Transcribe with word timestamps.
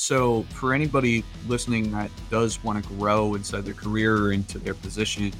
So, 0.00 0.44
for 0.54 0.72
anybody 0.72 1.22
listening 1.46 1.92
that 1.92 2.10
does 2.30 2.64
want 2.64 2.82
to 2.82 2.90
grow 2.94 3.34
inside 3.34 3.66
their 3.66 3.74
career 3.74 4.16
or 4.16 4.32
into 4.32 4.58
their 4.58 4.72
position, 4.72 5.30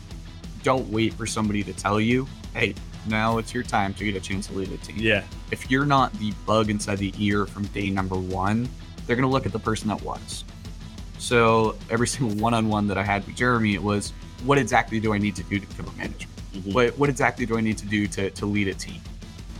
don't 0.62 0.86
wait 0.90 1.14
for 1.14 1.24
somebody 1.24 1.62
to 1.62 1.72
tell 1.72 1.98
you, 1.98 2.28
hey, 2.52 2.74
now 3.08 3.38
it's 3.38 3.54
your 3.54 3.62
time 3.62 3.94
to 3.94 4.04
get 4.04 4.14
a 4.16 4.20
chance 4.20 4.48
to 4.48 4.52
lead 4.52 4.70
a 4.70 4.76
team. 4.76 4.96
Yeah. 4.98 5.24
If 5.50 5.70
you're 5.70 5.86
not 5.86 6.12
the 6.18 6.34
bug 6.44 6.68
inside 6.68 6.98
the 6.98 7.14
ear 7.16 7.46
from 7.46 7.64
day 7.68 7.88
number 7.88 8.16
one, 8.16 8.68
they're 9.06 9.16
going 9.16 9.26
to 9.26 9.32
look 9.32 9.46
at 9.46 9.52
the 9.52 9.58
person 9.58 9.88
that 9.88 10.02
was. 10.02 10.44
So, 11.16 11.74
every 11.88 12.06
single 12.14 12.36
one 12.36 12.52
on 12.52 12.68
one 12.68 12.86
that 12.88 12.98
I 12.98 13.02
had 13.02 13.26
with 13.26 13.36
Jeremy, 13.36 13.72
it 13.72 13.82
was, 13.82 14.12
what 14.44 14.58
exactly 14.58 15.00
do 15.00 15.14
I 15.14 15.18
need 15.18 15.36
to 15.36 15.42
do 15.44 15.58
to 15.58 15.66
become 15.66 15.86
a 15.86 15.96
manager? 15.96 16.28
Mhm. 16.52 16.74
What, 16.74 16.98
what 16.98 17.08
exactly 17.08 17.46
do 17.46 17.56
I 17.56 17.62
need 17.62 17.78
to 17.78 17.86
do 17.86 18.06
to, 18.08 18.28
to 18.28 18.44
lead 18.44 18.68
a 18.68 18.74
team? 18.74 19.00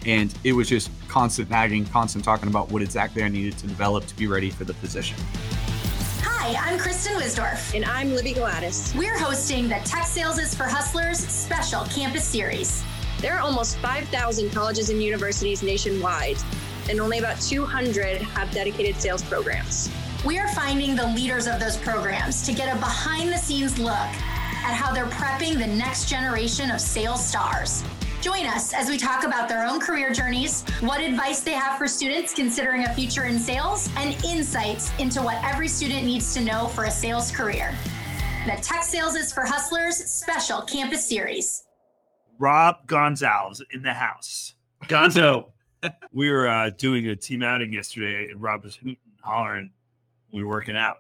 And 0.07 0.35
it 0.45 0.53
was 0.53 0.69
just 0.69 0.91
constant 1.09 1.51
nagging, 1.51 1.85
constant 1.87 2.25
talking 2.25 2.49
about 2.49 2.71
what 2.71 2.83
exactly 2.83 3.23
I 3.23 3.29
needed 3.29 3.59
to 3.59 3.67
develop 3.67 4.07
to 4.07 4.17
be 4.17 4.27
ready 4.27 4.51
for 4.51 4.65
the 4.65 4.75
position. 4.75 5.17
Hi, 6.23 6.55
I'm 6.71 6.79
Kristen 6.79 7.15
Wisdorf. 7.17 7.75
And 7.75 7.85
I'm 7.85 8.15
Libby 8.15 8.33
Gladys. 8.33 8.95
We're 8.97 9.19
hosting 9.19 9.69
the 9.69 9.81
Tech 9.85 10.05
Sales 10.05 10.39
is 10.39 10.55
for 10.55 10.65
Hustlers 10.65 11.19
special 11.19 11.85
campus 11.85 12.25
series. 12.25 12.83
There 13.21 13.35
are 13.35 13.41
almost 13.41 13.77
5,000 13.79 14.51
colleges 14.51 14.89
and 14.89 15.03
universities 15.03 15.63
nationwide, 15.63 16.39
and 16.89 16.99
only 16.99 17.19
about 17.19 17.39
200 17.43 18.23
have 18.23 18.51
dedicated 18.53 18.97
sales 18.97 19.23
programs. 19.23 19.91
We 20.25 20.39
are 20.39 20.49
finding 20.49 20.97
the 20.97 21.07
leaders 21.09 21.47
of 21.47 21.61
those 21.61 21.77
programs 21.77 22.43
to 22.47 22.53
get 22.55 22.75
a 22.75 22.79
behind 22.79 23.31
the 23.31 23.37
scenes 23.37 23.79
look 23.79 23.93
at 23.93 24.75
how 24.75 24.93
they're 24.93 25.07
prepping 25.07 25.59
the 25.59 25.67
next 25.67 26.09
generation 26.09 26.71
of 26.71 26.81
sales 26.81 27.25
stars. 27.25 27.85
Join 28.21 28.45
us 28.47 28.75
as 28.75 28.91
we 28.91 28.99
talk 28.99 29.25
about 29.25 29.49
their 29.49 29.67
own 29.67 29.81
career 29.81 30.13
journeys, 30.13 30.63
what 30.81 31.01
advice 31.01 31.41
they 31.41 31.53
have 31.55 31.79
for 31.79 31.89
students 31.89 32.35
considering 32.35 32.85
a 32.85 32.95
future 32.95 33.25
in 33.25 33.39
sales, 33.39 33.89
and 33.97 34.13
insights 34.27 34.93
into 34.99 35.23
what 35.23 35.43
every 35.43 35.69
student 35.69 36.05
needs 36.05 36.35
to 36.35 36.43
know 36.43 36.67
for 36.69 36.85
a 36.85 36.91
sales 36.91 37.31
career. 37.31 37.75
The 38.45 38.61
Tech 38.61 38.83
Sales 38.83 39.15
is 39.15 39.33
for 39.33 39.47
Hustlers 39.47 39.97
special 39.97 40.61
campus 40.63 41.09
series. 41.09 41.65
Rob 42.39 42.87
Gonzalez 42.87 43.63
in 43.73 43.83
the 43.83 43.95
house. 43.95 44.55
Gonzo. 44.85 45.53
we 46.13 46.31
were 46.31 46.47
uh, 46.47 46.69
doing 46.77 47.07
a 47.09 47.17
team 47.17 47.43
outing 47.43 47.73
yesterday, 47.73 48.31
and 48.31 48.43
Rob 48.43 48.65
was 48.65 48.77
hooting, 48.77 48.99
and 49.07 49.21
hollering. 49.23 49.71
We 50.31 50.45
were 50.45 50.51
working 50.51 50.77
out. 50.77 50.99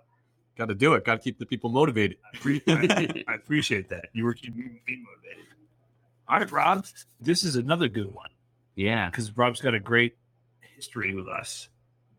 Got 0.56 0.68
to 0.68 0.74
do 0.74 0.94
it. 0.94 1.04
Got 1.04 1.16
to 1.16 1.20
keep 1.20 1.38
the 1.38 1.44
people 1.44 1.68
motivated. 1.68 2.16
I, 2.24 2.36
pre- 2.38 2.62
I, 2.66 3.24
I 3.28 3.34
appreciate 3.34 3.90
that. 3.90 4.06
You 4.14 4.24
were 4.24 4.32
keeping 4.32 4.80
me 4.86 5.02
motivated. 5.04 5.49
All 6.30 6.38
right, 6.38 6.52
Rob. 6.52 6.86
This 7.20 7.42
is 7.42 7.56
another 7.56 7.88
good 7.88 8.14
one 8.14 8.28
Yeah. 8.76 9.10
because 9.10 9.36
Rob's 9.36 9.60
got 9.60 9.74
a 9.74 9.80
great 9.80 10.16
history 10.60 11.12
with 11.12 11.26
us 11.26 11.68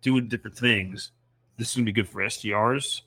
doing 0.02 0.28
different 0.28 0.58
things. 0.58 1.12
This 1.56 1.70
is 1.70 1.76
going 1.76 1.86
to 1.86 1.92
be 1.94 1.96
good 1.96 2.10
for 2.10 2.22
SDRs. 2.22 3.04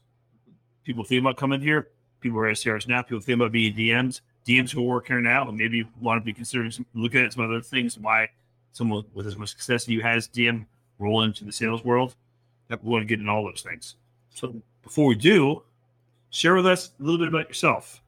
People 0.83 1.05
think 1.05 1.21
about 1.21 1.37
coming 1.37 1.61
here. 1.61 1.91
People 2.21 2.39
are 2.39 2.51
SDRs 2.51 2.89
now. 2.89 3.03
People 3.03 3.21
think 3.21 3.37
about 3.37 3.53
being 3.53 3.75
DMs. 3.75 4.23
DMs 4.47 4.71
who 4.71 4.81
work 4.83 5.07
here 5.07 5.21
now 5.21 5.47
and 5.47 5.59
maybe 5.59 5.87
want 6.01 6.23
to 6.23 6.25
be 6.25 6.33
considering 6.33 6.71
some, 6.71 6.87
looking 6.95 7.21
at 7.23 7.35
some 7.35 7.45
other 7.45 7.61
things. 7.61 7.99
Why 7.99 8.31
someone 8.73 9.05
with 9.13 9.27
as 9.27 9.37
much 9.37 9.51
success 9.51 9.83
as 9.83 9.89
you 9.89 10.01
has 10.01 10.27
DM 10.27 10.65
roll 10.99 11.23
into 11.23 11.45
the 11.45 11.53
sales 11.53 11.85
world. 11.85 12.15
Yep. 12.71 12.83
We 12.83 12.91
want 12.91 13.03
to 13.03 13.07
get 13.07 13.21
in 13.21 13.29
all 13.29 13.45
those 13.45 13.61
things. 13.61 13.97
So 14.31 14.63
before 14.83 15.07
we 15.07 15.17
do, 15.17 15.65
share 16.31 16.55
with 16.55 16.67
us 16.67 16.93
a 16.99 17.03
little 17.03 17.19
bit 17.19 17.29
about 17.29 17.49
yourself. 17.49 18.01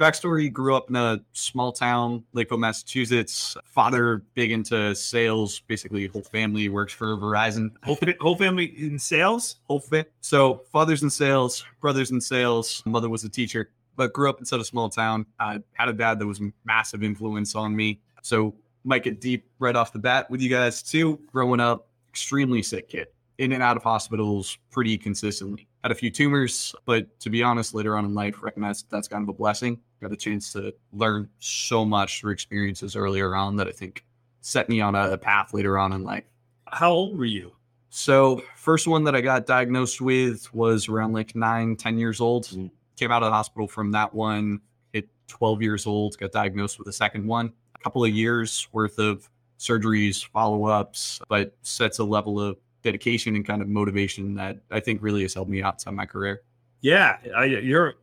Backstory 0.00 0.50
grew 0.50 0.74
up 0.74 0.88
in 0.88 0.96
a 0.96 1.20
small 1.32 1.72
town, 1.72 2.24
Lakeville, 2.32 2.56
Massachusetts. 2.56 3.54
Father, 3.66 4.22
big 4.32 4.50
into 4.50 4.94
sales. 4.94 5.60
Basically, 5.60 6.06
whole 6.06 6.22
family 6.22 6.70
works 6.70 6.94
for 6.94 7.18
Verizon. 7.18 7.68
Whole, 7.84 7.98
whole 8.18 8.34
family 8.36 8.64
in 8.78 8.98
sales. 8.98 9.56
Whole 9.64 9.80
fa- 9.80 10.06
So, 10.22 10.62
father's 10.72 11.02
in 11.02 11.10
sales, 11.10 11.66
brothers 11.82 12.12
in 12.12 12.20
sales. 12.22 12.82
Mother 12.86 13.10
was 13.10 13.24
a 13.24 13.28
teacher, 13.28 13.72
but 13.94 14.14
grew 14.14 14.30
up 14.30 14.38
in 14.38 14.46
such 14.46 14.62
a 14.62 14.64
small 14.64 14.88
town. 14.88 15.26
I 15.38 15.58
had 15.74 15.90
a 15.90 15.92
dad 15.92 16.18
that 16.18 16.26
was 16.26 16.40
a 16.40 16.50
massive 16.64 17.02
influence 17.02 17.54
on 17.54 17.76
me. 17.76 18.00
So, 18.22 18.54
might 18.84 19.02
get 19.02 19.20
deep 19.20 19.50
right 19.58 19.76
off 19.76 19.92
the 19.92 19.98
bat 19.98 20.30
with 20.30 20.40
you 20.40 20.48
guys 20.48 20.82
too. 20.82 21.20
Growing 21.30 21.60
up, 21.60 21.88
extremely 22.08 22.62
sick 22.62 22.88
kid, 22.88 23.08
in 23.36 23.52
and 23.52 23.62
out 23.62 23.76
of 23.76 23.82
hospitals 23.82 24.56
pretty 24.70 24.96
consistently. 24.96 25.68
Had 25.82 25.92
a 25.92 25.94
few 25.94 26.10
tumors, 26.10 26.74
but 26.86 27.20
to 27.20 27.28
be 27.28 27.42
honest, 27.42 27.74
later 27.74 27.98
on 27.98 28.06
in 28.06 28.14
life, 28.14 28.42
recognized 28.42 28.86
that's 28.90 29.06
kind 29.06 29.22
of 29.22 29.28
a 29.28 29.34
blessing. 29.34 29.78
Got 30.00 30.12
a 30.12 30.16
chance 30.16 30.52
to 30.54 30.74
learn 30.92 31.28
so 31.40 31.84
much 31.84 32.20
through 32.20 32.32
experiences 32.32 32.96
earlier 32.96 33.34
on 33.34 33.56
that 33.56 33.68
I 33.68 33.72
think 33.72 34.04
set 34.40 34.68
me 34.68 34.80
on 34.80 34.94
a 34.94 35.18
path 35.18 35.52
later 35.52 35.78
on 35.78 35.92
in 35.92 36.04
life. 36.04 36.24
How 36.66 36.90
old 36.90 37.18
were 37.18 37.26
you? 37.26 37.52
So 37.90 38.42
first 38.56 38.86
one 38.86 39.04
that 39.04 39.14
I 39.14 39.20
got 39.20 39.46
diagnosed 39.46 40.00
with 40.00 40.52
was 40.54 40.88
around 40.88 41.12
like 41.12 41.34
nine, 41.34 41.76
10 41.76 41.98
years 41.98 42.20
old. 42.20 42.44
Mhm. 42.46 42.70
Came 42.96 43.10
out 43.10 43.22
of 43.22 43.26
the 43.26 43.32
hospital 43.32 43.66
from 43.66 43.90
that 43.92 44.14
one, 44.14 44.60
hit 44.92 45.08
12 45.26 45.60
years 45.60 45.86
old, 45.86 46.16
got 46.16 46.32
diagnosed 46.32 46.78
with 46.78 46.88
a 46.88 46.92
second 46.92 47.26
one. 47.26 47.52
A 47.74 47.78
couple 47.80 48.02
of 48.04 48.10
years 48.10 48.68
worth 48.72 48.98
of 48.98 49.28
surgeries, 49.58 50.24
follow-ups, 50.24 51.20
but 51.28 51.54
sets 51.62 51.98
a 51.98 52.04
level 52.04 52.40
of 52.40 52.56
dedication 52.82 53.36
and 53.36 53.44
kind 53.44 53.60
of 53.60 53.68
motivation 53.68 54.34
that 54.34 54.58
I 54.70 54.80
think 54.80 55.02
really 55.02 55.22
has 55.22 55.34
helped 55.34 55.50
me 55.50 55.62
outside 55.62 55.92
my 55.92 56.06
career. 56.06 56.42
Yeah, 56.80 57.18
I, 57.36 57.44
you're. 57.44 57.96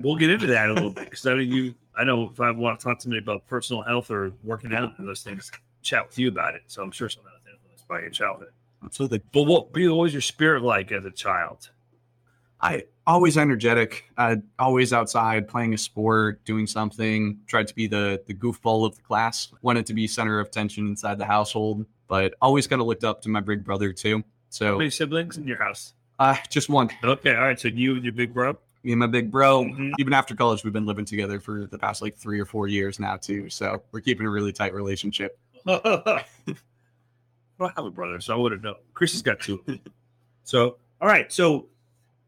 We'll 0.00 0.16
get 0.16 0.30
into 0.30 0.46
that 0.48 0.68
a 0.68 0.72
little 0.74 0.90
bit 0.90 1.04
because 1.04 1.26
I 1.26 1.34
mean, 1.34 1.50
you. 1.50 1.74
I 1.96 2.04
know 2.04 2.30
if 2.30 2.38
I 2.40 2.50
want 2.50 2.78
to 2.78 2.84
talk 2.84 2.98
to 2.98 3.02
somebody 3.02 3.22
about 3.22 3.46
personal 3.46 3.82
health 3.82 4.10
or 4.10 4.32
working 4.44 4.74
out 4.74 4.98
and 4.98 5.08
those 5.08 5.22
things, 5.22 5.50
chat 5.82 6.06
with 6.06 6.18
you 6.18 6.28
about 6.28 6.54
it. 6.54 6.62
So 6.66 6.82
I'm 6.82 6.90
sure 6.90 7.08
some 7.08 7.24
of 7.24 7.32
that's 7.32 7.54
influenced 7.54 7.88
by 7.88 8.00
your 8.00 8.10
childhood. 8.10 8.50
Absolutely. 8.84 9.22
But 9.32 9.44
what, 9.44 9.74
what 9.74 9.96
was 9.96 10.12
your 10.12 10.20
spirit 10.20 10.62
like 10.62 10.92
as 10.92 11.06
a 11.06 11.10
child? 11.10 11.70
I 12.60 12.84
always 13.06 13.38
energetic, 13.38 14.04
uh, 14.18 14.36
always 14.58 14.92
outside 14.92 15.48
playing 15.48 15.72
a 15.74 15.78
sport, 15.78 16.44
doing 16.44 16.66
something. 16.66 17.38
Tried 17.46 17.68
to 17.68 17.74
be 17.74 17.86
the 17.86 18.22
the 18.26 18.34
goofball 18.34 18.84
of 18.86 18.96
the 18.96 19.02
class. 19.02 19.48
Wanted 19.62 19.86
to 19.86 19.94
be 19.94 20.06
center 20.06 20.38
of 20.40 20.48
attention 20.48 20.86
inside 20.86 21.18
the 21.18 21.24
household, 21.26 21.86
but 22.08 22.34
always 22.42 22.66
kind 22.66 22.80
of 22.80 22.86
looked 22.86 23.04
up 23.04 23.22
to 23.22 23.28
my 23.28 23.40
big 23.40 23.64
brother 23.64 23.92
too. 23.92 24.18
How 24.18 24.22
So 24.50 24.78
many 24.78 24.90
siblings 24.90 25.36
in 25.38 25.46
your 25.46 25.62
house? 25.62 25.94
uh, 26.18 26.36
just 26.50 26.68
one. 26.68 26.90
Okay, 27.04 27.34
all 27.34 27.42
right. 27.42 27.58
So 27.60 27.68
you 27.68 27.94
and 27.94 28.04
your 28.04 28.12
big 28.14 28.32
bro. 28.34 28.58
Me 28.86 28.92
and 28.92 29.00
my 29.00 29.08
big 29.08 29.32
bro. 29.32 29.64
Mhm. 29.64 29.94
Even 29.98 30.12
after 30.12 30.36
college, 30.36 30.62
we've 30.62 30.72
been 30.72 30.86
living 30.86 31.04
together 31.04 31.40
for 31.40 31.66
the 31.66 31.76
past 31.76 32.02
like 32.02 32.14
three 32.14 32.38
or 32.38 32.44
four 32.44 32.68
years 32.68 33.00
now 33.00 33.16
too. 33.16 33.50
So 33.50 33.82
we're 33.90 33.98
keeping 34.00 34.24
a 34.26 34.30
really 34.30 34.52
tight 34.52 34.72
relationship. 34.72 35.36
I 35.66 36.24
don't 37.58 37.74
have 37.74 37.84
a 37.84 37.90
brother, 37.90 38.20
so 38.20 38.32
I 38.32 38.36
wouldn't 38.36 38.62
know. 38.62 38.76
Chris 38.94 39.10
has 39.10 39.22
got 39.22 39.40
two. 39.40 39.60
so, 40.44 40.76
all 41.00 41.08
right. 41.08 41.32
So, 41.32 41.66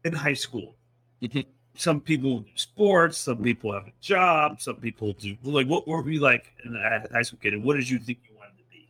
in 0.03 0.11
high 0.11 0.33
school, 0.33 0.75
Mhm. 1.21 1.45
some 1.75 2.01
people 2.01 2.39
do 2.39 2.49
sports, 2.55 3.17
some 3.17 3.41
people 3.41 3.71
have 3.71 3.87
a 3.87 3.93
job, 4.01 4.59
some 4.59 4.75
people 4.75 5.13
do 5.13 5.37
like. 5.43 5.67
What 5.67 5.87
were 5.87 6.01
we 6.01 6.19
like 6.19 6.51
in 6.65 6.73
the 6.73 7.07
high 7.13 7.21
school 7.21 7.39
kid? 7.41 7.53
And 7.53 7.63
what 7.63 7.77
did 7.77 7.89
you 7.89 7.99
think 7.99 8.19
you 8.29 8.35
wanted 8.37 8.57
to 8.57 8.63
be? 8.69 8.89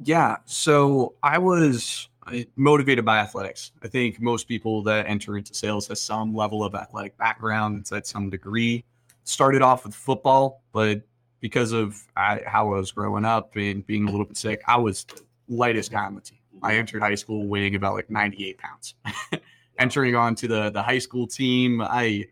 Yeah. 0.00 0.38
So 0.46 1.14
I 1.22 1.38
was 1.38 2.08
motivated 2.56 3.04
by 3.04 3.18
athletics. 3.18 3.72
I 3.82 3.88
think 3.88 4.20
most 4.20 4.48
people 4.48 4.82
that 4.84 5.06
enter 5.06 5.36
into 5.36 5.54
sales 5.54 5.88
has 5.88 6.00
some 6.00 6.34
level 6.34 6.64
of 6.64 6.74
athletic 6.74 7.16
background. 7.18 7.78
It's 7.80 7.92
at 7.92 8.06
some 8.06 8.30
degree. 8.30 8.84
Started 9.24 9.62
off 9.62 9.84
with 9.84 9.94
football, 9.94 10.62
but 10.72 11.02
because 11.40 11.72
of 11.72 12.02
I, 12.16 12.40
how 12.46 12.72
I 12.72 12.78
was 12.78 12.92
growing 12.92 13.24
up 13.24 13.54
and 13.56 13.86
being 13.86 14.08
a 14.08 14.10
little 14.10 14.26
bit 14.26 14.36
sick, 14.36 14.62
I 14.66 14.76
was 14.76 15.04
the 15.04 15.22
lightest 15.48 15.90
guy 15.92 16.04
on 16.04 16.14
the 16.14 16.20
team. 16.20 16.38
I 16.62 16.76
entered 16.76 17.02
high 17.02 17.14
school 17.16 17.46
weighing 17.46 17.74
about 17.74 17.94
like 17.94 18.10
98 18.10 18.58
pounds. 18.58 18.94
Entering 19.78 20.14
onto 20.14 20.46
the, 20.48 20.70
the 20.70 20.82
high 20.82 20.98
school 20.98 21.26
team, 21.26 21.80
I, 21.82 22.24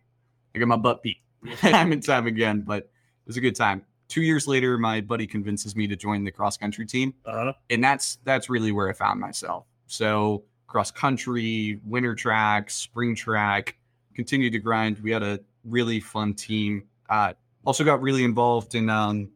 I 0.55 0.59
got 0.59 0.69
my 0.69 0.77
butt 0.77 1.03
beat 1.03 1.19
time 1.57 1.93
and 1.93 2.03
time 2.03 2.27
again, 2.27 2.63
but 2.63 2.85
it 2.85 3.27
was 3.27 3.37
a 3.37 3.41
good 3.41 3.57
time. 3.57 3.83
Two 4.09 4.23
years 4.23 4.47
later, 4.47 4.79
my 4.79 5.01
buddy 5.01 5.27
convinces 5.27 5.75
me 5.75 5.87
to 5.89 5.97
join 5.97 6.25
the 6.25 6.31
cross 6.31 6.57
country 6.57 6.87
team 6.87 7.15
Uh, 7.25 7.53
and 7.71 7.83
that's 7.83 8.19
that's 8.25 8.51
really 8.51 8.71
where 8.71 8.89
I 8.89 8.93
found 8.93 9.21
myself. 9.21 9.67
So 9.93 10.45
cross 10.69 10.91
country, 10.91 11.79
winter 11.85 12.15
track, 12.15 12.71
spring 12.71 13.15
track, 13.15 13.77
continued 14.15 14.55
to 14.55 14.59
grind. 14.59 14.99
We 15.01 15.11
had 15.11 15.23
a 15.23 15.39
really 15.65 16.01
fun 16.01 16.33
team. 16.33 16.85
Uh, 17.11 17.35
also 17.67 17.85
got 17.85 18.01
really 18.01 18.25
involved 18.25 18.75
in 18.75 18.89
um, 18.89 19.29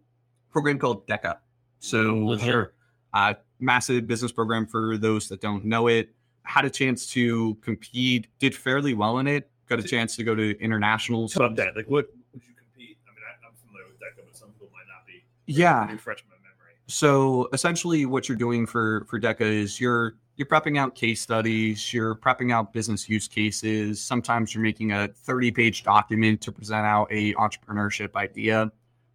a 0.48 0.52
program 0.52 0.78
called 0.78 1.06
DECA. 1.06 1.36
So 1.80 2.38
sure. 2.38 2.72
uh, 3.12 3.34
massive 3.60 4.06
business 4.06 4.32
program 4.32 4.66
for 4.66 4.96
those 4.96 5.28
that 5.28 5.42
don't 5.42 5.62
know 5.66 5.88
it. 5.88 6.08
Had 6.44 6.64
a 6.64 6.70
chance 6.70 7.06
to 7.08 7.56
compete, 7.56 8.28
did 8.38 8.54
fairly 8.54 8.94
well 8.94 9.18
in 9.18 9.26
it. 9.26 9.50
Got 9.68 9.80
a 9.80 9.82
chance 9.82 10.16
to 10.16 10.24
go 10.24 10.34
to 10.34 10.58
internationals. 10.58 11.34
Talk 11.34 11.52
about 11.52 11.56
that. 11.56 11.76
Like, 11.76 11.90
what 11.90 12.06
would 12.32 12.42
you 12.42 12.54
compete? 12.54 12.96
I 13.06 13.10
mean, 13.10 13.20
I, 13.28 13.46
I'm 13.46 13.52
familiar 13.66 13.88
with 13.88 13.98
DECA, 13.98 14.24
but 14.26 14.34
some 14.34 14.48
people 14.52 14.68
might 14.72 14.86
not 14.88 15.06
be. 15.06 15.22
Yeah, 15.46 15.92
Refresh 15.92 16.24
my 16.30 16.36
memory. 16.36 16.76
So 16.86 17.50
essentially, 17.52 18.06
what 18.06 18.26
you're 18.26 18.38
doing 18.38 18.64
for 18.64 19.04
for 19.06 19.20
DECA 19.20 19.40
is 19.42 19.78
you're 19.78 20.14
you're 20.36 20.46
prepping 20.46 20.78
out 20.78 20.94
case 20.94 21.20
studies, 21.20 21.92
you're 21.92 22.14
prepping 22.14 22.52
out 22.52 22.72
business 22.72 23.08
use 23.08 23.26
cases. 23.26 24.02
Sometimes 24.02 24.54
you're 24.54 24.62
making 24.62 24.92
a 24.92 25.08
30 25.08 25.50
page 25.50 25.82
document 25.82 26.40
to 26.42 26.52
present 26.52 26.86
out 26.86 27.08
a 27.10 27.32
entrepreneurship 27.34 28.14
idea. 28.14 28.70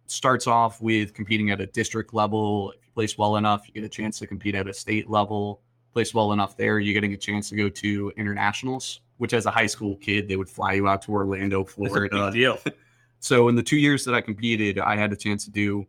starts 0.06 0.46
off 0.46 0.82
with 0.82 1.14
competing 1.14 1.50
at 1.50 1.60
a 1.60 1.66
district 1.66 2.12
level. 2.12 2.72
If 2.72 2.84
you 2.84 2.92
place 2.92 3.16
well 3.16 3.36
enough, 3.36 3.66
you 3.66 3.74
get 3.74 3.84
a 3.84 3.88
chance 3.88 4.18
to 4.18 4.26
compete 4.26 4.54
at 4.54 4.68
a 4.68 4.74
state 4.74 5.08
level. 5.08 5.62
Place 5.92 6.12
well 6.12 6.32
enough 6.32 6.56
there. 6.56 6.80
You're 6.80 6.94
getting 6.94 7.14
a 7.14 7.18
chance 7.18 7.48
to 7.50 7.56
go 7.56 7.68
to 7.68 8.12
internationals, 8.16 9.00
which 9.18 9.32
as 9.32 9.46
a 9.46 9.50
high 9.50 9.66
school 9.66 9.96
kid, 9.96 10.26
they 10.26 10.36
would 10.36 10.48
fly 10.48 10.72
you 10.72 10.88
out 10.88 11.02
to 11.02 11.12
Orlando, 11.12 11.64
Florida. 11.64 12.30
deal. 12.32 12.58
So 13.22 13.46
in 13.46 13.54
the 13.54 13.62
two 13.62 13.76
years 13.76 14.04
that 14.06 14.16
I 14.16 14.20
competed, 14.20 14.80
I 14.80 14.96
had 14.96 15.12
a 15.12 15.16
chance 15.16 15.44
to 15.44 15.50
do 15.52 15.86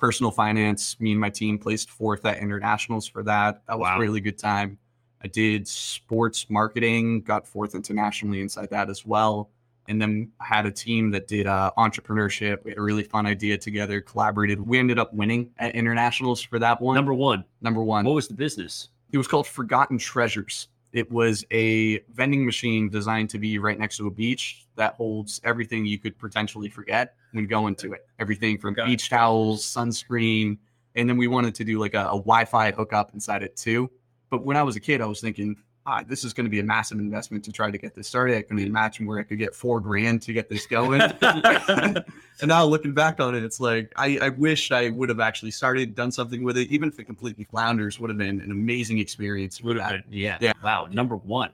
personal 0.00 0.30
finance. 0.32 0.98
Me 0.98 1.12
and 1.12 1.20
my 1.20 1.30
team 1.30 1.58
placed 1.58 1.90
fourth 1.90 2.24
at 2.24 2.38
internationals 2.38 3.06
for 3.06 3.22
that. 3.24 3.62
That 3.68 3.78
was 3.78 3.86
Wow. 3.86 3.96
a 3.98 4.00
really 4.00 4.20
good 4.20 4.38
time. 4.38 4.78
I 5.22 5.28
did 5.28 5.68
sports 5.68 6.48
marketing, 6.48 7.20
got 7.20 7.46
fourth 7.46 7.74
internationally 7.74 8.40
inside 8.40 8.70
that 8.70 8.88
as 8.88 9.04
well. 9.04 9.50
And 9.88 10.00
then 10.00 10.30
had 10.40 10.66
a 10.66 10.70
team 10.70 11.10
that 11.10 11.26
did 11.28 11.46
uh, 11.46 11.72
entrepreneurship. 11.76 12.64
We 12.64 12.70
had 12.70 12.78
a 12.78 12.82
really 12.82 13.02
fun 13.02 13.26
idea 13.26 13.58
together, 13.58 14.00
collaborated. 14.00 14.60
We 14.66 14.78
ended 14.78 14.98
up 14.98 15.12
winning 15.12 15.50
at 15.58 15.74
internationals 15.74 16.40
for 16.40 16.58
that 16.60 16.80
one. 16.80 16.94
Number 16.94 17.12
one, 17.12 17.44
Number 17.60 17.82
one. 17.82 18.04
what 18.04 18.14
was 18.14 18.28
the 18.28 18.34
business? 18.34 18.88
It 19.12 19.18
was 19.18 19.26
called 19.26 19.46
Forgotten 19.46 19.98
Treasures. 19.98 20.68
It 20.92 21.10
was 21.10 21.44
a 21.52 22.00
vending 22.12 22.44
machine 22.44 22.88
designed 22.88 23.30
to 23.30 23.38
be 23.38 23.58
right 23.58 23.78
next 23.78 23.98
to 23.98 24.08
a 24.08 24.10
beach 24.10 24.66
that 24.76 24.94
holds 24.94 25.40
everything 25.44 25.86
you 25.86 25.98
could 25.98 26.18
potentially 26.18 26.68
forget 26.68 27.14
when 27.32 27.46
going 27.46 27.76
to 27.76 27.92
it. 27.92 28.06
Everything 28.18 28.58
from 28.58 28.76
it. 28.76 28.84
beach 28.86 29.08
towels, 29.08 29.64
sunscreen, 29.64 30.58
and 30.96 31.08
then 31.08 31.16
we 31.16 31.28
wanted 31.28 31.54
to 31.54 31.64
do 31.64 31.78
like 31.78 31.94
a, 31.94 32.06
a 32.06 32.18
Wi-Fi 32.18 32.72
hookup 32.72 33.14
inside 33.14 33.42
it 33.42 33.56
too. 33.56 33.90
But 34.30 34.44
when 34.44 34.56
I 34.56 34.62
was 34.62 34.76
a 34.76 34.80
kid, 34.80 35.00
I 35.00 35.06
was 35.06 35.20
thinking, 35.20 35.56
ah, 35.86 36.02
this 36.06 36.24
is 36.24 36.32
going 36.32 36.44
to 36.44 36.50
be 36.50 36.60
a 36.60 36.64
massive 36.64 36.98
investment 36.98 37.44
to 37.44 37.52
try 37.52 37.70
to 37.70 37.78
get 37.78 37.94
this 37.94 38.06
started. 38.06 38.36
I 38.36 38.42
can 38.42 38.58
imagine 38.58 39.06
where 39.06 39.18
I 39.18 39.22
could 39.22 39.38
get 39.38 39.54
four 39.54 39.80
grand 39.80 40.22
to 40.22 40.32
get 40.32 40.48
this 40.48 40.66
going. 40.66 41.00
and 41.22 42.04
now 42.44 42.64
looking 42.64 42.92
back 42.92 43.20
on 43.20 43.34
it, 43.34 43.42
it's 43.42 43.60
like 43.60 43.92
I, 43.96 44.18
I 44.20 44.28
wish 44.30 44.70
I 44.70 44.90
would 44.90 45.08
have 45.08 45.20
actually 45.20 45.50
started, 45.50 45.94
done 45.94 46.12
something 46.12 46.42
with 46.42 46.58
it, 46.58 46.68
even 46.70 46.88
if 46.88 46.98
it 46.98 47.04
completely 47.04 47.44
flounders, 47.44 47.98
would 47.98 48.10
have 48.10 48.18
been 48.18 48.40
an 48.40 48.50
amazing 48.50 48.98
experience. 48.98 49.60
Would 49.62 49.78
have 49.78 49.90
been, 49.90 50.04
yeah. 50.10 50.38
Yeah. 50.40 50.52
Wow, 50.62 50.88
number 50.90 51.16
one. 51.16 51.50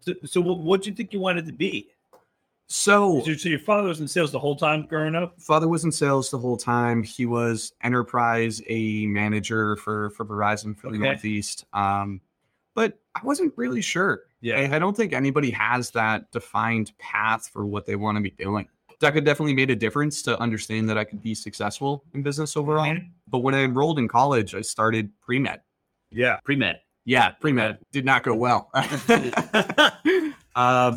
So, 0.00 0.14
so 0.24 0.40
what 0.40 0.58
what 0.58 0.82
do 0.82 0.90
you 0.90 0.96
think 0.96 1.12
you 1.12 1.20
wanted 1.20 1.46
to 1.46 1.52
be? 1.52 1.88
So 2.68 3.20
So, 3.24 3.48
your 3.48 3.58
father 3.58 3.88
was 3.88 4.00
in 4.00 4.06
sales 4.06 4.30
the 4.30 4.38
whole 4.38 4.54
time 4.54 4.86
growing 4.86 5.16
up? 5.16 5.40
father 5.40 5.66
was 5.66 5.84
in 5.84 5.90
sales 5.90 6.30
the 6.30 6.38
whole 6.38 6.56
time. 6.56 7.02
He 7.02 7.26
was 7.26 7.72
enterprise 7.82 8.62
a 8.68 9.06
manager 9.06 9.76
for 9.76 10.10
for 10.10 10.24
Verizon 10.24 10.78
for 10.78 10.90
the 10.90 10.98
Northeast. 10.98 11.64
Um, 11.72 12.20
but 12.76 12.99
I 13.14 13.20
wasn't 13.24 13.52
really 13.56 13.80
sure. 13.80 14.22
I, 14.44 14.76
I 14.76 14.78
don't 14.78 14.96
think 14.96 15.12
anybody 15.12 15.50
has 15.50 15.90
that 15.92 16.30
defined 16.30 16.92
path 16.98 17.48
for 17.52 17.66
what 17.66 17.86
they 17.86 17.96
want 17.96 18.16
to 18.16 18.22
be 18.22 18.30
doing. 18.30 18.68
That 19.00 19.14
could 19.14 19.24
definitely 19.24 19.54
made 19.54 19.70
a 19.70 19.76
difference 19.76 20.22
to 20.22 20.38
understand 20.38 20.88
that 20.90 20.98
I 20.98 21.04
could 21.04 21.22
be 21.22 21.34
successful 21.34 22.04
in 22.14 22.22
business 22.22 22.56
overall. 22.56 22.94
But 23.28 23.38
when 23.38 23.54
I 23.54 23.64
enrolled 23.64 23.98
in 23.98 24.08
college, 24.08 24.54
I 24.54 24.60
started 24.60 25.10
pre 25.20 25.38
med. 25.38 25.60
Yeah. 26.10 26.38
Pre 26.44 26.56
med. 26.56 26.80
Yeah, 27.06 27.30
pre 27.30 27.52
med 27.52 27.78
did 27.92 28.04
not 28.04 28.22
go 28.22 28.34
well. 28.34 28.70
um, 28.74 28.86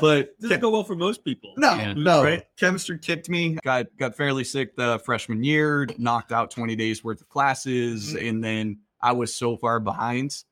but 0.00 0.38
Doesn't 0.40 0.60
go 0.60 0.70
well 0.70 0.84
for 0.84 0.94
most 0.94 1.24
people. 1.24 1.52
No, 1.56 1.74
Yeah. 1.74 1.92
no. 1.94 2.22
Right? 2.22 2.44
Chemistry 2.58 2.98
kicked 2.98 3.28
me. 3.28 3.58
Got 3.64 3.86
got 3.98 4.16
fairly 4.16 4.44
sick 4.44 4.76
the 4.76 4.98
freshman 5.04 5.42
year. 5.44 5.86
Knocked 5.98 6.32
out 6.32 6.50
twenty 6.50 6.76
days 6.76 7.04
worth 7.04 7.20
of 7.20 7.28
classes, 7.28 8.14
and 8.14 8.42
then 8.42 8.78
I 9.02 9.12
was 9.12 9.34
so 9.34 9.56
far 9.56 9.80
behind, 9.80 10.44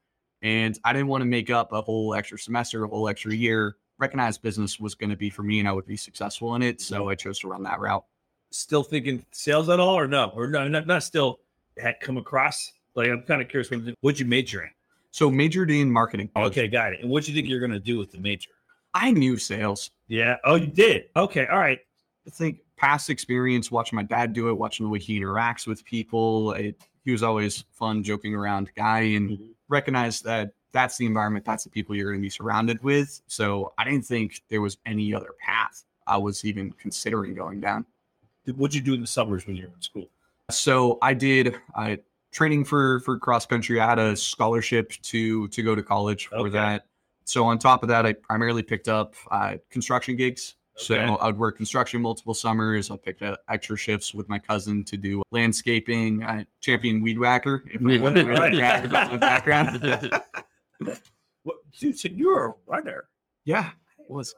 and 0.42 0.78
I 0.84 0.92
didn't 0.92 1.08
want 1.08 1.22
to 1.22 1.26
make 1.26 1.50
up 1.50 1.72
a 1.72 1.80
whole 1.80 2.14
extra 2.14 2.38
semester, 2.38 2.84
a 2.84 2.88
whole 2.88 3.08
extra 3.08 3.34
year. 3.34 3.76
Recognized 3.98 4.42
business 4.42 4.78
was 4.78 4.94
going 4.94 5.10
to 5.10 5.16
be 5.16 5.30
for 5.30 5.42
me, 5.42 5.58
and 5.58 5.68
I 5.68 5.72
would 5.72 5.86
be 5.86 5.96
successful 5.96 6.54
in 6.54 6.62
it. 6.62 6.80
So 6.80 7.00
mm-hmm. 7.00 7.08
I 7.08 7.14
chose 7.14 7.38
to 7.40 7.48
run 7.48 7.62
that 7.64 7.80
route. 7.80 8.04
Still 8.50 8.82
thinking 8.82 9.24
sales 9.32 9.68
at 9.68 9.80
all 9.80 9.98
or 9.98 10.06
no? 10.06 10.32
Or 10.34 10.46
no, 10.46 10.68
not, 10.68 10.86
not 10.86 11.02
still 11.02 11.40
had 11.76 12.00
come 12.00 12.16
across? 12.16 12.72
Like, 12.94 13.08
I'm 13.10 13.22
kind 13.22 13.42
of 13.42 13.48
curious. 13.48 13.70
What, 14.00 14.18
you 14.18 14.26
major 14.26 14.62
in? 14.62 14.70
So 15.10 15.30
majored 15.30 15.70
in 15.70 15.90
marketing. 15.90 16.30
Okay, 16.36 16.68
got 16.68 16.92
it. 16.92 17.00
And 17.00 17.10
what 17.10 17.24
do 17.24 17.32
you 17.32 17.36
think 17.36 17.48
you're 17.48 17.60
going 17.60 17.72
to 17.72 17.80
do 17.80 17.98
with 17.98 18.12
the 18.12 18.18
major? 18.18 18.50
I 18.94 19.10
knew 19.10 19.36
sales. 19.36 19.90
Yeah. 20.06 20.36
Oh, 20.44 20.54
you 20.54 20.66
did? 20.66 21.06
Okay. 21.14 21.46
All 21.46 21.58
right. 21.58 21.78
I 22.26 22.30
think 22.30 22.60
past 22.76 23.10
experience 23.10 23.70
watching 23.70 23.96
my 23.96 24.02
dad 24.02 24.32
do 24.32 24.48
it, 24.48 24.54
watching 24.54 24.86
the 24.86 24.90
way 24.90 24.98
he 24.98 25.20
interacts 25.20 25.66
with 25.66 25.84
people. 25.84 26.52
It, 26.52 26.80
he 27.08 27.12
was 27.12 27.22
always 27.22 27.64
fun, 27.72 28.02
joking 28.02 28.34
around 28.34 28.70
guy, 28.76 29.00
and 29.00 29.38
recognize 29.70 30.20
that 30.20 30.52
that's 30.72 30.98
the 30.98 31.06
environment, 31.06 31.42
that's 31.46 31.64
the 31.64 31.70
people 31.70 31.96
you're 31.96 32.10
going 32.12 32.20
to 32.20 32.22
be 32.22 32.28
surrounded 32.28 32.82
with. 32.82 33.22
So 33.28 33.72
I 33.78 33.84
didn't 33.84 34.04
think 34.04 34.42
there 34.50 34.60
was 34.60 34.76
any 34.84 35.14
other 35.14 35.30
path 35.40 35.84
I 36.06 36.18
was 36.18 36.44
even 36.44 36.70
considering 36.72 37.34
going 37.34 37.60
down. 37.62 37.86
What'd 38.56 38.74
you 38.74 38.82
do 38.82 38.92
in 38.92 39.00
the 39.00 39.06
summers 39.06 39.46
when 39.46 39.56
you 39.56 39.68
were 39.68 39.72
in 39.74 39.80
school? 39.80 40.04
So 40.50 40.98
I 41.00 41.14
did 41.14 41.56
uh, 41.74 41.96
training 42.30 42.66
for 42.66 43.00
for 43.00 43.18
cross 43.18 43.46
country. 43.46 43.80
I 43.80 43.86
had 43.88 43.98
a 43.98 44.14
scholarship 44.14 44.92
to 45.04 45.48
to 45.48 45.62
go 45.62 45.74
to 45.74 45.82
college 45.82 46.26
for 46.26 46.36
Okay. 46.36 46.50
that. 46.50 46.84
So 47.24 47.44
on 47.46 47.58
top 47.58 47.82
of 47.82 47.88
that, 47.88 48.04
I 48.04 48.12
primarily 48.12 48.62
picked 48.62 48.88
up 48.88 49.14
uh, 49.30 49.54
construction 49.70 50.14
gigs. 50.14 50.56
So 50.78 50.94
Okay. 50.94 51.16
I'd 51.20 51.36
work 51.36 51.56
construction 51.56 52.00
multiple 52.00 52.34
summers. 52.34 52.90
I 52.90 52.96
picked 52.96 53.22
up 53.22 53.40
extra 53.48 53.76
shifts 53.76 54.14
with 54.14 54.28
my 54.28 54.38
cousin 54.38 54.84
to 54.84 54.96
do 54.96 55.22
landscaping. 55.32 56.22
I 56.22 56.46
champion 56.60 57.02
weed 57.02 57.18
whacker. 57.18 57.64
If 57.66 57.80
I 57.84 57.98
wanted 58.02 58.24
to 58.24 58.30
Right. 58.30 58.54
brag 58.54 58.84
about 58.84 59.10
my 59.10 59.16
background. 59.16 60.20
What, 61.44 61.56
dude, 61.78 61.98
so 61.98 62.08
you're 62.12 62.46
a 62.50 62.54
runner. 62.66 63.08
yeah, 63.44 63.70
was 64.08 64.34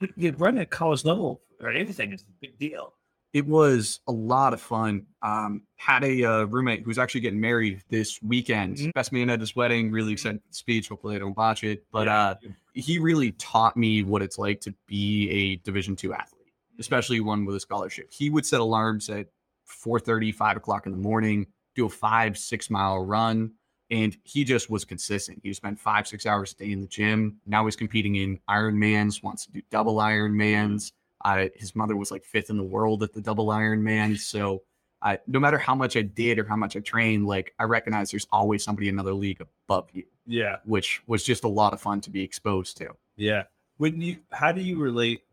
You, 0.00 0.08
you 0.16 0.32
run 0.32 0.58
at 0.58 0.70
college 0.70 1.04
level 1.04 1.40
or 1.60 1.70
anything 1.70 2.12
is 2.12 2.22
a 2.22 2.26
big 2.40 2.58
deal. 2.58 2.92
It 3.32 3.46
was 3.46 4.00
a 4.06 4.12
lot 4.12 4.52
of 4.54 4.60
fun. 4.60 5.06
Um, 5.22 5.62
had 5.76 6.04
a 6.04 6.24
uh, 6.24 6.44
roommate 6.44 6.82
who's 6.84 6.98
actually 6.98 7.20
getting 7.20 7.40
married 7.40 7.82
this 7.90 8.20
weekend. 8.22 8.76
Mhm. 8.76 8.92
Best 8.94 9.12
man 9.12 9.28
at 9.30 9.40
his 9.40 9.54
wedding. 9.54 9.90
Really 9.90 10.12
excited 10.12 10.40
for 10.42 10.48
the 10.48 10.54
speech. 10.54 10.88
Hopefully, 10.88 11.16
I 11.16 11.18
don't 11.18 11.34
botch 11.34 11.62
it. 11.64 11.84
But 11.92 12.06
Yeah. 12.06 12.18
uh, 12.28 12.34
he 12.72 12.98
really 12.98 13.32
taught 13.32 13.76
me 13.76 14.02
what 14.02 14.22
it's 14.22 14.38
like 14.38 14.60
to 14.62 14.74
be 14.86 15.28
a 15.30 15.56
Division 15.56 15.96
two 15.96 16.12
athlete, 16.14 16.52
especially 16.78 17.20
one 17.20 17.44
with 17.44 17.56
a 17.56 17.60
scholarship. 17.60 18.10
He 18.12 18.30
would 18.30 18.46
set 18.46 18.60
alarms 18.60 19.10
at 19.10 19.28
4:30, 19.64 20.32
5 20.32 20.56
o'clock 20.56 20.86
in 20.86 20.92
the 20.92 20.98
morning, 20.98 21.46
do 21.74 21.86
a 21.86 21.88
five, 21.90 22.38
six 22.38 22.70
mile 22.70 22.98
run. 23.04 23.52
And 23.90 24.16
he 24.24 24.42
just 24.42 24.68
was 24.68 24.84
consistent. 24.84 25.40
He 25.44 25.52
spent 25.52 25.78
five, 25.78 26.08
six 26.08 26.26
hours 26.26 26.52
a 26.52 26.56
day 26.56 26.72
in 26.72 26.80
the 26.80 26.88
gym. 26.88 27.40
Now 27.46 27.66
he's 27.66 27.76
competing 27.76 28.16
in 28.16 28.40
Ironmans, 28.50 29.22
wants 29.22 29.46
to 29.46 29.52
do 29.52 29.62
double 29.70 29.96
Ironmans. 29.96 30.90
Uh, 31.26 31.48
his 31.56 31.74
mother 31.74 31.96
was 31.96 32.12
like 32.12 32.24
fifth 32.24 32.50
in 32.50 32.56
the 32.56 32.62
world 32.62 33.02
at 33.02 33.12
the 33.12 33.20
double 33.20 33.48
Ironman. 33.48 34.16
So 34.16 34.62
I, 35.02 35.18
no 35.26 35.40
matter 35.40 35.58
how 35.58 35.74
much 35.74 35.96
I 35.96 36.02
did 36.02 36.38
or 36.38 36.44
how 36.44 36.54
much 36.54 36.76
I 36.76 36.80
trained, 36.80 37.26
like 37.26 37.52
I 37.58 37.64
recognize 37.64 38.12
there's 38.12 38.28
always 38.30 38.62
somebody 38.62 38.88
in 38.88 38.94
another 38.94 39.12
league 39.12 39.40
above 39.40 39.88
you, 39.92 40.04
yeah. 40.24 40.58
which 40.64 41.02
was 41.08 41.24
just 41.24 41.42
a 41.42 41.48
lot 41.48 41.72
of 41.72 41.80
fun 41.80 42.00
to 42.02 42.10
be 42.10 42.22
exposed 42.22 42.76
to. 42.76 42.90
Yeah. 43.16 43.42
When 43.78 44.00
you, 44.00 44.18
how 44.30 44.52
do 44.52 44.60
you 44.60 44.78
relate 44.78 45.24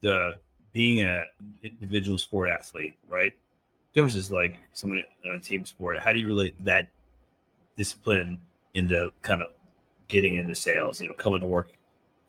the 0.00 0.34
being 0.72 1.04
a 1.04 1.24
individual 1.62 2.18
sport 2.18 2.50
athlete, 2.50 2.96
right? 3.08 3.32
Versus 3.94 4.32
like 4.32 4.56
someone 4.72 5.04
on 5.26 5.36
a 5.36 5.40
team 5.40 5.64
sport. 5.64 6.00
How 6.00 6.12
do 6.12 6.18
you 6.18 6.26
relate 6.26 6.54
that 6.64 6.88
discipline 7.76 8.40
into 8.74 9.12
kind 9.22 9.42
of 9.42 9.48
getting 10.08 10.36
into 10.36 10.56
sales? 10.56 11.00
You 11.00 11.08
know, 11.08 11.14
coming 11.14 11.40
to 11.40 11.46
work 11.46 11.70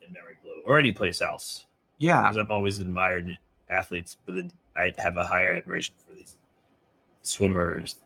in 0.06 0.12
Memory 0.12 0.36
Blue 0.42 0.62
or 0.66 0.78
any 0.78 0.92
place 0.92 1.20
else. 1.20 1.66
Yeah. 2.02 2.22
Because 2.22 2.38
I've 2.38 2.50
always 2.50 2.80
admired 2.80 3.38
athletes, 3.70 4.16
but 4.26 4.34
then 4.34 4.50
I 4.76 4.92
have 4.98 5.16
a 5.16 5.24
higher 5.24 5.54
admiration 5.54 5.94
for 6.04 6.14
these 6.14 6.36
swimmers, 7.22 7.96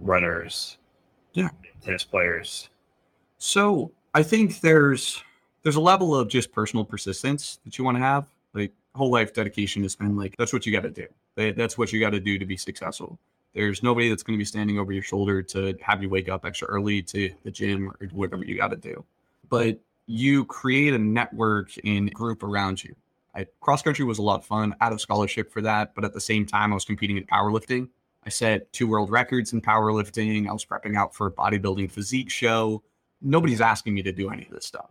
runners, 0.00 0.78
Yeah. 1.34 1.50
tennis 1.82 2.02
players. 2.02 2.70
So 3.36 3.92
I 4.14 4.22
think 4.22 4.60
there's 4.60 5.22
there's 5.62 5.76
a 5.76 5.80
level 5.80 6.14
of 6.16 6.28
just 6.28 6.50
personal 6.50 6.84
persistence 6.84 7.60
that 7.64 7.78
you 7.78 7.84
want 7.84 7.96
to 7.96 8.00
have. 8.00 8.26
Like 8.54 8.72
whole 8.94 9.10
life 9.10 9.34
dedication 9.34 9.82
has 9.82 9.94
been 9.94 10.16
like 10.16 10.34
that's 10.38 10.52
what 10.54 10.64
you 10.64 10.72
got 10.72 10.82
to 10.84 10.90
do. 10.90 11.06
That's 11.52 11.76
what 11.76 11.92
you 11.92 12.00
got 12.00 12.10
to 12.10 12.20
do 12.20 12.38
to 12.38 12.46
be 12.46 12.56
successful. 12.56 13.18
There's 13.54 13.82
nobody 13.82 14.08
that's 14.08 14.22
going 14.22 14.36
to 14.36 14.40
be 14.40 14.46
standing 14.46 14.78
over 14.78 14.92
your 14.92 15.02
shoulder 15.02 15.42
to 15.42 15.76
have 15.82 16.02
you 16.02 16.08
wake 16.08 16.30
up 16.30 16.46
extra 16.46 16.68
early 16.68 17.02
to 17.02 17.30
the 17.44 17.50
gym 17.50 17.90
or 17.90 18.06
whatever 18.12 18.44
you 18.46 18.56
got 18.56 18.70
to 18.70 18.76
do. 18.78 19.04
But 19.50 19.78
you 20.06 20.46
create 20.46 20.94
a 20.94 20.98
network 20.98 21.70
and 21.84 22.12
group 22.14 22.42
around 22.42 22.82
you. 22.82 22.94
I, 23.34 23.46
cross 23.60 23.82
country 23.82 24.04
was 24.04 24.18
a 24.18 24.22
lot 24.22 24.40
of 24.40 24.44
fun. 24.44 24.74
Out 24.80 24.92
of 24.92 25.00
scholarship 25.00 25.50
for 25.50 25.62
that, 25.62 25.94
but 25.94 26.04
at 26.04 26.12
the 26.12 26.20
same 26.20 26.46
time, 26.46 26.72
I 26.72 26.74
was 26.74 26.84
competing 26.84 27.16
in 27.16 27.24
powerlifting. 27.24 27.88
I 28.24 28.28
set 28.28 28.72
two 28.72 28.86
world 28.86 29.10
records 29.10 29.52
in 29.52 29.60
powerlifting. 29.60 30.48
I 30.48 30.52
was 30.52 30.64
prepping 30.64 30.96
out 30.96 31.14
for 31.14 31.26
a 31.26 31.32
bodybuilding 31.32 31.90
physique 31.90 32.30
show. 32.30 32.82
Nobody's 33.20 33.60
asking 33.60 33.94
me 33.94 34.02
to 34.02 34.12
do 34.12 34.30
any 34.30 34.44
of 34.44 34.50
this 34.50 34.66
stuff. 34.66 34.90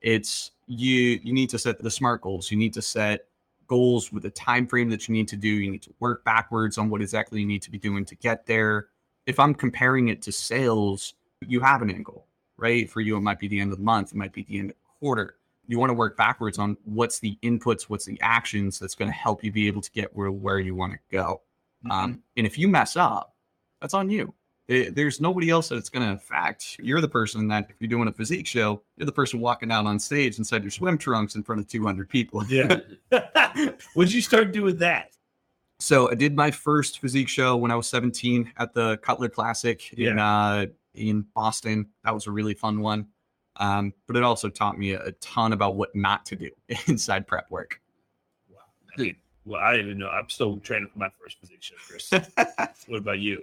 It's 0.00 0.52
you. 0.66 1.20
You 1.22 1.32
need 1.32 1.50
to 1.50 1.58
set 1.58 1.82
the 1.82 1.90
smart 1.90 2.20
goals. 2.20 2.50
You 2.50 2.56
need 2.56 2.74
to 2.74 2.82
set 2.82 3.26
goals 3.66 4.12
with 4.12 4.24
a 4.24 4.30
time 4.30 4.66
frame 4.66 4.90
that 4.90 5.08
you 5.08 5.14
need 5.14 5.28
to 5.28 5.36
do. 5.36 5.48
You 5.48 5.70
need 5.70 5.82
to 5.82 5.94
work 6.00 6.24
backwards 6.24 6.78
on 6.78 6.90
what 6.90 7.00
exactly 7.00 7.40
you 7.40 7.46
need 7.46 7.62
to 7.62 7.70
be 7.70 7.78
doing 7.78 8.04
to 8.06 8.14
get 8.16 8.46
there. 8.46 8.88
If 9.26 9.38
I'm 9.38 9.54
comparing 9.54 10.08
it 10.08 10.22
to 10.22 10.32
sales, 10.32 11.14
you 11.46 11.60
have 11.60 11.82
an 11.82 11.90
end 11.90 12.06
goal, 12.06 12.26
right? 12.56 12.88
For 12.90 13.00
you, 13.00 13.16
it 13.16 13.20
might 13.20 13.38
be 13.38 13.48
the 13.48 13.60
end 13.60 13.72
of 13.72 13.78
the 13.78 13.84
month. 13.84 14.12
It 14.12 14.16
might 14.16 14.32
be 14.32 14.42
the 14.42 14.58
end 14.58 14.70
of 14.70 14.76
the 14.76 14.98
quarter 14.98 15.37
you 15.68 15.78
want 15.78 15.90
to 15.90 15.94
work 15.94 16.16
backwards 16.16 16.58
on 16.58 16.76
what's 16.84 17.20
the 17.20 17.38
inputs, 17.42 17.84
what's 17.84 18.06
the 18.06 18.18
actions 18.20 18.78
that's 18.78 18.94
going 18.94 19.10
to 19.10 19.16
help 19.16 19.44
you 19.44 19.52
be 19.52 19.66
able 19.66 19.82
to 19.82 19.90
get 19.92 20.16
where, 20.16 20.30
where 20.32 20.58
you 20.58 20.74
want 20.74 20.94
to 20.94 20.98
go. 21.10 21.42
Um, 21.90 22.22
and 22.36 22.46
if 22.46 22.58
you 22.58 22.66
mess 22.66 22.96
up, 22.96 23.34
that's 23.80 23.94
on 23.94 24.10
you. 24.10 24.34
It, 24.66 24.94
there's 24.94 25.20
nobody 25.20 25.48
else 25.48 25.68
that 25.68 25.76
it's 25.76 25.88
going 25.88 26.06
to 26.06 26.14
affect. 26.14 26.76
You're 26.80 27.00
the 27.00 27.08
person 27.08 27.48
that, 27.48 27.70
if 27.70 27.76
you're 27.78 27.88
doing 27.88 28.08
a 28.08 28.12
physique 28.12 28.46
show, 28.46 28.82
you're 28.96 29.06
the 29.06 29.12
person 29.12 29.40
walking 29.40 29.70
out 29.70 29.86
on 29.86 29.98
stage 29.98 30.38
inside 30.38 30.62
your 30.62 30.70
swim 30.70 30.98
trunks 30.98 31.36
in 31.36 31.42
front 31.42 31.60
of 31.60 31.68
200 31.68 32.08
people. 32.08 32.44
Yeah. 32.46 32.80
did 33.10 34.12
you 34.12 34.20
start 34.20 34.52
doing 34.52 34.76
that? 34.78 35.12
So 35.80 36.10
I 36.10 36.14
did 36.14 36.34
my 36.34 36.50
first 36.50 36.98
physique 36.98 37.28
show 37.28 37.56
when 37.56 37.70
I 37.70 37.76
was 37.76 37.86
17 37.86 38.52
at 38.56 38.74
the 38.74 38.96
Cutler 38.98 39.28
Classic 39.28 39.92
in 39.92 40.18
uh, 40.18 40.66
in 40.94 41.24
Boston. 41.34 41.86
That 42.04 42.12
was 42.12 42.26
a 42.26 42.32
really 42.32 42.54
fun 42.54 42.80
one. 42.80 43.06
Um, 43.58 43.92
but 44.06 44.16
it 44.16 44.22
also 44.22 44.48
taught 44.48 44.78
me 44.78 44.92
a, 44.92 45.02
a 45.04 45.12
ton 45.12 45.52
about 45.52 45.76
what 45.76 45.94
not 45.94 46.24
to 46.26 46.36
do 46.36 46.50
inside 46.86 47.26
prep 47.26 47.50
work. 47.50 47.80
Wow. 48.48 48.60
I 48.96 49.00
mean, 49.00 49.16
well, 49.44 49.60
I 49.60 49.72
didn't 49.72 49.86
even 49.86 49.98
know. 49.98 50.08
I'm 50.08 50.28
still 50.28 50.58
training 50.58 50.88
for 50.92 50.98
my 50.98 51.10
first 51.20 51.40
position, 51.40 51.76
Chris. 51.86 52.10
what 52.86 52.98
about 52.98 53.18
you? 53.18 53.40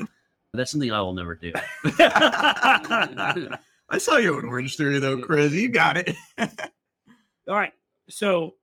That's 0.53 0.71
something 0.71 0.91
I 0.91 1.01
will 1.01 1.13
never 1.13 1.35
do. 1.35 1.51
I 1.83 3.57
saw 3.97 4.17
you 4.17 4.39
in 4.39 4.45
Orangetheory 4.45 5.01
though, 5.01 5.19
Chris. 5.19 5.51
You 5.51 5.67
got 5.67 5.97
it. 5.97 6.15
All 6.39 7.55
right. 7.55 7.73
So 8.09 8.55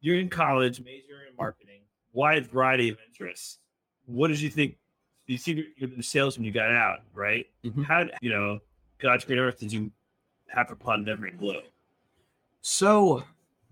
you're 0.00 0.18
in 0.18 0.28
college, 0.28 0.80
major 0.80 1.24
in 1.28 1.34
marketing, 1.36 1.80
wide 2.12 2.46
variety 2.46 2.88
of 2.90 2.98
interests. 3.08 3.58
What 4.06 4.28
did 4.28 4.40
you 4.40 4.50
think? 4.50 4.76
You 5.26 5.38
see, 5.38 5.66
you're 5.76 5.90
the 5.90 6.02
salesman 6.02 6.44
you 6.44 6.52
got 6.52 6.70
out, 6.70 7.00
right? 7.14 7.46
Mhm. 7.64 7.84
How 7.84 8.06
you 8.20 8.30
know 8.30 8.60
God's 8.98 9.24
great 9.24 9.38
earth 9.38 9.58
did 9.58 9.72
you 9.72 9.90
happen 10.52 10.74
upon 10.74 11.04
Memory 11.04 11.32
Blue? 11.32 11.60
So 12.60 13.24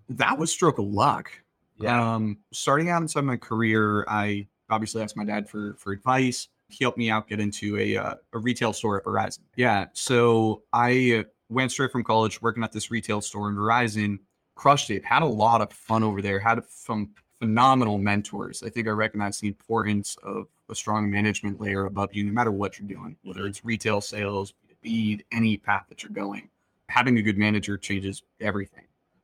that 0.09 0.37
was 0.37 0.51
stroke 0.51 0.77
of 0.77 0.85
luck. 0.85 1.31
Yeah. 1.79 2.15
Um, 2.15 2.37
starting 2.51 2.89
out 2.89 3.01
inside 3.01 3.21
my 3.21 3.37
career, 3.37 4.05
I 4.07 4.47
obviously 4.69 5.01
asked 5.01 5.17
my 5.17 5.25
dad 5.25 5.49
for 5.49 5.75
for 5.75 5.91
advice. 5.91 6.47
He 6.69 6.83
helped 6.83 6.97
me 6.97 7.09
out 7.09 7.27
get 7.27 7.39
into 7.39 7.77
a 7.77 7.97
uh, 7.97 8.15
a 8.33 8.37
retail 8.37 8.73
store 8.73 8.97
at 8.97 9.03
Verizon. 9.03 9.39
Yeah, 9.55 9.87
so 9.93 10.63
I 10.73 11.25
went 11.49 11.71
straight 11.71 11.91
from 11.91 12.03
college 12.03 12.41
working 12.41 12.63
at 12.63 12.71
this 12.71 12.91
retail 12.91 13.21
store 13.21 13.49
in 13.49 13.55
Verizon. 13.55 14.19
Crushed 14.55 14.89
it. 14.89 15.03
Had 15.03 15.23
a 15.23 15.27
lot 15.27 15.61
of 15.61 15.71
fun 15.73 16.03
over 16.03 16.21
there. 16.21 16.39
Had 16.39 16.61
some 16.69 17.11
phenomenal 17.39 17.97
mentors. 17.97 18.61
I 18.63 18.69
think 18.69 18.87
I 18.87 18.91
recognize 18.91 19.39
the 19.39 19.47
importance 19.47 20.15
of 20.23 20.47
a 20.69 20.75
strong 20.75 21.09
management 21.09 21.59
layer 21.59 21.85
above 21.85 22.13
you, 22.13 22.23
no 22.23 22.31
matter 22.31 22.51
what 22.51 22.79
you're 22.79 22.87
doing, 22.87 23.17
whether 23.23 23.47
it's 23.47 23.65
retail 23.65 23.99
sales, 23.99 24.53
B2B, 24.83 25.21
any 25.31 25.57
path 25.57 25.85
that 25.89 26.03
you're 26.03 26.11
going. 26.11 26.49
Having 26.91 27.17
a 27.17 27.21
good 27.21 27.37
manager 27.37 27.77
changes 27.77 28.23
everything. 28.41 28.83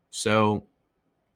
So 0.09 0.63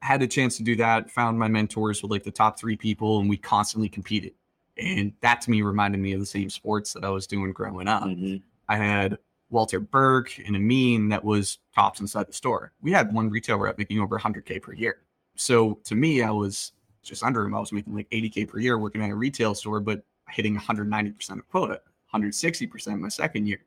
had 0.01 0.21
a 0.21 0.27
chance 0.27 0.55
to 0.57 0.63
do 0.63 0.77
that, 0.77 1.11
found 1.11 1.37
my 1.37 1.49
mentors 1.49 2.01
with 2.01 2.09
like 2.09 2.23
the 2.23 2.31
top 2.31 2.57
three 2.57 2.77
people, 2.77 3.19
and 3.19 3.29
we 3.29 3.35
constantly 3.35 3.89
competed. 3.89 4.33
And 4.77 5.11
that 5.19 5.41
to 5.41 5.51
me 5.51 5.61
reminded 5.61 5.99
me 5.99 6.13
of 6.13 6.21
the 6.21 6.25
same 6.25 6.49
sports 6.49 6.93
that 6.93 7.03
I 7.03 7.09
was 7.09 7.27
doing 7.27 7.51
growing 7.51 7.89
up. 7.89 8.03
Mm-hmm. 8.03 8.37
I 8.69 8.77
had 8.77 9.17
Walter 9.49 9.81
Burke 9.81 10.39
and 10.39 10.55
Amin 10.55 11.09
that 11.09 11.23
was 11.23 11.59
tops 11.75 11.99
inside 11.99 12.27
the 12.27 12.33
store. 12.33 12.71
We 12.81 12.93
had 12.93 13.13
one 13.13 13.29
retail 13.29 13.57
rep 13.57 13.77
making 13.77 13.99
over 13.99 14.17
100K 14.17 14.61
per 14.61 14.73
year. 14.73 15.01
So 15.35 15.79
to 15.83 15.95
me, 15.95 16.23
I 16.23 16.31
was 16.31 16.71
just 17.03 17.23
under 17.23 17.43
him. 17.43 17.53
I 17.53 17.59
was 17.59 17.73
making 17.73 17.93
like 17.93 18.09
80K 18.09 18.47
per 18.47 18.59
year 18.59 18.77
working 18.77 19.03
at 19.03 19.09
a 19.09 19.15
retail 19.15 19.53
store, 19.53 19.81
but 19.81 20.03
hitting 20.29 20.57
190% 20.57 21.31
of 21.31 21.49
quota, 21.49 21.81
160% 22.13 22.99
my 22.99 23.09
second 23.09 23.47
year. 23.47 23.59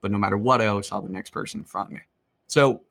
But 0.00 0.10
no 0.10 0.18
matter 0.18 0.38
what, 0.38 0.60
I 0.60 0.66
always 0.66 0.86
saw 0.86 1.00
the 1.00 1.08
next 1.08 1.30
person 1.30 1.60
in 1.60 1.64
front 1.64 1.88
of 1.88 1.94
me. 1.94 2.00
So 2.46 2.82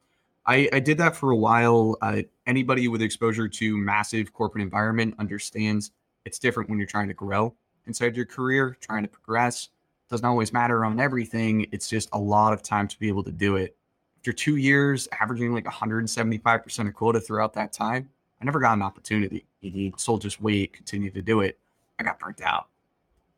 I, 0.45 0.69
I 0.73 0.79
did 0.79 0.97
that 0.97 1.15
for 1.15 1.31
a 1.31 1.35
while. 1.35 1.97
Uh, 2.01 2.21
anybody 2.45 2.87
with 2.87 3.01
exposure 3.01 3.47
to 3.47 3.77
massive 3.77 4.33
corporate 4.33 4.61
environment 4.61 5.15
understands 5.19 5.91
it's 6.25 6.39
different 6.39 6.69
when 6.69 6.77
you're 6.77 6.87
trying 6.87 7.07
to 7.07 7.13
grow 7.13 7.53
inside 7.85 8.15
your 8.15 8.25
career, 8.25 8.77
trying 8.81 9.03
to 9.03 9.09
progress. 9.09 9.69
Doesn't 10.09 10.25
always 10.25 10.53
matter 10.53 10.85
on 10.85 10.99
everything. 10.99 11.65
It's 11.71 11.89
just 11.89 12.09
a 12.13 12.19
lot 12.19 12.53
of 12.53 12.61
time 12.61 12.87
to 12.87 12.99
be 12.99 13.07
able 13.07 13.23
to 13.23 13.31
do 13.31 13.55
it. 13.55 13.75
After 14.19 14.33
two 14.33 14.57
years, 14.57 15.07
averaging 15.19 15.53
like 15.53 15.65
175% 15.65 16.87
of 16.87 16.93
quota 16.93 17.19
throughout 17.19 17.53
that 17.53 17.73
time, 17.73 18.09
I 18.41 18.45
never 18.45 18.59
got 18.59 18.73
an 18.73 18.81
opportunity. 18.81 19.45
So 19.97 20.13
I'll 20.13 20.19
just 20.19 20.41
wait, 20.41 20.73
continue 20.73 21.09
to 21.11 21.21
do 21.21 21.41
it. 21.41 21.57
I 21.99 22.03
got 22.03 22.19
burnt 22.19 22.41
out. 22.41 22.67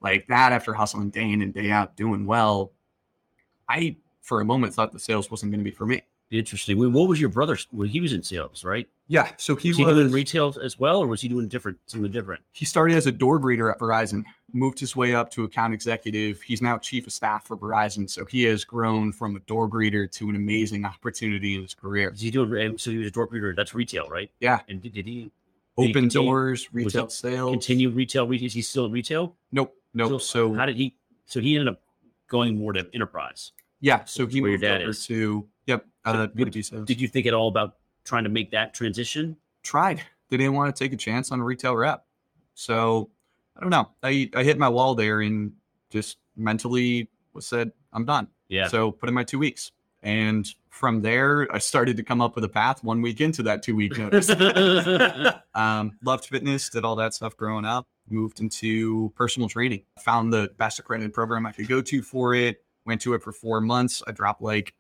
Like 0.01 0.27
that 0.27 0.51
after 0.51 0.73
hustling 0.73 1.09
day 1.09 1.31
in 1.31 1.41
and 1.41 1.53
day 1.53 1.71
out, 1.71 1.95
doing 1.95 2.25
well. 2.25 2.71
I, 3.69 3.95
for 4.21 4.41
a 4.41 4.45
moment, 4.45 4.73
thought 4.73 4.91
the 4.91 4.99
sales 4.99 5.29
wasn't 5.31 5.51
going 5.51 5.59
to 5.63 5.69
be 5.69 5.75
for 5.75 5.85
me. 5.85 6.01
Interesting. 6.31 6.77
What 6.93 7.07
was 7.09 7.19
your 7.19 7.29
brother? 7.29 7.57
Well, 7.71 7.87
he 7.87 7.99
was 7.99 8.13
in 8.13 8.21
sales, 8.21 8.63
right? 8.63 8.87
Yeah. 9.07 9.31
So 9.37 9.55
he 9.55 9.69
Was 9.69 9.77
he 9.77 9.85
was 9.85 9.95
doing 9.95 10.11
retail 10.11 10.55
as 10.61 10.77
well, 10.77 10.99
or 11.01 11.07
was 11.07 11.21
he 11.21 11.27
doing 11.27 11.47
different 11.47 11.79
something 11.87 12.11
different? 12.11 12.43
He 12.51 12.65
started 12.65 12.95
as 12.97 13.07
a 13.07 13.11
door 13.11 13.39
greeter 13.39 13.71
at 13.71 13.79
Verizon, 13.79 14.23
moved 14.53 14.79
his 14.79 14.95
way 14.95 15.15
up 15.15 15.31
to 15.31 15.43
account 15.45 15.73
executive. 15.73 16.39
He's 16.43 16.61
now 16.61 16.77
chief 16.77 17.07
of 17.07 17.13
staff 17.13 17.47
for 17.47 17.57
Verizon. 17.57 18.07
So 18.07 18.25
he 18.25 18.43
has 18.43 18.63
grown 18.63 19.11
from 19.11 19.35
a 19.35 19.39
door 19.39 19.67
greeter 19.67 20.11
to 20.11 20.29
an 20.29 20.35
amazing 20.35 20.85
opportunity 20.85 21.55
in 21.55 21.63
his 21.63 21.73
career. 21.73 22.11
Is 22.13 22.21
he 22.21 22.29
doing? 22.29 22.77
So 22.77 22.91
he 22.91 22.99
was 22.99 23.07
a 23.07 23.11
door 23.11 23.27
greeter. 23.27 23.55
That's 23.55 23.73
retail, 23.73 24.07
right? 24.07 24.29
Yeah. 24.39 24.59
And 24.69 24.83
did, 24.83 24.93
did 24.93 25.07
he 25.07 25.21
Did 25.23 25.31
he 25.77 25.89
Open 25.89 25.93
continue- 26.03 26.27
doors, 26.29 26.69
retail 26.71 27.09
sales. 27.09 27.49
continue 27.53 27.89
retail? 27.89 28.27
Retail? 28.27 28.45
Is 28.45 28.53
he 28.53 28.61
still 28.61 28.85
in 28.85 28.91
retail? 28.91 29.35
Nope. 29.51 29.75
Nope. 29.95 30.21
So, 30.21 30.53
how 30.53 30.67
did 30.67 30.75
he? 30.75 30.93
So 31.25 31.39
he 31.39 31.55
ended 31.55 31.73
up 31.73 31.81
going 32.27 32.55
more 32.59 32.73
to 32.73 32.87
enterprise. 32.93 33.51
Yeah. 33.79 34.03
So 34.05 34.25
he 34.27 34.41
moved 34.41 34.63
over 34.63 34.89
is. 34.89 35.05
to, 35.07 35.47
yep, 35.65 35.85
uh, 36.05 36.27
What- 36.33 36.35
B2B 36.51 36.65
sales. 36.65 36.85
Did 36.85 36.99
you 37.01 37.07
think 37.07 37.25
at 37.25 37.33
all 37.33 37.47
about 37.47 37.75
trying 38.03 38.23
to 38.23 38.29
make 38.29 38.51
that 38.51 38.73
transition? 38.73 39.37
tried. 39.61 40.01
They 40.29 40.37
didn't 40.37 40.53
want 40.53 40.73
to 40.73 40.83
take 40.83 40.93
a 40.93 40.97
chance 40.97 41.31
on 41.31 41.39
a 41.39 41.43
retail 41.43 41.75
rep. 41.75 42.05
So 42.53 43.09
I 43.57 43.61
don't 43.61 43.69
know. 43.69 43.89
I, 44.01 44.29
I 44.35 44.43
hit 44.43 44.57
my 44.57 44.69
wall 44.69 44.95
there 44.95 45.21
and 45.21 45.51
just 45.89 46.17
mentally 46.35 47.09
was 47.33 47.45
said, 47.45 47.71
I'm 47.93 48.05
done. 48.05 48.27
Yeah. 48.47 48.67
So 48.67 48.91
put 48.91 49.09
in 49.09 49.15
my 49.15 49.23
two 49.23 49.39
weeks. 49.39 49.71
And 50.01 50.47
from 50.69 51.01
there, 51.01 51.47
I 51.53 51.57
started 51.57 51.97
to 51.97 52.03
come 52.03 52.21
up 52.21 52.35
with 52.35 52.45
a 52.45 52.49
path 52.49 52.83
one 52.83 53.01
week 53.01 53.19
into 53.19 53.43
that 53.43 53.63
two 53.63 53.75
week 53.75 53.97
notice. 53.97 54.29
um, 55.55 55.97
loved 56.03 56.25
fitness, 56.25 56.69
did 56.69 56.85
all 56.85 56.95
that 56.95 57.13
stuff 57.13 57.35
growing 57.35 57.65
up, 57.65 57.85
moved 58.09 58.39
into 58.39 59.11
personal 59.15 59.49
training, 59.49 59.83
found 59.99 60.31
the 60.31 60.51
best 60.57 60.79
accredited 60.79 61.13
program 61.13 61.45
I 61.45 61.51
could 61.51 61.67
go 61.67 61.81
to 61.81 62.01
for 62.01 62.33
it, 62.33 62.63
went 62.89 63.01
to 63.01 63.13
it 63.13 63.21
for 63.23 63.31
four 63.31 63.61
months. 63.61 64.01
I 64.07 64.11
dropped 64.11 64.41
like 64.41 64.73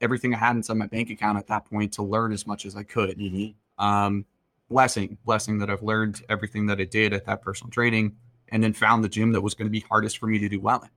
everything 0.00 0.34
I 0.34 0.38
had 0.38 0.56
inside 0.56 0.76
my 0.76 0.86
bank 0.88 1.10
account 1.10 1.38
at 1.38 1.46
that 1.46 1.64
point 1.64 1.92
to 1.94 2.02
learn 2.02 2.32
as 2.32 2.44
much 2.44 2.66
as 2.66 2.74
I 2.76 2.82
could 2.82 3.16
Mhm. 3.18 3.54
um, 3.78 4.26
blessing, 4.68 5.16
blessing 5.24 5.58
that 5.58 5.70
I've 5.70 5.82
learned 5.82 6.22
everything 6.28 6.66
that 6.66 6.80
I 6.80 6.84
did 6.84 7.12
at 7.12 7.24
that 7.26 7.40
personal 7.40 7.70
training, 7.70 8.16
and 8.48 8.62
then 8.62 8.72
found 8.72 9.04
the 9.04 9.08
gym 9.08 9.32
that 9.32 9.40
was 9.40 9.54
going 9.54 9.66
to 9.66 9.70
be 9.70 9.80
hardest 9.80 10.18
for 10.18 10.26
me 10.26 10.38
to 10.40 10.48
do 10.48 10.60
well 10.60 10.82
in. 10.82 10.90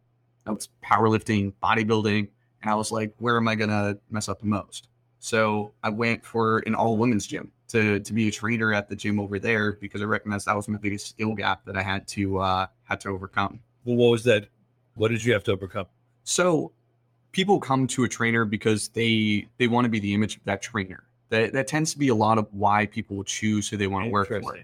That 0.46 0.54
was 0.54 0.70
powerlifting, 0.84 1.54
bodybuilding, 1.62 2.28
and 2.62 2.72
I 2.72 2.76
was 2.76 2.92
like, 2.92 3.14
where 3.20 3.38
am 3.38 3.48
I 3.48 3.56
going 3.56 3.70
to 3.70 4.00
mess 4.10 4.28
up 4.28 4.40
the 4.40 4.48
most? 4.48 4.88
So 5.20 5.74
I 5.84 5.90
went 5.90 6.26
for 6.26 6.60
an 6.60 6.76
all 6.76 6.98
women's 6.98 7.28
gym 7.28 7.52
to 7.70 8.00
to 8.00 8.14
be 8.14 8.28
a 8.28 8.32
trainer 8.32 8.74
at 8.74 8.90
the 8.90 8.96
gym 8.96 9.20
over 9.20 9.40
there 9.40 9.74
because 9.74 10.02
I 10.02 10.06
recognized 10.06 10.46
that 10.46 10.56
was 10.56 10.68
my 10.68 10.78
biggest 10.78 11.08
skill 11.10 11.34
gap 11.34 11.66
that 11.66 11.76
I 11.78 11.82
had 11.82 12.08
to 12.10 12.40
uh, 12.40 12.68
had 12.84 13.00
to 13.02 13.10
overcome. 13.10 13.60
Well, 13.84 13.96
what 13.96 14.10
was 14.10 14.24
that? 14.26 14.48
What 14.96 15.10
did 15.10 15.24
you 15.24 15.34
have 15.34 15.44
to 15.46 15.52
overcome? 15.54 15.88
So 16.26 16.72
people 17.32 17.60
come 17.60 17.88
to 17.88 18.04
a 18.04 18.10
trainer 18.10 18.44
because 18.44 18.90
they 18.90 19.48
they 19.58 19.68
want 19.68 19.86
to 19.86 19.90
be 19.90 20.00
the 20.00 20.14
image 20.14 20.36
of 20.36 20.44
that 20.44 20.62
trainer. 20.62 21.04
That 21.30 21.54
that 21.54 21.68
tends 21.68 21.94
to 21.94 22.00
be 22.00 22.10
a 22.10 22.16
lot 22.16 22.38
of 22.38 22.48
why 22.52 22.88
people 22.88 23.16
will 23.16 23.24
choose 23.24 23.70
who 23.70 23.78
they 23.78 23.88
want 23.88 24.06
to 24.06 24.12
work 24.12 24.28
for. 24.28 24.58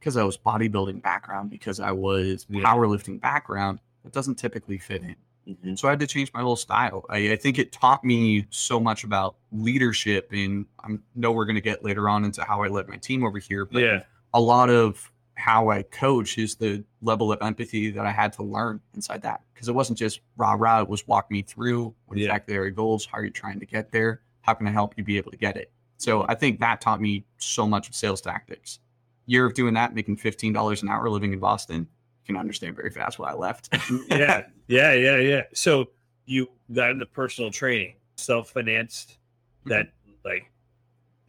Because 0.00 0.16
I 0.16 0.24
was 0.24 0.36
bodybuilding 0.38 1.02
background, 1.02 1.50
because 1.50 1.78
I 1.80 1.92
was 1.92 2.46
Yeah. 2.48 2.62
powerlifting 2.64 3.20
background, 3.20 3.78
it 4.04 4.12
doesn't 4.12 4.36
typically 4.36 4.78
fit 4.78 5.02
in. 5.02 5.16
Mhm. 5.48 5.78
So 5.78 5.88
I 5.88 5.92
had 5.92 6.00
to 6.00 6.06
change 6.06 6.32
my 6.32 6.40
whole 6.42 6.56
style. 6.56 7.04
I, 7.08 7.32
I 7.32 7.36
think 7.36 7.58
it 7.58 7.72
taught 7.72 8.04
me 8.04 8.46
so 8.50 8.78
much 8.80 9.04
about 9.04 9.36
leadership, 9.52 10.30
and 10.32 10.66
I 10.82 10.98
know 11.14 11.32
we're 11.32 11.44
going 11.44 11.56
to 11.56 11.60
get 11.60 11.84
later 11.84 12.08
on 12.08 12.24
into 12.24 12.42
how 12.44 12.62
I 12.62 12.68
led 12.68 12.88
my 12.88 12.96
team 12.96 13.24
over 13.24 13.38
here. 13.38 13.64
But 13.64 13.82
Yeah. 13.82 14.02
a 14.32 14.40
lot 14.40 14.70
of 14.70 15.10
how 15.36 15.68
I 15.70 15.82
coach 15.82 16.38
is 16.38 16.56
the 16.56 16.82
level 17.02 17.30
of 17.30 17.40
empathy 17.42 17.90
that 17.90 18.06
I 18.06 18.10
had 18.10 18.32
to 18.34 18.42
learn 18.42 18.80
inside 18.94 19.22
that. 19.22 19.42
Because 19.54 19.68
it 19.68 19.74
wasn't 19.74 19.98
just 19.98 20.20
rah 20.36 20.54
rah, 20.58 20.82
it 20.82 20.88
was 20.88 21.06
walk 21.06 21.30
me 21.30 21.42
through 21.42 21.94
what 22.06 22.18
Yeah. 22.18 22.26
exactly 22.26 22.56
are 22.56 22.62
your 22.62 22.70
goals, 22.70 23.06
how 23.06 23.18
are 23.18 23.24
you 23.24 23.30
trying 23.30 23.60
to 23.60 23.66
get 23.66 23.92
there, 23.92 24.22
how 24.40 24.54
can 24.54 24.66
I 24.66 24.70
help 24.70 24.96
you 24.96 25.04
be 25.04 25.16
able 25.18 25.30
to 25.30 25.36
get 25.36 25.56
it. 25.56 25.70
So 25.98 26.24
I 26.28 26.34
think 26.34 26.60
that 26.60 26.80
taught 26.80 27.00
me 27.00 27.24
so 27.38 27.66
much 27.66 27.88
of 27.88 27.94
sales 27.94 28.20
tactics. 28.20 28.80
Year 29.26 29.46
of 29.46 29.54
doing 29.54 29.74
that, 29.74 29.94
making 29.94 30.16
fifteen 30.16 30.52
dollars 30.52 30.82
an 30.82 30.88
hour 30.88 31.08
living 31.10 31.32
in 31.32 31.38
Boston, 31.38 31.80
you 31.80 32.26
can 32.26 32.36
understand 32.36 32.76
very 32.76 32.90
fast 32.90 33.18
why 33.18 33.30
I 33.30 33.34
left. 33.34 33.68
yeah, 34.08 34.46
yeah, 34.68 34.92
yeah, 34.92 35.16
yeah. 35.16 35.42
So 35.52 35.86
you 36.26 36.48
got 36.72 36.90
into 36.90 37.06
personal 37.06 37.50
training, 37.50 37.96
self 38.16 38.50
financed, 38.50 39.18
mm-hmm. 39.60 39.70
that 39.70 39.92
like 40.24 40.50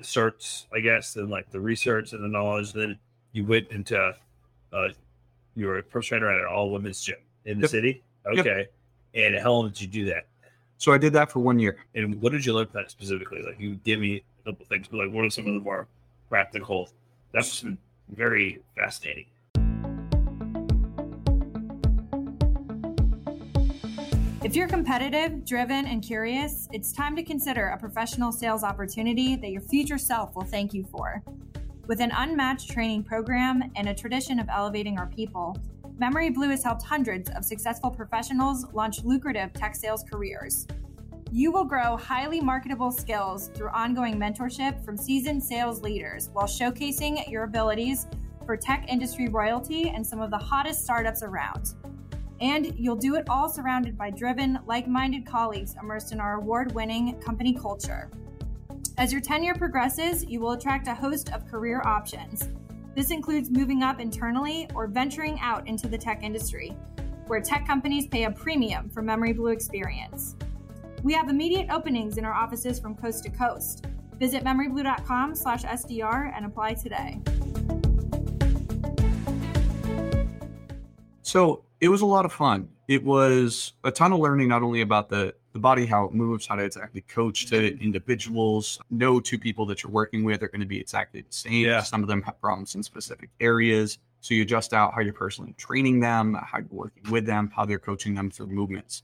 certs, 0.01 0.65
I 0.73 0.79
guess, 0.79 1.15
and 1.15 1.29
like 1.29 1.49
the 1.49 1.59
research 1.59 2.13
and 2.13 2.23
the 2.23 2.27
knowledge. 2.27 2.73
Then 2.73 2.99
you 3.37 3.45
went 3.45 3.69
into, 3.69 4.15
uh, 4.73 4.87
you 5.55 5.67
were 5.67 5.77
a 5.77 5.83
personal 5.83 6.21
trainer 6.21 6.33
at 6.33 6.41
an 6.41 6.47
all 6.51 6.71
women's 6.71 6.99
gym 7.01 7.17
in 7.45 7.59
the 7.59 7.65
Yep. 7.65 7.69
city. 7.69 8.03
Yep. 8.33 8.39
Okay. 8.39 8.67
And 9.13 9.37
how 9.37 9.53
long 9.53 9.69
did 9.69 9.79
you 9.79 9.87
do 9.87 10.05
that? 10.05 10.25
so 10.79 10.93
I 10.93 10.99
did 10.99 11.11
that 11.13 11.31
for 11.31 11.39
one 11.39 11.57
year. 11.57 11.75
And 11.95 12.21
what 12.21 12.31
did 12.33 12.45
you 12.45 12.53
learn 12.53 12.67
from 12.67 12.81
that 12.83 12.91
specifically? 12.91 13.41
Like 13.41 13.59
you 13.59 13.75
give 13.83 13.99
me 13.99 14.23
a 14.41 14.51
couple 14.51 14.63
things, 14.67 14.87
but 14.87 14.97
like 14.97 15.11
what 15.11 15.25
are 15.25 15.29
some 15.31 15.47
of 15.47 15.53
the 15.55 15.59
more 15.59 15.87
practical? 16.29 16.89
That's 17.31 17.65
very 18.09 18.61
fascinating. 18.75 19.25
If 24.43 24.55
you're 24.55 24.67
competitive, 24.67 25.45
driven, 25.45 25.87
and 25.87 26.03
curious, 26.03 26.69
it's 26.71 26.93
time 26.93 27.15
to 27.15 27.23
consider 27.23 27.69
a 27.69 27.77
professional 27.79 28.31
sales 28.31 28.63
opportunity 28.63 29.35
that 29.35 29.49
your 29.49 29.61
future 29.61 29.97
self 29.97 30.35
will 30.35 30.45
thank 30.45 30.75
you 30.75 30.85
for. 30.91 31.23
With 31.87 32.01
an 32.01 32.11
unmatched 32.13 32.69
training 32.69 33.03
program 33.03 33.71
and 33.77 33.87
a 33.87 33.93
tradition 33.93 34.39
of 34.39 34.49
elevating 34.49 34.99
our 34.99 35.07
people, 35.07 35.55
Memory 35.97 36.31
Blue 36.31 36.49
has 36.49 36.61
helped 36.61 36.83
hundreds 36.83 37.29
of 37.29 37.45
successful 37.45 37.89
professionals 37.89 38.65
launch 38.73 39.05
lucrative 39.05 39.53
tech 39.53 39.73
sales 39.73 40.03
careers. 40.03 40.67
You 41.31 41.49
will 41.49 41.63
grow 41.63 41.95
highly 41.95 42.41
marketable 42.41 42.91
skills 42.91 43.51
through 43.53 43.69
ongoing 43.69 44.19
mentorship 44.19 44.83
from 44.83 44.97
seasoned 44.97 45.41
sales 45.41 45.81
leaders 45.81 46.29
while 46.33 46.45
showcasing 46.45 47.25
your 47.31 47.45
abilities 47.45 48.07
for 48.45 48.57
tech 48.57 48.83
industry 48.89 49.29
royalty 49.29 49.89
and 49.89 50.05
some 50.05 50.19
of 50.19 50.29
the 50.29 50.37
hottest 50.37 50.83
startups 50.83 51.23
around. 51.23 51.73
And 52.41 52.77
you'll 52.77 52.97
do 52.97 53.15
it 53.15 53.29
all 53.29 53.47
surrounded 53.47 53.97
by 53.97 54.09
driven, 54.09 54.59
like 54.65 54.89
minded 54.89 55.25
colleagues 55.25 55.77
immersed 55.81 56.11
in 56.11 56.19
our 56.19 56.33
award 56.33 56.73
winning 56.73 57.17
company 57.21 57.53
culture. 57.53 58.11
As 58.99 59.11
your 59.11 59.21
tenure 59.21 59.53
progresses, 59.53 60.25
you 60.25 60.39
will 60.39 60.53
attract 60.53 60.87
a 60.87 60.95
host 60.95 61.31
of 61.31 61.45
career 61.45 61.83
options. 61.85 62.49
This 62.95 63.11
includes 63.11 63.51
moving 63.51 63.83
up 63.83 63.99
internally 63.99 64.67
or 64.73 64.87
venturing 64.87 65.39
out 65.39 65.67
into 65.67 65.87
the 65.87 65.99
tech 65.99 66.23
industry, 66.23 66.75
where 67.27 67.39
tech 67.39 67.67
companies 67.67 68.07
pay 68.07 68.23
a 68.23 68.31
premium 68.31 68.89
for 68.89 69.03
Memory 69.03 69.33
Blue 69.33 69.51
experience. 69.51 70.35
We 71.03 71.13
have 71.13 71.29
immediate 71.29 71.67
openings 71.69 72.17
in 72.17 72.25
our 72.25 72.33
offices 72.33 72.79
from 72.79 72.95
coast 72.95 73.23
to 73.25 73.29
coast. 73.29 73.85
Visit 74.15 74.43
memoryblue.com 74.43 75.35
slash 75.35 75.61
SDR 75.61 76.35
and 76.35 76.47
apply 76.47 76.73
today. 76.73 77.21
So 81.21 81.65
it 81.79 81.89
was 81.89 82.01
a 82.01 82.07
lot 82.07 82.25
of 82.25 82.33
fun. 82.33 82.69
It 82.87 83.03
was 83.03 83.73
a 83.83 83.91
ton 83.91 84.11
of 84.11 84.19
learning, 84.19 84.47
not 84.47 84.63
only 84.63 84.81
about 84.81 85.09
the, 85.09 85.35
the 85.57 85.61
body, 85.61 85.87
how 85.87 86.05
it 86.05 86.13
moves, 86.13 86.45
how 86.45 86.55
to 86.55 86.63
exactly 86.63 87.01
coach 87.01 87.47
to 87.47 87.77
individuals, 87.81 88.79
know 88.91 89.19
two 89.19 89.39
people 89.39 89.65
that 89.65 89.81
you're 89.81 89.91
working 89.91 90.23
with 90.23 90.43
are 90.43 90.47
going 90.47 90.61
to 90.61 90.67
be 90.67 90.79
exactly 90.79 91.21
the 91.21 91.33
same. 91.33 91.65
Yeah. 91.65 91.81
Some 91.81 92.03
of 92.03 92.07
them 92.07 92.21
have 92.21 92.39
problems 92.39 92.75
in 92.75 92.83
specific 92.83 93.31
areas. 93.39 93.97
So 94.21 94.35
you 94.35 94.43
adjust 94.43 94.71
out 94.73 94.93
how 94.93 95.01
you're 95.01 95.13
personally 95.13 95.53
training 95.57 95.99
them, 95.99 96.35
how 96.35 96.59
you're 96.59 96.67
working 96.69 97.11
with 97.11 97.25
them, 97.25 97.51
how 97.55 97.65
they're 97.65 97.79
coaching 97.79 98.13
them 98.13 98.29
through 98.29 98.47
movements. 98.47 99.01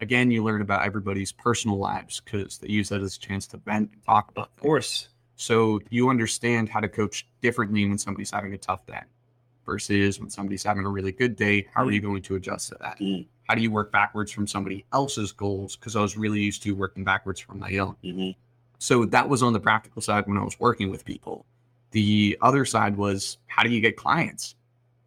Again, 0.00 0.30
you 0.30 0.44
learn 0.44 0.60
about 0.60 0.84
everybody's 0.86 1.32
personal 1.32 1.78
lives 1.78 2.20
because 2.20 2.58
they 2.58 2.68
use 2.68 2.88
that 2.90 3.00
as 3.00 3.16
a 3.16 3.18
chance 3.18 3.46
to 3.48 3.56
vent 3.56 3.90
and 3.92 4.04
talk 4.04 4.30
about 4.30 4.50
Of 4.56 4.62
course. 4.62 5.08
so 5.34 5.80
you 5.90 6.08
understand 6.08 6.68
how 6.68 6.80
to 6.80 6.88
coach 6.88 7.26
differently 7.40 7.84
when 7.88 7.98
somebody's 7.98 8.30
having 8.30 8.52
a 8.52 8.58
tough 8.58 8.86
day 8.86 9.00
versus 9.64 10.20
when 10.20 10.30
somebody's 10.30 10.62
having 10.62 10.84
a 10.84 10.88
really 10.88 11.12
good 11.12 11.34
day. 11.34 11.66
How 11.74 11.84
are 11.84 11.90
you 11.90 12.00
going 12.00 12.22
to 12.22 12.36
adjust 12.36 12.68
to 12.68 12.76
that? 12.80 13.00
Mm. 13.00 13.26
How 13.48 13.54
do 13.54 13.62
you 13.62 13.70
work 13.70 13.92
backwards 13.92 14.32
from 14.32 14.46
somebody 14.46 14.84
else's 14.92 15.32
goals? 15.32 15.76
Because 15.76 15.96
I 15.96 16.00
was 16.00 16.16
really 16.16 16.40
used 16.40 16.62
to 16.64 16.72
working 16.72 17.04
backwards 17.04 17.40
from 17.40 17.58
my 17.58 17.78
own. 17.78 17.96
hmm 18.02 18.30
So 18.78 19.04
that 19.06 19.28
was 19.28 19.42
on 19.42 19.52
the 19.52 19.60
practical 19.60 20.02
side 20.02 20.26
when 20.26 20.36
I 20.36 20.44
was 20.44 20.58
working 20.58 20.90
with 20.90 21.04
people. 21.04 21.46
The 21.92 22.36
other 22.42 22.64
side 22.64 22.96
was 22.96 23.38
how 23.46 23.62
do 23.62 23.70
you 23.70 23.80
get 23.80 23.96
clients? 23.96 24.54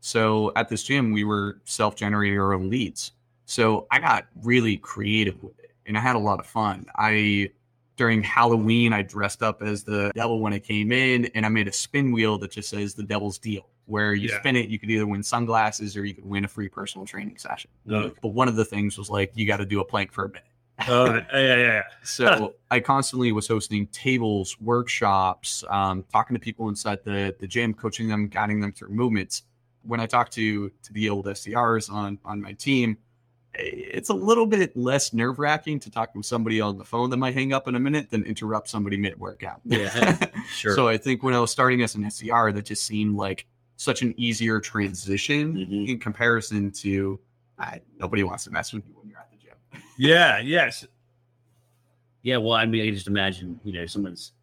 So 0.02 0.52
at 0.56 0.70
this 0.70 0.84
gym, 0.84 1.12
we 1.12 1.24
were 1.24 1.60
self 1.66 1.96
generating 1.96 2.40
our 2.40 2.54
own 2.54 2.70
leads. 2.70 3.12
So 3.46 3.88
I 3.92 4.00
got 4.00 4.28
really 4.44 4.78
creative 4.78 5.42
with 5.44 5.60
it 5.60 5.72
and 5.86 5.98
I 5.98 6.02
had 6.02 6.16
a 6.16 6.20
lot 6.20 6.40
of 6.40 6.46
fun. 6.46 6.86
I, 6.96 7.50
during 7.98 8.24
Halloween, 8.24 8.94
I 8.94 9.02
dressed 9.02 9.44
up 9.44 9.62
as 9.62 9.84
the 9.84 10.12
devil 10.16 10.40
when 10.40 10.54
I 10.54 10.60
came 10.60 10.92
in 10.92 11.26
and 11.36 11.46
I 11.46 11.50
made 11.50 11.68
a 11.68 11.74
spin 11.74 12.12
wheel 12.12 12.38
that 12.38 12.52
just 12.52 12.70
says 12.70 12.94
the 12.94 13.04
devil's 13.04 13.38
deal, 13.40 13.68
where 13.90 14.14
you 14.14 14.30
Yeah. 14.30 14.40
spin 14.40 14.56
it, 14.56 14.70
you 14.70 14.78
could 14.80 14.90
either 14.90 15.08
win 15.08 15.24
sunglasses 15.24 15.98
or 15.98 16.06
you 16.06 16.14
could 16.14 16.26
win 16.26 16.46
a 16.46 16.48
free 16.48 16.70
personal 16.70 17.06
training 17.06 17.38
session. 17.38 17.70
No. 17.86 18.12
But 18.22 18.30
one 18.30 18.48
of 18.48 18.56
the 18.56 18.66
things 18.66 18.98
was 18.98 19.10
like, 19.10 19.32
you 19.36 19.48
got 19.48 19.58
to 19.58 19.66
do 19.66 19.80
a 19.82 19.86
plank 19.86 20.12
for 20.12 20.26
a 20.26 20.30
minute. 20.30 20.44
Oh, 20.88 21.06
yeah, 21.16 21.26
yeah, 21.34 21.56
yeah. 21.58 21.84
So 22.04 22.56
I 22.72 22.80
constantly 22.80 23.32
was 23.32 23.48
hosting 23.48 23.88
tables, 23.88 24.58
workshops, 24.62 25.64
um, 25.70 26.06
talking 26.12 26.36
to 26.36 26.40
people 26.40 26.70
inside 26.70 27.00
the 27.04 27.36
the 27.40 27.48
gym, 27.48 27.74
coaching 27.74 28.08
them, 28.08 28.28
guiding 28.28 28.60
them 28.62 28.72
through 28.72 28.90
movements. 28.90 29.44
When 29.84 30.00
I 30.00 30.06
talk 30.06 30.30
to 30.32 30.70
to 30.70 30.94
the 30.94 31.10
old 31.10 31.26
SDRs 31.26 31.92
on 31.92 32.20
on 32.24 32.42
my 32.42 32.54
team, 32.54 32.98
it's 33.56 34.10
a 34.10 34.14
little 34.14 34.46
bit 34.46 34.78
less 34.78 35.12
nerve 35.12 35.40
wracking 35.40 35.80
to 35.82 35.90
talk 35.90 36.14
with 36.16 36.26
somebody 36.26 36.62
on 36.62 36.78
the 36.78 36.86
phone 36.86 37.10
that 37.10 37.18
might 37.18 37.34
hang 37.34 37.52
up 37.52 37.68
in 37.68 37.76
a 37.76 37.80
minute 37.80 38.10
than 38.10 38.24
interrupt 38.24 38.70
somebody 38.70 38.96
mid 38.96 39.20
workout. 39.20 39.60
Yeah, 39.66 40.18
sure. 40.54 40.76
So 40.76 40.88
I 40.88 40.98
think 40.98 41.24
when 41.24 41.34
I 41.34 41.40
was 41.40 41.52
starting 41.52 41.82
as 41.82 41.96
an 41.96 42.04
SDR, 42.04 42.54
that 42.54 42.66
just 42.66 42.86
seemed 42.86 43.16
like 43.16 43.48
such 43.80 44.02
an 44.02 44.14
easier 44.18 44.60
transition 44.60 45.56
Mhm. 45.56 45.88
in 45.88 46.00
comparison 46.00 46.70
to 46.70 47.18
I, 47.58 47.80
nobody 47.98 48.24
wants 48.24 48.44
to 48.44 48.52
mess 48.52 48.74
with 48.74 48.86
you 48.86 48.94
when 48.94 49.08
you're 49.10 49.20
at 49.20 49.32
the 49.32 49.38
gym. 49.38 49.56
Yeah, 49.98 50.40
yes. 50.40 50.86
Yeah, 52.22 52.38
well, 52.38 52.54
I 52.54 52.66
mean, 52.66 52.82
I 52.82 52.86
can 52.88 52.94
just 52.96 53.08
imagine, 53.08 53.58
you 53.64 53.72
know, 53.72 53.86
someone's 53.86 54.34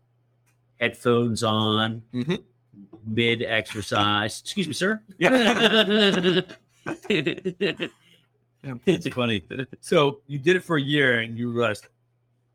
headphones 0.80 1.42
on, 1.42 2.02
Mhm. 2.14 2.42
mid 3.06 3.42
exercise. 3.42 4.40
Excuse 4.40 4.68
me, 4.68 4.72
sir. 4.72 5.02
Yeah. 5.18 6.40
It's 8.86 9.08
funny. 9.08 9.42
So 9.80 10.20
you 10.26 10.38
did 10.38 10.56
it 10.56 10.64
for 10.64 10.76
a 10.76 10.82
year 10.82 11.20
and 11.20 11.36
you 11.38 11.50
realized, 11.52 11.88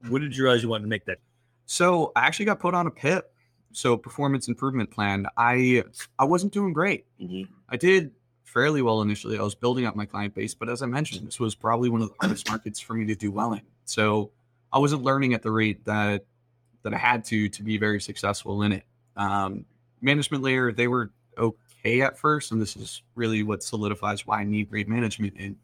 when 0.09 0.21
did 0.23 0.35
you 0.35 0.43
realize 0.43 0.63
you 0.63 0.69
wanted 0.69 0.83
to 0.83 0.89
make 0.89 1.05
that? 1.05 1.19
So 1.67 2.11
I 2.15 2.21
actually 2.25 2.45
got 2.45 2.59
put 2.59 2.73
on 2.73 2.87
a 2.87 2.91
PIP, 2.91 3.30
so 3.71 3.97
performance 3.97 4.47
improvement 4.47 4.91
plan. 4.91 5.25
I 5.37 5.83
I 6.19 6.25
wasn't 6.25 6.53
doing 6.53 6.73
great. 6.73 7.05
Mhm. 7.19 7.47
I 7.69 7.77
did 7.77 8.11
fairly 8.43 8.81
well 8.81 9.01
initially. 9.01 9.37
I 9.37 9.41
was 9.41 9.55
building 9.55 9.85
up 9.85 9.95
my 9.95 10.05
client 10.05 10.33
base, 10.35 10.53
but 10.53 10.69
as 10.69 10.81
I 10.81 10.85
mentioned, 10.85 11.25
this 11.25 11.39
was 11.39 11.55
probably 11.55 11.89
one 11.89 12.01
of 12.01 12.09
the 12.09 12.15
hardest 12.19 12.49
markets 12.49 12.79
for 12.79 12.93
me 12.93 13.05
to 13.05 13.15
do 13.15 13.31
well 13.31 13.53
in. 13.53 13.61
So 13.85 14.31
I 14.73 14.79
wasn't 14.79 15.03
learning 15.03 15.33
at 15.33 15.41
the 15.41 15.51
rate 15.51 15.83
that 15.85 16.25
that 16.83 16.93
I 16.93 16.97
had 16.97 17.23
to 17.25 17.47
to 17.49 17.63
be 17.63 17.77
very 17.77 18.01
successful 18.01 18.63
in 18.63 18.71
it. 18.73 18.83
Um, 19.15 19.65
management 20.01 20.43
layer, 20.43 20.71
they 20.71 20.87
were 20.87 21.11
okay 21.37 22.01
at 22.01 22.17
first, 22.17 22.51
and 22.51 22.61
this 22.61 22.75
is 22.75 23.03
really 23.15 23.43
what 23.43 23.63
solidifies 23.63 24.25
why 24.27 24.41
I 24.41 24.43
need 24.43 24.69
great 24.69 24.87
management. 24.87 25.33
And 25.37 25.55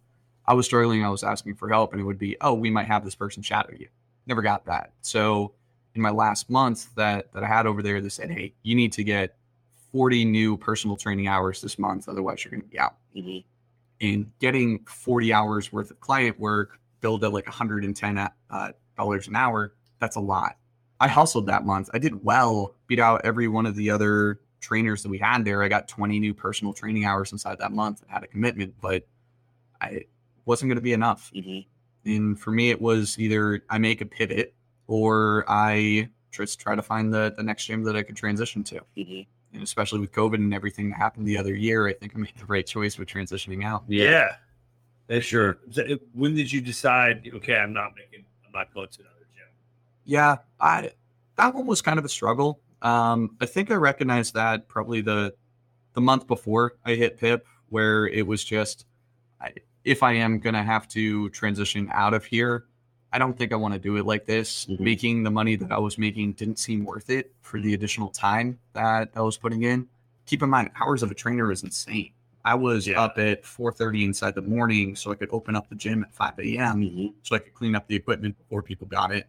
I 0.45 0.53
was 0.53 0.65
struggling. 0.65 1.03
I 1.03 1.09
was 1.09 1.23
asking 1.23 1.55
for 1.55 1.67
help, 1.69 1.91
and 1.91 2.01
it 2.01 2.05
would 2.05 2.19
be, 2.19 2.37
oh, 2.41 2.53
we 2.53 2.69
might 2.69 2.87
have 2.87 3.03
this 3.03 3.15
person 3.15 3.43
shadow 3.43 3.73
you. 3.77 3.87
Never 4.27 4.41
got 4.41 4.65
that. 4.65 4.93
So 5.01 5.53
in 5.97 6.01
my 6.03 6.09
last 6.11 6.49
month 6.49 6.93
that 6.95 7.33
that 7.33 7.43
I 7.43 7.47
had 7.47 7.65
over 7.67 7.81
there, 7.81 7.99
they 7.99 8.09
said, 8.09 8.31
hey, 8.31 8.53
you 8.63 8.75
need 8.75 8.93
to 8.93 9.03
get 9.03 9.35
40 9.91 10.25
new 10.25 10.57
personal 10.57 10.95
training 10.95 11.27
hours 11.27 11.61
this 11.61 11.77
month, 11.77 12.07
otherwise 12.07 12.43
you're 12.43 12.51
going 12.51 12.61
to 12.61 12.67
be 12.67 12.79
out. 12.79 12.95
Mhm. 13.15 13.43
And 13.99 14.31
getting 14.39 14.85
40 14.85 15.33
hours 15.33 15.73
worth 15.73 15.91
of 15.91 15.99
client 15.99 16.39
work 16.39 16.79
billed 17.01 17.23
at 17.23 17.33
like 17.33 17.47
110 17.47 18.17
uh, 18.17 18.71
dollars 18.95 19.27
an 19.27 19.35
hour, 19.35 19.73
that's 19.99 20.15
a 20.15 20.19
lot. 20.21 20.57
I 20.99 21.07
hustled 21.07 21.47
that 21.47 21.65
month. 21.65 21.89
I 21.93 21.99
did 21.99 22.23
well, 22.23 22.75
beat 22.87 22.99
out 22.99 23.21
every 23.23 23.47
one 23.47 23.65
of 23.65 23.75
the 23.75 23.89
other 23.89 24.39
trainers 24.61 25.03
that 25.03 25.09
we 25.09 25.17
had 25.19 25.45
there. 25.45 25.61
I 25.63 25.67
got 25.67 25.87
20 25.87 26.19
new 26.19 26.33
personal 26.33 26.73
training 26.73 27.05
hours 27.05 27.31
inside 27.31 27.59
that 27.59 27.71
month 27.71 28.01
and 28.01 28.09
had 28.11 28.23
a 28.23 28.27
commitment, 28.27 28.75
but 28.81 29.05
I 29.81 29.87
it 29.89 30.09
wasn't 30.45 30.69
going 30.69 30.77
to 30.77 30.81
be 30.81 30.93
enough. 30.93 31.31
Mhm. 31.35 31.65
And 32.05 32.39
for 32.39 32.51
me, 32.51 32.69
it 32.69 32.81
was 32.81 33.19
either 33.19 33.63
I 33.69 33.77
make 33.79 34.01
a 34.01 34.05
pivot 34.05 34.53
or 34.87 35.45
I 35.47 36.09
just 36.31 36.59
try 36.59 36.75
to 36.75 36.81
find 36.81 37.13
the, 37.13 37.33
the 37.35 37.43
next 37.43 37.65
gym 37.65 37.83
that 37.83 37.95
I 37.95 38.03
could 38.03 38.15
transition 38.15 38.63
to. 38.65 38.81
Mhm. 38.97 39.25
And 39.53 39.63
especially 39.63 39.99
with 39.99 40.11
COVID 40.11 40.35
and 40.35 40.53
everything 40.53 40.89
that 40.89 40.97
happened 40.97 41.25
the 41.27 41.37
other 41.37 41.55
year, 41.55 41.87
I 41.87 41.93
think 41.93 42.13
I 42.15 42.19
made 42.19 42.33
the 42.37 42.45
right 42.45 42.65
choice 42.65 42.97
with 42.97 43.07
transitioning 43.07 43.63
out. 43.63 43.83
Yeah, 43.87 44.35
That's 45.07 45.25
sure. 45.25 45.59
When 46.13 46.35
did 46.35 46.51
you 46.51 46.61
decide, 46.61 47.29
okay, 47.35 47.55
I'm 47.55 47.73
not 47.73 47.93
making, 47.95 48.25
I'm 48.45 48.51
not 48.51 48.73
going 48.73 48.89
to 48.89 48.99
another 49.01 49.27
gym? 49.35 49.47
Yeah, 50.05 50.37
I 50.59 50.91
that 51.37 51.53
one 51.53 51.65
was 51.65 51.81
kind 51.81 51.97
of 51.99 52.05
a 52.05 52.09
struggle. 52.09 52.59
Um, 52.81 53.35
I 53.39 53.45
think 53.45 53.71
I 53.71 53.75
recognized 53.75 54.33
that 54.33 54.67
probably 54.67 55.01
the 55.01 55.33
the 55.93 56.01
month 56.01 56.27
before 56.27 56.75
I 56.85 56.95
hit 56.95 57.17
PIP, 57.17 57.45
where 57.69 58.07
it 58.07 58.27
was 58.27 58.43
just 58.43 58.85
I, 59.41 59.53
if 59.85 60.03
I 60.03 60.13
am 60.13 60.39
gonna 60.39 60.63
have 60.63 60.87
to 60.89 61.29
transition 61.29 61.89
out 61.93 62.13
of 62.13 62.25
here, 62.25 62.65
I 63.17 63.19
don't 63.19 63.35
think 63.35 63.51
I 63.51 63.55
want 63.55 63.73
to 63.73 63.79
do 63.79 63.95
it 63.97 64.05
like 64.05 64.27
this. 64.27 64.67
Mhm. 64.67 64.79
Making 64.79 65.23
the 65.23 65.31
money 65.31 65.55
that 65.55 65.71
I 65.71 65.79
was 65.79 65.97
making 65.97 66.33
didn't 66.33 66.59
seem 66.59 66.85
worth 66.85 67.09
it 67.09 67.33
for 67.41 67.59
the 67.59 67.73
additional 67.73 68.09
time 68.09 68.59
that 68.73 69.09
I 69.15 69.21
was 69.21 69.37
putting 69.39 69.63
in. 69.63 69.87
Keep 70.27 70.43
in 70.43 70.51
mind, 70.51 70.69
hours 70.79 71.01
of 71.01 71.09
a 71.09 71.15
trainer 71.15 71.51
is 71.51 71.63
insane. 71.63 72.11
I 72.45 72.53
was 72.53 72.85
Yeah. 72.85 73.01
up 73.01 73.17
at 73.17 73.43
4:30 73.43 74.03
inside 74.05 74.35
the 74.35 74.43
morning, 74.43 74.95
so 74.95 75.11
I 75.11 75.15
could 75.15 75.29
open 75.31 75.55
up 75.55 75.67
the 75.67 75.73
gym 75.73 76.03
at 76.03 76.13
5 76.13 76.37
a.m 76.37 76.79
Mhm. 76.79 77.13
so 77.23 77.35
I 77.35 77.39
could 77.39 77.55
clean 77.55 77.73
up 77.73 77.87
the 77.87 77.95
equipment 77.95 78.37
before 78.37 78.61
people 78.61 78.85
got 78.85 79.11
it. 79.11 79.25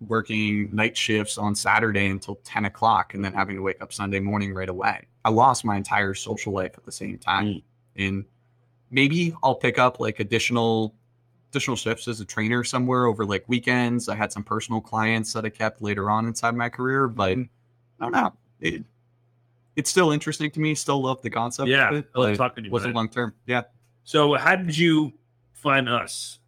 Working 0.00 0.74
night 0.74 0.96
shifts 0.96 1.38
on 1.38 1.54
Saturday 1.54 2.06
until 2.08 2.40
10 2.42 2.64
o'clock 2.64 3.14
and 3.14 3.24
then 3.24 3.34
having 3.34 3.54
to 3.54 3.62
wake 3.62 3.80
up 3.80 3.92
Sunday 3.92 4.18
morning 4.18 4.52
right 4.52 4.68
away. 4.68 5.06
I 5.24 5.30
lost 5.30 5.64
my 5.64 5.76
entire 5.76 6.12
social 6.14 6.52
life 6.52 6.72
at 6.76 6.82
the 6.84 6.90
same 6.90 7.18
time. 7.18 7.46
Mm. 7.46 7.62
And 7.94 8.24
maybe 8.90 9.32
I'll 9.44 9.54
pick 9.54 9.78
up 9.78 10.00
like 10.00 10.18
additional 10.18 10.92
additional 11.52 11.76
shifts 11.76 12.08
as 12.08 12.18
a 12.20 12.24
trainer 12.24 12.64
somewhere 12.64 13.04
over 13.04 13.26
like 13.26 13.44
weekends. 13.46 14.08
I 14.08 14.14
had 14.14 14.32
some 14.32 14.42
personal 14.42 14.80
clients 14.80 15.34
that 15.34 15.44
I 15.44 15.50
kept 15.50 15.82
later 15.82 16.10
on 16.10 16.26
inside 16.26 16.56
my 16.56 16.70
career, 16.70 17.08
but 17.08 17.36
I 17.36 17.46
don't 18.00 18.12
know. 18.12 18.32
It, 18.60 18.84
it's 19.76 19.90
still 19.90 20.12
interesting 20.12 20.50
to 20.50 20.60
me. 20.60 20.74
Still 20.74 21.02
love 21.02 21.20
the 21.20 21.28
concept 21.28 21.68
Yeah, 21.68 21.90
of 21.90 21.96
it, 21.96 22.08
I 22.16 22.18
love 22.20 22.36
talking 22.38 22.64
to 22.64 22.68
you 22.68 22.72
wasn't 22.72 22.92
it. 22.94 22.96
long 22.96 23.08
term. 23.10 23.34
Yeah. 23.46 23.62
So 24.04 24.34
how 24.34 24.56
did 24.56 24.76
you 24.76 25.12
find 25.52 25.88
us? 25.90 26.38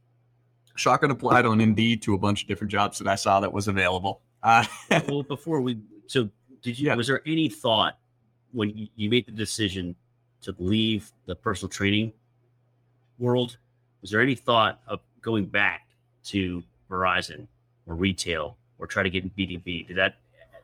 Shotgun 0.75 1.11
applied 1.11 1.45
on 1.45 1.61
Indeed 1.61 2.01
to 2.03 2.15
a 2.15 2.19
bunch 2.19 2.43
of 2.43 2.49
different 2.49 2.71
jobs 2.71 2.99
that 2.99 3.07
I 3.07 3.15
saw 3.15 3.41
that 3.41 3.53
was 3.53 3.69
available. 3.69 4.23
Uh, 4.43 4.65
well, 5.09 5.23
before 5.23 5.61
we, 5.61 5.79
so 6.07 6.31
did 6.63 6.79
you? 6.79 6.87
Yeah. 6.89 6.95
Was 6.95 7.07
there 7.09 7.21
any 7.27 7.49
thought 7.51 7.99
when 8.53 8.71
you, 8.71 8.89
you 8.97 9.11
made 9.11 9.27
the 9.27 9.33
decision 9.33 9.95
to 10.41 10.55
leave 10.59 11.13
the 11.27 11.37
personal 11.37 11.69
training 11.69 12.13
world? 13.19 13.59
Was 14.05 14.11
there 14.11 14.21
any 14.21 14.35
thought 14.35 14.83
of 14.87 15.01
going 15.23 15.47
back 15.47 15.87
to 16.25 16.63
Verizon 16.91 17.47
or 17.87 17.95
retail 17.95 18.59
or 18.79 18.87
try 18.87 19.03
to 19.03 19.09
get 19.09 19.23
in 19.23 19.31
B 19.35 19.47
two 19.47 19.59
B? 19.61 19.83
Did 19.83 19.97
that 19.97 20.17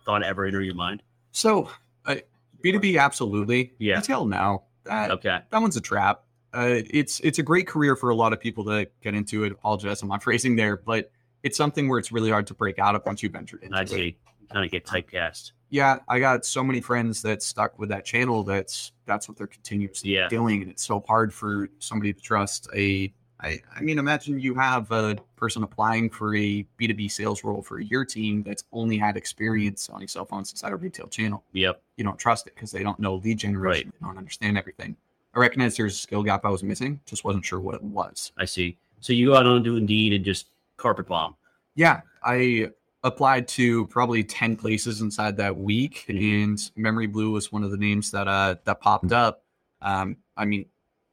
thought 0.04 0.22
ever 0.22 0.44
enter 0.44 0.60
your 0.60 0.74
mind? 0.74 1.02
so 1.32 1.70
uh, 2.04 2.16
B2B, 2.62 3.00
absolutely. 3.00 3.72
Yeah. 3.78 3.96
Retail, 3.96 4.26
no. 4.26 4.64
That, 4.84 5.10
Okay. 5.12 5.38
that 5.48 5.58
one's 5.62 5.76
a 5.78 5.80
trap. 5.80 6.22
Uh, 6.52 6.80
it's 6.90 7.18
it's 7.20 7.38
a 7.38 7.42
great 7.42 7.66
career 7.66 7.96
for 7.96 8.10
a 8.10 8.14
lot 8.14 8.34
of 8.34 8.40
people 8.40 8.62
that 8.64 8.90
get 9.00 9.14
into 9.14 9.44
it. 9.44 9.52
Apologize, 9.52 10.02
I'm 10.02 10.08
not 10.08 10.22
phrasing 10.28 10.54
there, 10.56 10.76
but 10.76 11.10
it's 11.42 11.56
something 11.56 11.88
where 11.88 11.98
it's 11.98 12.12
really 12.12 12.30
hard 12.30 12.46
to 12.48 12.54
break 12.54 12.78
out 12.78 12.94
of 12.94 13.02
once 13.06 13.22
you've 13.22 13.34
entered 13.34 13.62
into 13.62 13.74
I 13.74 13.82
it. 13.82 13.88
see. 13.88 14.16
Kind 14.52 14.66
of 14.66 14.70
get 14.70 14.84
typecast. 14.84 15.52
Yeah, 15.70 16.00
I 16.08 16.18
got 16.18 16.44
so 16.44 16.62
many 16.62 16.80
friends 16.82 17.22
that 17.22 17.42
stuck 17.42 17.78
with 17.78 17.88
that 17.88 18.04
channel. 18.04 18.42
That's 18.42 18.92
that's 19.06 19.26
what 19.28 19.38
they're 19.38 19.46
continuously 19.46 20.10
Yeah. 20.16 20.28
doing, 20.28 20.60
and 20.60 20.70
it's 20.70 20.84
so 20.84 21.02
hard 21.08 21.32
for 21.32 21.70
somebody 21.78 22.12
to 22.12 22.20
trust 22.20 22.68
a. 22.74 23.10
I, 23.42 23.60
I 23.74 23.80
mean, 23.80 23.98
imagine 23.98 24.38
you 24.38 24.54
have 24.54 24.90
a 24.92 25.16
person 25.36 25.62
applying 25.62 26.10
for 26.10 26.36
a 26.36 26.62
B 26.76 26.86
two 26.86 26.94
B 26.94 27.08
sales 27.08 27.42
role 27.42 27.62
for 27.62 27.80
your 27.80 28.04
team 28.04 28.42
that's 28.42 28.64
only 28.72 28.98
had 28.98 29.16
experience 29.16 29.82
selling 29.82 30.08
cell 30.08 30.24
phones 30.24 30.50
inside 30.50 30.72
a 30.72 30.76
retail 30.76 31.06
channel. 31.06 31.42
Yep. 31.52 31.82
You 31.96 32.04
don't 32.04 32.18
trust 32.18 32.46
it 32.46 32.54
because 32.54 32.70
they 32.70 32.82
don't 32.82 32.98
know 32.98 33.16
lead 33.16 33.38
generation. 33.38 33.92
They 33.98 34.06
don't 34.06 34.18
understand 34.18 34.58
everything. 34.58 34.96
I 35.34 35.38
recognize 35.38 35.76
there's 35.76 35.94
a 35.94 35.98
skill 35.98 36.22
gap 36.22 36.44
I 36.44 36.50
was 36.50 36.62
missing. 36.62 37.00
Just 37.06 37.24
wasn't 37.24 37.44
sure 37.44 37.60
what 37.60 37.76
it 37.76 37.82
was. 37.82 38.32
I 38.36 38.44
see. 38.44 38.76
So 39.00 39.12
you 39.12 39.26
go 39.26 39.36
out 39.36 39.46
onto 39.46 39.76
Indeed 39.76 40.12
and 40.12 40.24
just 40.24 40.48
carpet 40.76 41.06
bomb. 41.06 41.36
Yeah, 41.74 42.00
I 42.22 42.70
applied 43.04 43.48
to 43.48 43.86
probably 43.86 44.22
10 44.22 44.56
places 44.56 45.00
inside 45.00 45.36
that 45.38 45.56
week 45.56 46.04
and 46.08 46.60
Memory 46.76 47.06
Blue 47.06 47.30
was 47.30 47.50
one 47.50 47.62
of 47.62 47.70
the 47.70 47.78
names 47.78 48.10
that 48.10 48.28
uh 48.28 48.56
that 48.64 48.80
popped 48.80 49.12
up. 49.12 49.42
Um 49.80 50.16
I 50.36 50.44
mean 50.44 50.66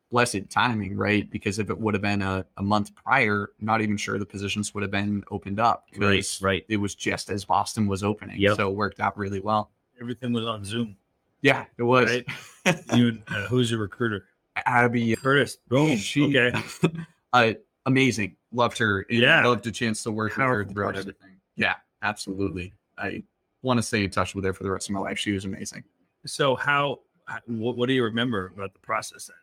blessed 0.10 0.50
timing, 0.50 0.96
right? 0.96 1.30
Because 1.30 1.60
if 1.60 1.70
it 1.70 1.78
would 1.78 1.94
have 1.94 2.02
been 2.02 2.22
a, 2.22 2.46
a 2.58 2.64
month 2.64 2.96
prior, 2.96 3.50
not 3.60 3.82
even 3.82 3.98
sure 3.98 4.18
the 4.18 4.26
positions 4.26 4.74
would 4.74 4.82
have 4.82 4.92
been 4.92 5.24
opened 5.32 5.60
up 5.60 5.86
Right. 5.98 6.26
Right. 6.42 6.66
it 6.70 6.78
was 6.78 6.96
just 6.96 7.30
as 7.30 7.44
Boston 7.46 7.88
was 7.88 8.04
opening. 8.04 8.40
Yep. 8.40 8.56
So 8.58 8.70
it 8.70 8.76
worked 8.76 9.00
out 9.00 9.18
really 9.18 9.40
well. 9.40 9.72
Everything 10.00 10.32
was 10.34 10.46
on 10.46 10.64
Zoom. 10.64 10.96
Yeah, 11.42 11.66
it 11.78 11.84
was. 11.84 12.10
Right. 12.10 12.26
You, 12.96 13.20
uh, 13.30 13.46
who's 13.48 13.72
your 13.72 13.80
recruiter? 13.80 14.26
Abby 14.66 15.16
Curtis. 15.16 15.58
Boom. 15.68 15.96
She, 15.98 16.26
okay. 16.36 16.58
uh, 17.34 17.54
amazing. 17.86 18.36
Loved 18.52 18.78
her. 18.80 19.06
and 19.10 19.20
Yeah. 19.20 19.46
Loved 19.46 19.64
the 19.64 19.72
chance 19.72 20.04
to 20.04 20.12
work 20.12 20.36
with 20.36 20.46
her 20.46 20.66
throughout 20.66 20.96
person. 20.96 21.10
everything. 21.18 21.38
Yeah, 21.56 21.76
absolutely. 22.02 22.74
I 22.98 23.24
want 23.62 23.78
to 23.78 23.84
stay 23.84 24.04
in 24.04 24.10
touch 24.10 24.36
with 24.36 24.44
her 24.46 24.54
for 24.54 24.64
the 24.64 24.72
rest 24.72 24.90
of 24.90 24.94
my 24.94 25.00
life. 25.00 25.18
She 25.20 25.32
was 25.32 25.46
amazing. 25.46 25.84
So 26.26 26.56
how? 26.56 27.00
how- 27.26 27.40
What, 27.46 27.78
what 27.78 27.88
do 27.88 27.94
you 27.94 28.04
remember 28.04 28.52
about 28.56 28.74
the 28.74 28.80
process 28.80 29.28
then? 29.28 29.36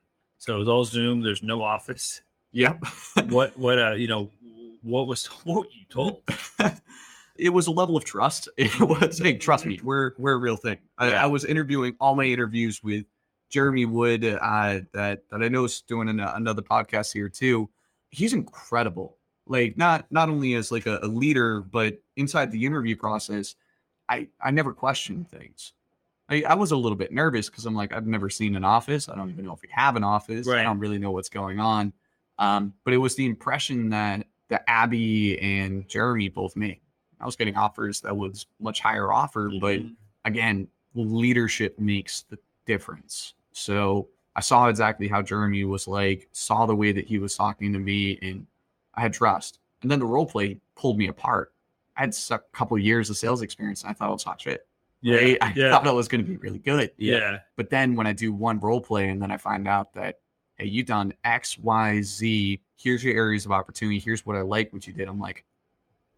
So 0.45 0.57
it 0.57 0.59
was 0.59 0.69
all 0.69 0.85
Zoom. 0.85 1.23
There's 1.23 1.43
no 1.43 1.63
office. 1.63 2.21
Yep. 2.53 2.85
What? 3.31 3.57
What? 3.59 3.79
Uh, 3.79 3.93
you 3.93 4.07
know, 4.09 4.31
what 4.83 5.07
was 5.07 5.25
what 5.45 5.69
you 5.73 5.87
told? 5.89 6.21
it 7.39 7.49
was 7.49 7.67
a 7.67 7.71
level 7.71 7.97
of 7.97 8.05
trust. 8.05 8.51
It 8.59 8.79
was, 8.79 9.19
hey, 9.19 9.39
trust 9.39 9.65
me, 9.65 9.81
we're 9.83 10.13
we're 10.19 10.35
a 10.35 10.37
real 10.37 10.57
thing. 10.57 10.77
I, 10.99 11.09
Yeah. 11.09 11.23
I 11.25 11.27
was 11.27 11.47
interviewing 11.47 11.97
all 11.99 12.15
my 12.15 12.25
interviews 12.25 12.83
with 12.83 13.07
Jeremy 13.49 13.87
Wood, 13.87 14.23
uh, 14.23 14.81
that 14.93 15.23
that 15.31 15.43
I 15.43 15.49
know 15.49 15.65
is 15.65 15.81
doing 15.81 16.11
an, 16.11 16.21
another 16.21 16.63
podcast 16.63 17.15
here 17.15 17.31
too. 17.31 17.71
He's 18.11 18.35
incredible. 18.35 19.17
Like 19.47 19.79
not 19.79 20.05
not 20.11 20.29
only 20.29 20.53
as 20.57 20.71
like 20.71 20.85
a, 20.85 20.99
a 21.03 21.07
leader, 21.09 21.63
but 21.63 22.03
inside 22.17 22.53
the 22.53 22.67
interview 22.67 22.97
process, 22.97 23.57
I 24.11 24.29
I 24.43 24.51
never 24.51 24.75
questioned 24.75 25.31
things. 25.31 25.73
I, 26.29 26.43
I 26.43 26.55
was 26.55 26.71
a 26.73 26.77
little 26.77 26.97
bit 26.97 27.13
nervous 27.13 27.51
because 27.51 27.67
I'm 27.67 27.75
like 27.75 27.93
I've 27.93 28.07
never 28.07 28.31
seen 28.31 28.57
an 28.57 28.65
office. 28.65 29.09
I 29.09 29.15
don't 29.15 29.31
even 29.31 29.45
know 29.45 29.53
if 29.53 29.63
we 29.63 29.69
have 29.73 29.97
an 29.97 30.05
office. 30.05 30.47
I 30.49 30.63
don't 30.63 30.79
really 30.79 30.99
know 30.99 31.11
what's 31.11 31.29
going 31.29 31.61
on. 31.61 31.93
Um, 32.39 32.73
but 32.85 32.95
it 32.95 32.99
was 32.99 33.15
the 33.15 33.27
impression 33.27 33.91
that 33.91 34.27
that 34.49 34.65
Abby 34.69 35.39
and 35.41 35.89
Jeremy 35.89 36.29
both 36.29 36.57
made. 36.57 36.81
I 37.21 37.27
was 37.27 37.37
getting 37.37 37.57
offers 37.57 38.01
that 38.03 38.17
was 38.17 38.47
much 38.61 38.81
higher 38.81 39.13
offer, 39.13 39.51
but 39.61 39.81
Mhm. 39.81 39.97
again, 40.25 40.69
leadership 40.95 41.79
makes 41.79 42.23
the 42.23 42.39
difference. 42.67 43.35
So 43.53 44.09
I 44.37 44.41
saw 44.41 44.69
exactly 44.69 45.09
how 45.09 45.23
Jeremy 45.23 45.65
was 45.65 45.87
like, 45.89 46.29
saw 46.33 46.67
the 46.67 46.75
way 46.75 46.93
that 46.93 47.07
he 47.07 47.19
was 47.19 47.37
talking 47.37 47.73
to 47.73 47.79
me, 47.79 48.19
and 48.21 48.47
I 48.95 49.01
had 49.03 49.13
trust. 49.13 49.61
And 49.83 49.91
then 49.91 50.01
the 50.01 50.07
role 50.07 50.27
play 50.27 50.61
pulled 50.75 50.99
me 50.99 51.07
apart. 51.09 51.53
I 51.97 52.01
had 52.01 52.17
a 52.31 52.39
couple 52.53 52.77
years 52.79 53.11
of 53.11 53.17
sales 53.17 53.43
experience, 53.43 53.83
and 53.83 53.91
I 53.91 53.95
thought 53.95 54.09
it 54.09 54.13
was 54.13 54.25
hot 54.25 54.41
shit. 54.41 54.67
Yeah. 55.05 55.17
right? 55.17 55.39
I 55.43 55.53
yeah. 55.55 55.71
thought 55.71 55.87
it 55.87 55.93
was 55.93 56.09
going 56.09 56.25
to 56.25 56.29
be 56.29 56.39
really 56.39 56.59
good. 56.59 56.91
yeah. 56.97 57.41
But 57.57 57.69
then 57.69 57.95
when 57.95 58.07
I 58.07 58.15
do 58.15 58.33
one 58.33 58.59
role 58.59 58.81
play 58.81 59.11
and 59.11 59.21
then 59.21 59.31
I 59.31 59.37
find 59.37 59.69
out 59.69 59.93
that, 59.93 60.21
hey, 60.57 60.65
you've 60.65 60.87
done 60.87 61.13
X, 61.25 61.59
Y, 61.59 62.01
Z, 62.01 62.59
here's 62.77 63.05
your 63.05 63.15
areas 63.15 63.45
of 63.45 63.53
opportunity, 63.53 63.99
here's 63.99 64.25
what 64.25 64.35
I 64.35 64.41
like 64.41 64.73
what 64.73 64.87
you 64.87 64.95
did. 64.95 65.07
I'm 65.07 65.21
like, 65.21 65.45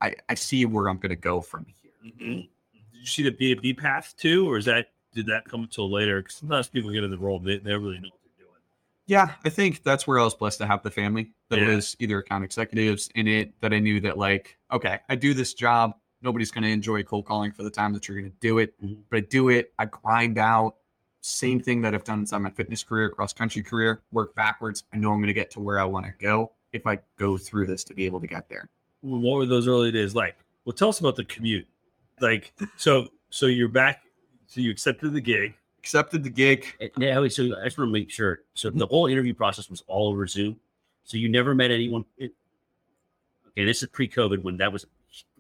I, 0.01 0.15
I 0.29 0.35
see 0.35 0.65
where 0.67 0.89
I'm 0.89 0.99
going 0.99 1.11
to 1.11 1.17
go 1.17 1.41
from 1.41 1.67
here. 1.67 1.91
Mhm. 2.05 2.49
Did 2.73 3.01
you 3.01 3.07
see 3.07 3.23
the 3.25 3.31
B 3.31 3.55
B 3.55 3.75
path 3.75 4.15
too, 4.17 4.49
or 4.49 4.57
is 4.57 4.67
that 4.67 4.93
did 5.13 5.27
that 5.27 5.47
come 5.47 5.63
until 5.63 5.91
later? 5.91 6.21
Because 6.23 6.37
sometimes 6.37 6.69
people 6.69 6.93
get 6.93 7.03
in 7.03 7.11
the 7.11 7.19
role, 7.19 7.41
they, 7.41 7.59
they 7.59 7.73
really 7.73 7.99
know 7.99 8.11
what 8.11 8.21
they're 8.39 8.47
doing. 8.47 8.61
Yeah, 9.07 9.33
I 9.45 9.49
think 9.49 9.83
that's 9.83 10.07
where 10.07 10.21
I 10.21 10.23
was 10.25 10.35
blessed 10.35 10.59
to 10.59 10.67
have 10.67 10.83
the 10.85 10.91
family 10.93 11.33
that 11.49 11.59
Yeah. 11.59 11.75
was 11.75 11.97
either 11.99 12.19
account 12.19 12.45
executives 12.45 13.09
in 13.17 13.27
it 13.27 13.59
that 13.63 13.73
I 13.73 13.81
knew 13.81 13.99
that 14.01 14.17
like, 14.17 14.57
okay, 14.71 15.01
I 15.09 15.17
do 15.17 15.35
this 15.35 15.55
job. 15.55 15.95
Nobody's 16.23 16.51
going 16.51 16.65
to 16.65 16.71
enjoy 16.71 17.03
cold 17.03 17.27
calling 17.27 17.53
for 17.53 17.63
the 17.63 17.71
time 17.71 17.93
that 17.93 18.09
you're 18.09 18.19
going 18.19 18.31
to 18.31 18.37
do 18.41 18.59
it, 18.59 18.75
Mhm. 18.83 18.99
but 19.11 19.17
I 19.19 19.21
do 19.21 19.49
it. 19.51 19.73
I 19.79 19.85
grind 19.87 20.39
out. 20.39 20.77
Same 21.21 21.61
thing 21.61 21.83
that 21.83 21.95
I've 21.95 22.05
done 22.05 22.21
inside 22.21 22.39
my 22.39 22.51
fitness 22.51 22.85
career, 22.85 23.11
cross 23.11 23.33
country 23.33 23.63
career, 23.63 24.01
work 24.13 24.35
backwards. 24.35 24.85
I 24.93 24.97
know 24.97 25.11
I'm 25.13 25.19
going 25.19 25.27
to 25.27 25.33
get 25.35 25.51
to 25.53 25.61
where 25.61 25.79
I 25.81 25.85
want 25.85 26.07
to 26.07 26.13
go 26.21 26.53
if 26.73 26.87
I 26.87 26.99
go 27.17 27.37
through 27.37 27.67
this 27.67 27.83
to 27.85 27.95
be 27.95 28.07
able 28.07 28.21
to 28.21 28.27
get 28.27 28.49
there. 28.49 28.69
What 29.01 29.37
were 29.37 29.47
those 29.47 29.67
early 29.69 29.91
days 29.91 30.15
like? 30.15 30.37
Well, 30.65 30.73
tell 30.73 30.89
us 30.89 31.01
about 31.01 31.17
the 31.17 31.25
commute. 31.25 31.67
Like, 32.21 32.53
so 32.77 33.09
so 33.31 33.47
you're 33.47 33.69
back. 33.69 34.03
So 34.47 34.61
you 34.61 34.71
accepted 34.71 35.13
the 35.13 35.21
gig. 35.21 35.55
Accepted 35.79 36.23
the 36.25 36.31
gig. 36.31 36.65
And- 36.81 36.91
Yeah, 36.99 37.19
wait, 37.21 37.33
so 37.33 37.45
I 37.61 37.65
just 37.65 37.77
want 37.79 37.89
to 37.89 37.93
make 37.93 38.11
sure. 38.11 38.41
So 38.55 38.71
the 38.71 38.87
whole 38.87 39.07
interview 39.07 39.35
process 39.35 39.69
was 39.69 39.83
all 39.89 40.09
over 40.09 40.27
Zoom. 40.27 40.59
So 41.05 41.17
you 41.17 41.29
never 41.29 41.55
met 41.55 41.71
anyone. 41.71 42.05
It, 42.17 42.33
okay, 43.49 43.65
this 43.65 43.83
is 43.83 43.89
pre-COVID 43.91 44.43
when 44.43 44.57
that 44.59 44.73
was 44.73 44.87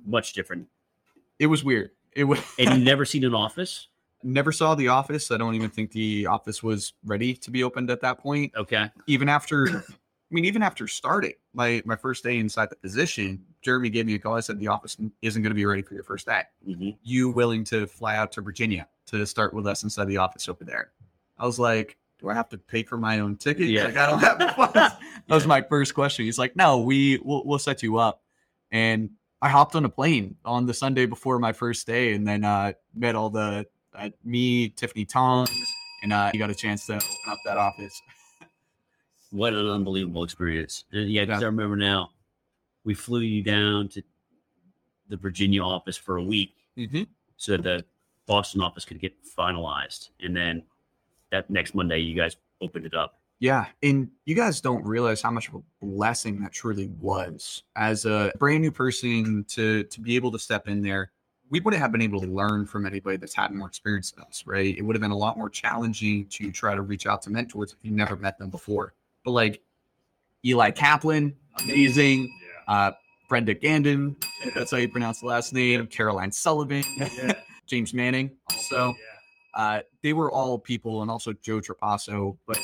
much 0.05 0.33
different, 0.33 0.69
It 1.39 1.47
was 1.47 1.62
weird. 1.65 1.91
It 2.15 2.25
was. 2.25 2.41
and 2.59 2.79
you 2.79 2.85
never 2.85 3.05
seen 3.05 3.25
an 3.25 3.35
office. 3.35 3.89
never 4.23 4.53
saw 4.53 4.75
the 4.75 4.89
office. 4.89 5.31
I 5.31 5.37
don't 5.37 5.55
even 5.55 5.71
think 5.71 5.93
the 5.93 6.27
office 6.27 6.62
was 6.62 6.95
ready 7.05 7.35
to 7.35 7.51
be 7.51 7.62
opened 7.62 7.91
at 7.91 8.01
that 8.01 8.19
point. 8.19 8.53
Okay, 8.57 8.91
even 9.07 9.29
after 9.29 9.69
I 9.69 10.35
mean, 10.35 10.45
even 10.45 10.62
after 10.62 10.89
starting 10.89 11.35
my 11.53 11.83
my 11.85 11.97
first 11.97 12.25
day 12.25 12.39
inside 12.39 12.71
the 12.71 12.77
position, 12.77 13.45
Jeremy 13.62 13.91
gave 13.91 14.07
me 14.07 14.15
a 14.15 14.19
call. 14.19 14.35
I 14.35 14.41
said 14.41 14.59
the 14.59 14.69
office 14.69 14.97
isn't 15.23 15.43
going 15.43 15.51
to 15.51 15.55
be 15.55 15.67
ready 15.67 15.83
for 15.83 15.95
your 15.95 16.03
first 16.05 16.27
day. 16.27 16.43
hmm 16.65 16.91
You 17.03 17.31
willing 17.31 17.65
to 17.65 17.87
fly 17.87 18.17
out 18.17 18.33
to 18.33 18.41
Virginia 18.41 18.89
to 19.07 19.25
start 19.27 19.53
with 19.55 19.67
us 19.67 19.83
inside 19.85 20.07
the 20.07 20.17
office 20.17 20.49
over 20.49 20.65
there? 20.65 20.91
I 21.39 21.45
was 21.47 21.59
like, 21.59 21.97
do 22.19 22.31
I 22.31 22.35
have 22.35 22.49
to 22.49 22.59
pay 22.59 22.83
for 22.83 22.97
my 22.97 23.21
own 23.21 23.37
ticket? 23.37 23.69
Yeah. 23.69 23.85
Like, 23.85 23.97
I 23.99 24.07
don't 24.11 24.19
have 24.21 24.39
the 24.39 24.49
funds. 24.57 24.73
that 25.29 25.35
was 25.35 25.47
my 25.47 25.61
first 25.61 25.95
question. 25.95 26.25
He's 26.25 26.39
like, 26.39 26.57
no, 26.57 26.79
we 26.81 27.19
we'll, 27.23 27.45
we'll 27.45 27.59
set 27.59 27.83
you 27.83 27.99
up. 27.99 28.23
And 28.73 29.11
I 29.42 29.49
hopped 29.49 29.75
on 29.75 29.85
a 29.85 29.88
plane 29.88 30.37
on 30.44 30.66
the 30.66 30.75
Sunday 30.75 31.07
before 31.07 31.38
my 31.38 31.53
first 31.53 31.87
day, 31.87 32.14
and 32.14 32.27
then 32.27 32.44
uh, 32.44 32.72
met 32.94 33.14
all 33.14 33.31
the 33.31 33.66
uh, 33.94 34.11
me, 34.25 34.68
Tiffany 34.70 35.05
Tongs, 35.05 35.51
and 36.03 36.12
uh, 36.12 36.31
he 36.33 36.38
got 36.38 36.51
a 36.51 36.55
chance 36.55 36.87
to 36.87 36.94
open 36.94 37.09
up 37.29 37.38
that 37.44 37.57
office. 37.59 38.01
what 39.31 39.53
an 39.53 39.68
unbelievable 39.68 40.25
experience. 40.25 40.85
Uh, 40.94 40.99
Yeah, 41.01 41.22
because 41.25 41.40
Yeah. 41.40 41.46
I 41.46 41.51
remember 41.51 41.77
now, 41.77 42.11
we 42.85 42.94
flew 42.94 43.20
you 43.20 43.42
down 43.42 43.88
to 43.90 44.03
the 45.09 45.16
Virginia 45.16 45.62
office 45.62 45.96
for 45.96 46.16
a 46.16 46.22
week 46.22 46.53
Mm-hmm. 46.77 47.05
so 47.38 47.53
that 47.57 47.62
the 47.62 47.85
Boston 48.27 48.61
office 48.61 48.85
could 48.85 49.01
get 49.01 49.14
finalized, 49.25 50.11
and 50.20 50.37
then 50.37 50.62
that 51.31 51.49
next 51.49 51.75
Monday, 51.75 51.99
you 52.01 52.14
guys 52.14 52.37
opened 52.61 52.85
it 52.87 52.94
up. 52.94 53.18
Yeah, 53.38 53.66
and 53.83 54.09
you 54.25 54.35
guys 54.35 54.61
don't 54.62 54.85
realize 54.85 55.20
how 55.20 55.31
much 55.31 55.49
of 55.49 55.57
a 55.57 55.61
blessing 55.85 56.40
that 56.42 56.53
truly 56.53 56.88
was. 57.01 57.64
As 57.77 58.07
a 58.07 58.33
brand 58.38 58.62
new 58.62 58.70
person 58.72 59.44
to 59.49 59.85
to 59.85 60.01
be 60.01 60.16
able 60.16 60.33
to 60.33 60.38
step 60.38 60.68
in 60.68 60.81
there, 60.83 61.11
we 61.51 61.61
wouldn't 61.61 61.81
have 61.83 61.92
been 61.92 62.01
able 62.03 62.20
to 62.22 62.27
learn 62.27 62.66
from 62.66 62.87
anybody 62.87 63.18
that's 63.18 63.35
had 63.35 63.53
more 63.53 63.68
experience 63.68 64.11
than 64.11 64.25
us, 64.25 64.44
right? 64.46 64.77
It 64.77 64.83
would 64.83 64.96
have 64.96 65.03
been 65.03 65.11
a 65.11 65.16
lot 65.16 65.37
more 65.37 65.51
challenging 65.51 66.27
to 66.29 66.51
try 66.51 66.75
to 66.75 66.81
reach 66.83 67.07
out 67.07 67.20
to 67.22 67.31
mentors 67.31 67.72
if 67.72 67.79
you 67.83 67.90
never 67.90 68.16
met 68.16 68.38
them 68.38 68.49
before. 68.49 68.94
But 69.22 69.33
like 69.33 69.61
Eli 70.44 70.70
Kaplan, 70.70 71.37
amazing. 71.62 72.33
Uh, 72.66 72.92
Brenda 73.29 73.55
Gandon, 73.55 74.14
that's 74.55 74.70
how 74.70 74.77
you 74.77 74.88
pronounce 74.88 75.20
the 75.20 75.27
last 75.27 75.53
name. 75.53 75.87
Caroline 75.88 76.31
Sullivan, 76.33 76.85
Yeah. 76.96 77.33
James 77.66 77.92
Manning, 77.92 78.31
also. 78.51 78.94
Uh, 79.55 79.81
they 80.03 80.12
were 80.12 80.31
all 80.31 80.59
people, 80.59 81.03
and 81.03 81.11
also 81.11 81.33
Joe 81.33 81.61
Trapasso, 81.61 82.37
but 82.46 82.59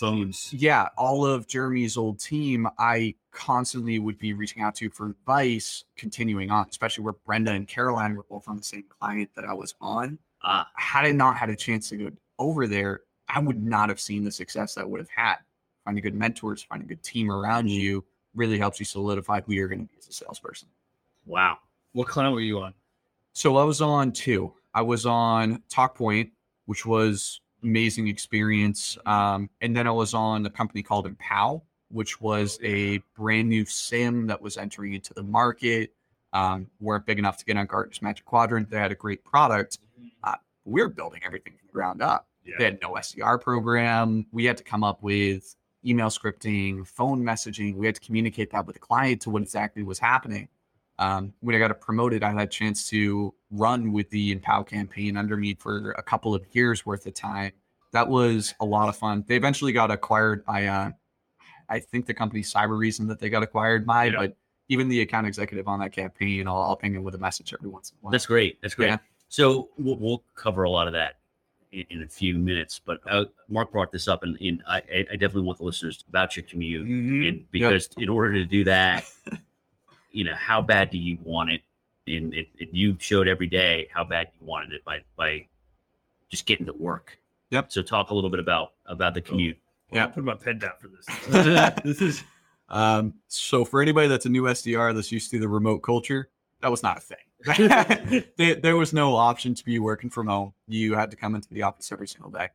phones. 0.00 0.52
yeah, 0.52 0.88
all 0.96 1.24
of 1.24 1.46
Jeremy's 1.46 1.96
old 1.96 2.18
team, 2.18 2.66
I 2.78 3.14
constantly 3.30 3.98
would 3.98 4.18
be 4.18 4.32
reaching 4.32 4.62
out 4.62 4.74
to 4.76 4.90
for 4.90 5.06
advice, 5.06 5.84
continuing 5.96 6.50
on, 6.50 6.66
especially 6.68 7.04
where 7.04 7.12
Brenda 7.26 7.52
and 7.52 7.68
Caroline 7.68 8.16
were 8.16 8.24
both 8.28 8.48
on 8.48 8.56
the 8.56 8.62
same 8.62 8.84
client 8.88 9.30
that 9.36 9.44
I 9.44 9.52
was 9.52 9.74
on. 9.80 10.18
Ah, 10.42 10.68
Had 10.74 11.04
I 11.04 11.12
not 11.12 11.36
had 11.36 11.50
a 11.50 11.56
chance 11.56 11.88
to 11.90 11.96
go 11.96 12.10
over 12.38 12.66
there, 12.66 13.02
I 13.28 13.38
would 13.38 13.62
not 13.62 13.88
have 13.90 14.00
seen 14.00 14.24
the 14.24 14.32
success 14.32 14.74
that 14.74 14.80
I 14.82 14.84
would 14.84 15.00
have 15.00 15.10
had. 15.14 15.36
Finding 15.84 16.02
good 16.02 16.14
mentors, 16.14 16.62
finding 16.62 16.86
a 16.86 16.88
good 16.88 17.02
team 17.02 17.30
around 17.30 17.68
you 17.70 18.04
really 18.34 18.58
helps 18.58 18.78
you 18.80 18.86
solidify 18.86 19.40
who 19.42 19.52
you're 19.52 19.68
going 19.68 19.86
to 19.86 19.92
be 19.92 19.98
as 19.98 20.08
a 20.08 20.12
salesperson. 20.12 20.68
wow. 21.26 21.58
What 21.92 22.06
client 22.08 22.34
were 22.34 22.40
you 22.40 22.60
on? 22.60 22.74
So 23.32 23.56
I 23.56 23.64
was 23.64 23.80
on 23.80 24.12
two. 24.12 24.52
I 24.74 24.82
was 24.82 25.06
on 25.06 25.62
TalkPoint, 25.68 26.30
which 26.66 26.86
was 26.86 27.40
amazing 27.62 28.08
experience, 28.08 28.96
um, 29.06 29.50
and 29.60 29.76
then 29.76 29.86
I 29.86 29.90
was 29.90 30.14
on 30.14 30.44
a 30.46 30.50
company 30.50 30.82
called 30.82 31.08
Empow, 31.08 31.62
which 31.90 32.20
was 32.20 32.58
a 32.62 32.98
brand 33.16 33.48
new 33.48 33.64
SIEM 33.64 34.26
that 34.28 34.40
was 34.40 34.56
entering 34.56 34.94
into 34.94 35.12
the 35.14 35.22
market. 35.22 35.92
Um, 36.32 36.68
weren't 36.80 37.06
big 37.06 37.18
enough 37.18 37.38
to 37.38 37.44
get 37.44 37.56
on 37.56 37.66
Gartner's 37.66 38.00
Magic 38.02 38.24
Quadrant. 38.24 38.70
They 38.70 38.78
had 38.78 38.92
a 38.92 38.96
great 38.96 39.24
product. 39.24 39.78
Uh, 40.22 40.36
We're 40.64 40.88
building 40.88 41.20
everything 41.24 41.54
from 41.58 41.66
the 41.66 41.72
ground 41.72 42.02
up. 42.02 42.28
They 42.58 42.64
had 42.64 42.80
no 42.80 42.92
SDR 42.92 43.40
program. 43.40 44.26
We 44.32 44.44
had 44.44 44.56
to 44.58 44.64
come 44.64 44.84
up 44.84 45.02
with 45.02 45.56
email 45.84 46.08
scripting, 46.08 46.86
phone 46.86 47.22
messaging. 47.22 47.74
We 47.76 47.86
had 47.86 47.96
to 47.96 48.00
communicate 48.00 48.50
that 48.52 48.66
with 48.66 48.74
the 48.74 48.80
client 48.80 49.22
to 49.22 49.30
what 49.30 49.42
exactly 49.42 49.82
was 49.82 49.98
happening. 49.98 50.48
Um, 51.00 51.32
when 51.40 51.56
I 51.56 51.58
got 51.58 51.80
promoted, 51.80 52.22
I 52.22 52.28
had 52.30 52.38
a 52.38 52.46
chance 52.46 52.86
to 52.90 53.32
run 53.50 53.90
with 53.92 54.10
the 54.10 54.36
Empow 54.36 54.66
campaign 54.66 55.16
under 55.16 55.36
me 55.36 55.54
for 55.54 55.92
a 55.92 56.02
couple 56.02 56.34
of 56.34 56.44
years 56.52 56.84
worth 56.84 57.06
of 57.06 57.14
time. 57.14 57.52
That 57.92 58.06
was 58.06 58.54
a 58.60 58.64
lot 58.66 58.88
of 58.90 58.96
fun. 58.96 59.24
They 59.26 59.34
eventually 59.36 59.72
got 59.72 59.90
acquired 59.90 60.44
by, 60.44 60.66
uh, 60.66 60.90
I 61.70 61.80
think 61.80 62.04
the 62.06 62.12
company 62.14 62.42
Cybereason 62.42 63.08
that 63.08 63.18
they 63.18 63.30
got 63.30 63.42
acquired 63.42 63.86
by, 63.86 64.04
Yeah. 64.04 64.16
but 64.18 64.36
even 64.68 64.88
the 64.88 65.00
account 65.00 65.26
executive 65.26 65.66
on 65.66 65.80
that 65.80 65.90
campaign, 65.92 66.46
I'll, 66.46 66.60
I'll 66.62 66.76
ping 66.76 66.94
him 66.94 67.02
with 67.02 67.14
a 67.14 67.18
message 67.18 67.54
every 67.54 67.70
once 67.70 67.90
in 67.90 67.96
a 67.96 67.98
while. 68.02 68.12
That's 68.12 68.26
great. 68.26 68.60
That's 68.62 68.74
great. 68.74 68.88
Yeah. 68.88 68.98
So 69.28 69.70
we'll, 69.78 69.96
we'll 69.96 70.22
cover 70.36 70.64
a 70.64 70.70
lot 70.70 70.86
of 70.86 70.92
that 70.92 71.14
in, 71.72 71.86
in 71.90 72.02
a 72.02 72.08
few 72.08 72.34
minutes. 72.34 72.78
But 72.84 73.00
uh, 73.08 73.24
Mark 73.48 73.72
brought 73.72 73.90
this 73.90 74.06
up, 74.06 74.22
and, 74.22 74.36
and 74.40 74.62
I, 74.68 74.82
I 75.10 75.16
definitely 75.16 75.42
want 75.42 75.58
the 75.58 75.64
listeners 75.64 75.96
to 75.98 76.04
vouch 76.12 76.36
your 76.36 76.44
commute. 76.44 76.86
Mhm. 76.86 77.26
And 77.28 77.50
because 77.50 77.88
in 77.96 78.08
order 78.10 78.34
to 78.34 78.44
do 78.44 78.64
that, 78.64 79.04
you 80.10 80.24
know, 80.24 80.34
how 80.34 80.62
bad 80.62 80.90
do 80.90 80.98
you 80.98 81.18
want 81.22 81.50
it? 81.50 81.62
And 82.06 82.34
it, 82.34 82.48
it, 82.58 82.70
you 82.72 82.96
showed 82.98 83.28
every 83.28 83.46
day 83.46 83.88
how 83.92 84.04
bad 84.04 84.28
you 84.40 84.46
wanted 84.46 84.72
it 84.72 84.84
by 84.84 85.02
by 85.16 85.46
just 86.28 86.46
getting 86.46 86.66
to 86.66 86.72
work. 86.72 87.18
Yep. 87.50 87.72
So 87.72 87.82
talk 87.82 88.10
a 88.10 88.14
little 88.14 88.30
bit 88.30 88.40
about 88.40 88.72
about 88.86 89.14
the 89.14 89.20
commute. 89.20 89.58
Yeah. 89.92 90.04
I'll 90.04 90.10
put 90.10 90.24
my 90.24 90.34
pen 90.34 90.58
down 90.58 90.72
for 90.80 90.88
this. 90.88 91.74
this 91.84 92.00
is 92.00 92.24
um, 92.68 93.14
so 93.26 93.64
for 93.64 93.82
anybody 93.82 94.08
that's 94.08 94.26
a 94.26 94.28
new 94.28 94.44
SDR 94.44 94.94
that's 94.94 95.10
used 95.10 95.30
to 95.32 95.38
the 95.38 95.48
remote 95.48 95.80
culture, 95.80 96.30
that 96.62 96.70
was 96.70 96.82
not 96.82 96.98
a 96.98 97.00
thing. 97.00 98.24
there, 98.36 98.54
there 98.54 98.76
was 98.76 98.92
no 98.92 99.16
option 99.16 99.54
to 99.54 99.64
be 99.64 99.78
working 99.78 100.10
from 100.10 100.28
home. 100.28 100.52
You 100.68 100.94
had 100.94 101.10
to 101.10 101.16
come 101.16 101.34
into 101.34 101.48
the 101.52 101.62
office 101.62 101.90
every 101.90 102.06
single 102.06 102.30
day. 102.30 102.48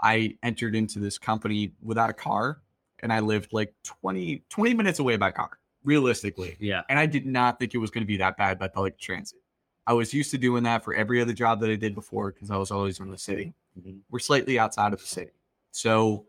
I 0.00 0.36
entered 0.42 0.74
into 0.74 0.98
this 0.98 1.16
company 1.16 1.72
without 1.80 2.10
a 2.10 2.12
car 2.12 2.60
and 3.02 3.12
I 3.12 3.20
lived 3.20 3.52
like 3.52 3.74
20, 3.84 4.42
20 4.48 4.74
minutes 4.74 4.98
away 4.98 5.16
by 5.16 5.30
car, 5.30 5.58
realistically. 5.84 6.56
Yeah. 6.60 6.82
And 6.88 6.98
I 6.98 7.06
did 7.06 7.26
not 7.26 7.58
think 7.58 7.74
it 7.74 7.78
was 7.78 7.90
going 7.90 8.02
to 8.02 8.06
be 8.06 8.16
that 8.18 8.36
bad 8.36 8.58
by 8.58 8.68
public 8.68 8.98
transit. 8.98 9.38
I 9.86 9.92
was 9.94 10.14
used 10.14 10.30
to 10.30 10.38
doing 10.38 10.62
that 10.64 10.84
for 10.84 10.94
every 10.94 11.20
other 11.20 11.32
job 11.32 11.60
that 11.60 11.70
I 11.70 11.74
did 11.74 11.94
before 11.94 12.30
because 12.32 12.50
I 12.50 12.56
was 12.56 12.70
always 12.70 13.00
in 13.00 13.10
the 13.10 13.18
city 13.18 13.52
Mhm. 13.80 14.00
we're 14.10 14.18
slightly 14.18 14.58
outside 14.58 14.92
of 14.92 15.00
the 15.00 15.06
city. 15.06 15.32
So 15.70 16.26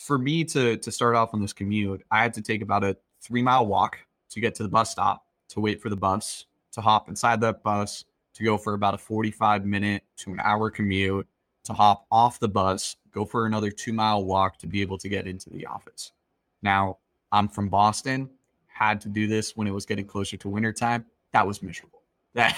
for 0.00 0.16
me 0.18 0.44
to 0.44 0.76
to 0.78 0.90
start 0.90 1.14
off 1.14 1.34
on 1.34 1.40
this 1.42 1.52
commute, 1.52 2.02
I 2.10 2.22
had 2.22 2.32
to 2.34 2.42
take 2.42 2.62
about 2.62 2.82
a 2.84 2.96
three 3.20 3.42
mile 3.42 3.66
walk 3.66 3.98
to 4.30 4.40
get 4.40 4.54
to 4.56 4.62
the 4.62 4.68
bus 4.68 4.90
stop, 4.92 5.26
to 5.50 5.60
wait 5.60 5.80
for 5.82 5.88
the 5.90 5.96
bus, 5.96 6.46
to 6.72 6.80
hop 6.80 7.08
inside 7.08 7.40
that 7.42 7.62
bus, 7.62 8.04
to 8.34 8.44
go 8.44 8.56
for 8.58 8.72
about 8.74 8.94
a 8.94 8.98
45 8.98 9.64
minute 9.66 10.02
to 10.16 10.32
an 10.32 10.40
hour 10.40 10.70
commute, 10.70 11.26
to 11.64 11.72
hop 11.74 12.06
off 12.10 12.38
the 12.40 12.48
bus, 12.48 12.96
go 13.12 13.24
for 13.24 13.46
another 13.46 13.70
two 13.70 13.92
mile 13.92 14.24
walk 14.24 14.58
to 14.58 14.66
be 14.66 14.80
able 14.80 14.98
to 14.98 15.08
get 15.08 15.26
into 15.26 15.50
the 15.50 15.66
office. 15.66 16.12
Now, 16.62 16.98
I'm 17.30 17.48
from 17.48 17.68
Boston, 17.68 18.30
had 18.78 19.00
to 19.02 19.08
do 19.08 19.26
this 19.26 19.56
when 19.56 19.66
it 19.66 19.72
was 19.72 19.86
getting 19.86 20.06
closer 20.06 20.36
to 20.36 20.48
wintertime. 20.48 21.06
That 21.32 21.46
was 21.46 21.62
miserable. 21.62 22.02
That, 22.34 22.54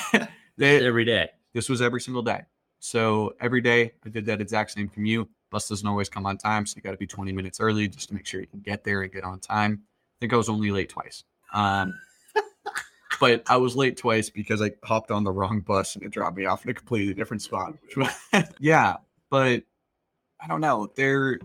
that 0.57 0.83
Every 0.83 1.05
day. 1.05 1.29
this 1.55 1.69
was 1.69 1.81
every 1.81 2.01
single 2.01 2.23
day. 2.23 2.41
So 2.81 3.35
every 3.41 3.61
day 3.61 3.93
I 4.05 4.09
did 4.09 4.27
that 4.27 4.41
exact 4.41 4.73
same 4.73 4.89
commute. 4.89 5.29
Bus 5.51 5.69
doesn't 5.69 5.87
always 5.87 6.09
come 6.09 6.27
on 6.27 6.37
time, 6.37 6.67
so 6.67 6.75
you 6.77 6.83
got 6.83 6.91
to 6.91 6.97
be 6.97 7.07
20 7.07 7.31
minutes 7.31 7.61
early 7.61 7.87
just 7.87 8.09
to 8.09 8.15
make 8.15 8.27
sure 8.27 8.41
you 8.41 8.49
can 8.49 8.59
get 8.59 8.83
there 8.83 9.03
and 9.03 9.13
get 9.13 9.23
on 9.23 9.39
time. 9.39 9.83
I 9.85 10.17
think 10.21 10.33
I 10.33 10.37
was 10.37 10.49
only 10.49 10.73
late 10.73 10.89
twice. 10.89 11.23
Um, 11.55 11.95
but 13.21 13.45
I 13.49 13.57
was 13.57 13.77
late 13.77 13.97
twice 13.97 14.31
because 14.31 14.61
I 14.61 14.73
hopped 14.83 15.13
on 15.13 15.23
the 15.23 15.31
wrong 15.31 15.61
bus 15.61 15.95
and 15.95 16.05
it 16.05 16.11
dropped 16.11 16.37
me 16.37 16.47
off 16.47 16.65
in 16.65 16.71
a 16.71 16.75
completely 16.75 17.15
different 17.15 17.43
spot. 17.43 17.75
Yeah, 18.59 18.97
but 19.31 19.63
I 20.41 20.49
don't 20.49 20.61
know. 20.61 20.91
There, 20.97 21.39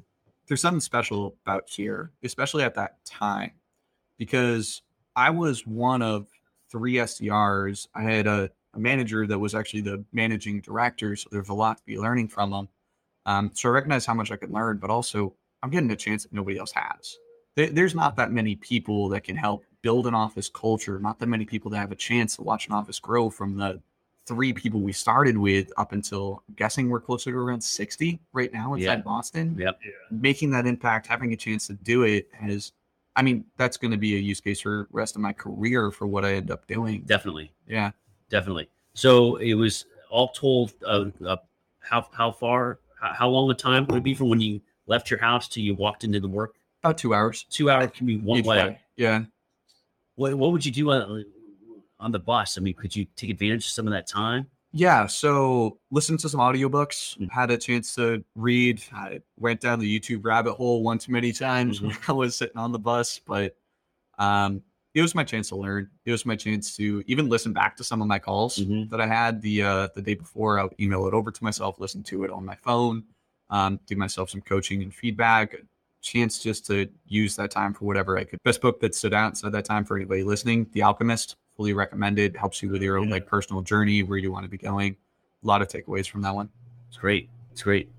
there's 0.48 0.62
something 0.62 0.82
special 0.82 1.36
about 1.46 1.70
here, 1.70 2.12
especially 2.24 2.64
at 2.64 2.74
that 2.76 3.06
time, 3.06 3.52
because 4.24 4.82
I 5.16 5.30
was 5.30 5.68
one 5.68 6.02
of 6.02 6.28
three 6.72 6.94
SDRs. 6.94 7.88
I 7.94 8.04
had 8.04 8.26
a, 8.26 8.50
a 8.74 8.80
manager 8.80 9.28
that 9.28 9.38
was 9.38 9.54
actually 9.54 9.82
the 9.82 10.04
managing 10.14 10.62
director, 10.62 11.16
so 11.18 11.28
there's 11.32 11.50
a 11.50 11.54
lot 11.54 11.78
to 11.78 11.84
be 11.86 11.98
learning 12.00 12.30
from 12.30 12.52
them. 12.52 12.70
Um, 13.26 13.52
so 13.54 13.70
I 13.70 13.74
recognize 13.74 14.06
how 14.06 14.14
much 14.14 14.32
I 14.32 14.38
could 14.38 14.52
learn, 14.52 14.78
but 14.78 14.90
also 14.90 15.34
I'm 15.62 15.70
getting 15.70 15.92
a 15.92 15.96
chance 15.96 16.24
that 16.24 16.32
nobody 16.34 16.58
else 16.58 16.72
has. 16.72 17.18
There, 17.56 17.68
there's 17.70 17.96
not 17.96 18.16
that 18.16 18.32
many 18.32 18.56
people 18.56 19.10
that 19.10 19.24
can 19.26 19.36
help 19.36 19.66
build 19.82 20.08
an 20.08 20.16
office 20.16 20.50
culture. 20.50 21.00
Not 21.00 21.20
that 21.20 21.28
many 21.28 21.46
people 21.46 21.70
that 21.72 21.78
have 21.78 21.92
a 21.92 21.96
chance 21.96 22.38
to 22.38 22.42
watch 22.44 22.68
an 22.68 22.74
office 22.74 23.00
grow 23.00 23.30
from 23.30 23.58
the 23.58 23.82
three 24.26 24.54
people 24.54 24.80
we 24.80 24.94
started 24.94 25.38
with 25.38 25.70
up 25.76 25.92
until 25.92 26.44
I'm 26.48 26.56
guessing 26.56 26.90
we're 26.90 27.02
closer 27.02 27.30
to 27.32 27.38
around 27.38 27.62
60 27.62 28.22
right 28.32 28.54
now 28.54 28.74
inside 28.74 29.00
Yeah. 29.00 29.02
Boston 29.02 29.58
Yep. 29.60 29.80
Yeah. 29.84 29.92
making 30.12 30.52
that 30.52 30.66
impact, 30.66 31.08
having 31.08 31.34
a 31.34 31.36
chance 31.38 31.68
to 31.68 31.74
do 31.74 32.04
it 32.04 32.30
has, 32.32 32.72
I 33.16 33.22
mean, 33.22 33.46
that's 33.58 33.78
going 33.78 33.92
to 33.92 33.98
be 33.98 34.16
a 34.16 34.20
use 34.20 34.42
case 34.42 34.62
for 34.62 34.70
the 34.70 34.88
rest 34.92 35.16
of 35.16 35.22
my 35.22 35.34
career 35.34 35.92
for 35.92 36.08
what 36.08 36.26
I 36.26 36.34
end 36.34 36.50
up 36.50 36.68
doing. 36.68 37.04
Definitely. 37.06 37.54
Yeah. 37.68 37.92
Definitely. 38.30 38.70
So 38.94 39.36
it 39.36 39.54
was 39.54 39.86
all 40.10 40.30
told. 40.30 40.74
Uh, 40.86 41.06
uh, 41.26 41.38
how 41.80 42.08
how 42.12 42.32
far? 42.32 42.80
How, 43.00 43.14
how 43.14 43.30
long 43.30 43.52
a 43.52 43.54
time 43.54 43.86
would 43.88 43.98
it 43.98 44.04
be 44.04 44.14
from 44.14 44.30
when 44.30 44.42
you 44.42 44.62
left 44.88 45.12
your 45.12 45.20
house 45.20 45.48
till 45.48 45.64
you 45.64 45.76
walked 45.76 46.04
into 46.04 46.20
the 46.20 46.28
work? 46.28 46.56
About 46.84 46.98
two 46.98 47.14
hours. 47.14 47.46
Two 47.50 47.70
hour 47.70 47.88
commute 47.88 48.24
one 48.24 48.40
each 48.40 48.46
way. 48.46 48.80
Yeah. 48.96 49.26
What 50.16 50.34
what 50.36 50.52
would 50.52 50.66
you 50.66 50.72
do 50.72 50.92
on, 50.92 51.26
on 52.00 52.12
the 52.12 52.20
bus? 52.20 52.58
I 52.58 52.62
mean, 52.62 52.74
could 52.74 52.96
you 52.96 53.06
take 53.16 53.30
advantage 53.30 53.66
of 53.66 53.72
some 53.72 53.88
of 53.88 53.94
that 53.94 54.08
time? 54.08 54.48
Yeah. 54.74 55.06
So 55.06 55.78
listened 55.92 56.20
to 56.22 56.30
some 56.30 56.40
audiobooks, 56.40 57.18
Mm. 57.20 57.30
had 57.32 57.52
a 57.52 57.58
chance 57.58 57.94
to 57.96 58.24
read. 58.36 58.82
I 58.92 59.22
went 59.40 59.62
down 59.62 59.80
the 59.80 60.00
YouTube 60.00 60.26
rabbit 60.26 60.54
hole 60.56 60.82
one 60.84 60.98
too 60.98 61.12
many 61.12 61.32
times 61.32 61.80
when 61.82 61.96
I 62.08 62.12
was 62.12 62.36
sitting 62.36 62.58
on 62.58 62.72
the 62.72 62.80
bus, 62.80 63.20
but 63.26 63.56
um, 64.18 64.64
it 64.96 65.02
was 65.02 65.14
my 65.16 65.24
chance 65.24 65.50
to 65.50 65.56
learn. 65.56 65.90
It 66.06 66.12
was 66.12 66.26
my 66.26 66.36
chance 66.36 66.76
to 66.78 67.04
even 67.08 67.30
listen 67.30 67.54
back 67.54 67.78
to 67.78 67.84
some 67.84 68.02
of 68.02 68.08
my 68.08 68.18
calls 68.20 68.58
Mhm. 68.58 68.90
that 68.90 69.00
I 69.00 69.06
had 69.08 69.42
the 69.42 69.62
uh, 69.64 69.88
the 69.96 70.02
day 70.02 70.16
before. 70.16 70.60
I 70.60 70.64
would 70.64 70.76
email 70.80 71.06
it 71.08 71.14
over 71.14 71.30
to 71.32 71.44
myself, 71.44 71.80
listen 71.80 72.02
to 72.04 72.24
it 72.24 72.32
on 72.32 72.44
my 72.44 72.56
phone, 72.56 73.04
um, 73.52 73.80
give 73.88 73.98
myself 74.00 74.32
some 74.32 74.42
coaching 74.42 74.82
and 74.82 74.94
feedback. 74.94 75.54
A 75.54 75.58
chance 76.02 76.40
just 76.40 76.66
to 76.68 76.90
use 77.08 77.36
that 77.38 77.50
time 77.52 77.74
for 77.74 77.86
whatever 77.86 78.18
I 78.18 78.24
could. 78.24 78.40
Best 78.44 78.60
book 78.62 78.80
that 78.82 78.94
stood 78.96 79.14
out 79.14 79.30
inside 79.30 79.52
that 79.54 79.66
time 79.66 79.86
for 79.86 79.96
anybody 79.96 80.24
listening, 80.24 80.68
The 80.74 80.82
Alchemist. 80.82 81.36
Fully 81.58 81.74
recommended. 81.74 82.36
Helps 82.36 82.62
you 82.64 82.70
with 82.70 82.82
your 82.82 82.98
own 82.98 83.08
Yeah. 83.10 83.16
like 83.16 83.28
personal 83.28 83.62
journey 83.62 84.04
where 84.04 84.18
you 84.18 84.32
want 84.32 84.44
to 84.46 84.50
be 84.50 84.58
going. 84.58 84.96
A 85.44 85.48
lot 85.48 85.62
of 85.62 85.68
takeaways 85.68 86.10
from 86.10 86.22
that 86.22 86.34
one. 86.34 86.50
It's 86.90 86.98
great. 86.98 87.30
It's 87.52 87.62
great. 87.64 87.90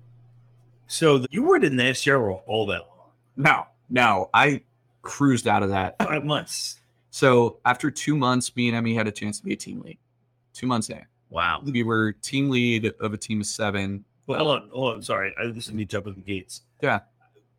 So 0.87 1.17
th- 1.19 1.29
you 1.31 1.43
weren't 1.43 1.63
in 1.63 1.75
the 1.77 1.83
SDR 1.83 2.19
role 2.19 2.43
all 2.47 2.65
that 2.67 2.81
long. 2.81 3.09
No, 3.37 3.65
no, 3.89 4.29
I 4.33 4.61
cruised 5.01 5.47
out 5.47 5.63
of 5.63 5.69
that. 5.69 5.95
Five 5.99 6.23
months. 6.25 6.79
So 7.11 7.59
after 7.65 7.89
two 7.89 8.15
months, 8.15 8.55
me 8.55 8.67
and 8.67 8.75
Emmy 8.75 8.93
had 8.95 9.07
a 9.07 9.11
chance 9.11 9.39
to 9.39 9.45
be 9.45 9.53
a 9.53 9.57
team 9.57 9.81
lead. 9.81 9.97
Two 10.53 10.67
months 10.67 10.89
in, 10.89 11.05
Wow. 11.29 11.61
we 11.65 11.83
were 11.83 12.13
team 12.13 12.49
lead 12.49 12.93
of 12.99 13.13
a 13.13 13.17
team 13.17 13.41
of 13.41 13.47
seven. 13.47 14.05
Well, 14.27 14.39
hold 14.43 14.61
on. 14.63 14.69
Hold 14.69 14.93
on. 14.95 15.01
Sorry. 15.01 15.33
I, 15.39 15.47
this 15.47 15.67
is 15.67 15.73
me 15.73 15.85
jumping 15.85 16.15
the 16.15 16.21
gates. 16.21 16.61
Yeah. 16.81 17.01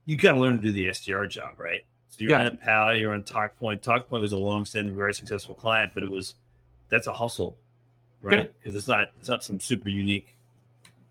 You 0.05 0.17
got 0.17 0.33
to 0.33 0.41
learn 0.41 0.57
to 0.57 0.63
do 0.63 0.73
the 0.73 0.87
SDR 0.89 1.29
job, 1.29 1.59
right? 1.59 1.85
So 2.17 2.25
you're 2.25 2.31
Yeah. 2.31 2.47
on 2.47 2.57
Empow, 2.57 2.99
you're 2.99 3.13
on 3.13 3.23
TalkPoint. 3.25 3.83
TalkPoint 3.83 4.21
was 4.23 4.33
a 4.33 4.39
long-standing, 4.39 4.97
very 4.97 5.13
successful 5.13 5.55
client, 5.55 5.93
but 5.93 6.03
it 6.03 6.11
was 6.11 6.35
that's 6.89 7.07
a 7.09 7.13
hustle, 7.13 7.59
right? 8.23 8.53
Because 8.59 8.75
it's 8.75 8.89
not 8.89 9.11
it's 9.19 9.29
not 9.29 9.45
some 9.45 9.61
super 9.61 9.89
unique. 9.91 10.35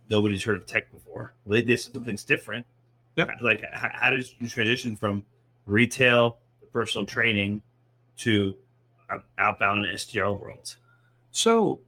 Nobody's 0.10 0.44
heard 0.44 0.58
of 0.58 0.66
tech 0.66 0.92
before. 0.92 1.34
They 1.46 1.62
did 1.62 1.80
something's 1.80 2.24
different. 2.24 2.66
Yep. 3.18 3.30
Like, 3.42 3.64
how, 3.72 3.90
how 3.94 4.10
did 4.10 4.28
you 4.40 4.48
transition 4.50 4.96
from 4.96 5.24
retail 5.66 6.38
to 6.62 6.68
personal 6.68 7.06
training 7.06 7.62
to 8.18 8.56
out- 9.10 9.26
outbound 9.38 9.86
and 9.86 9.96
SDR 9.96 10.40
worlds? 10.40 10.78
So 11.32 11.82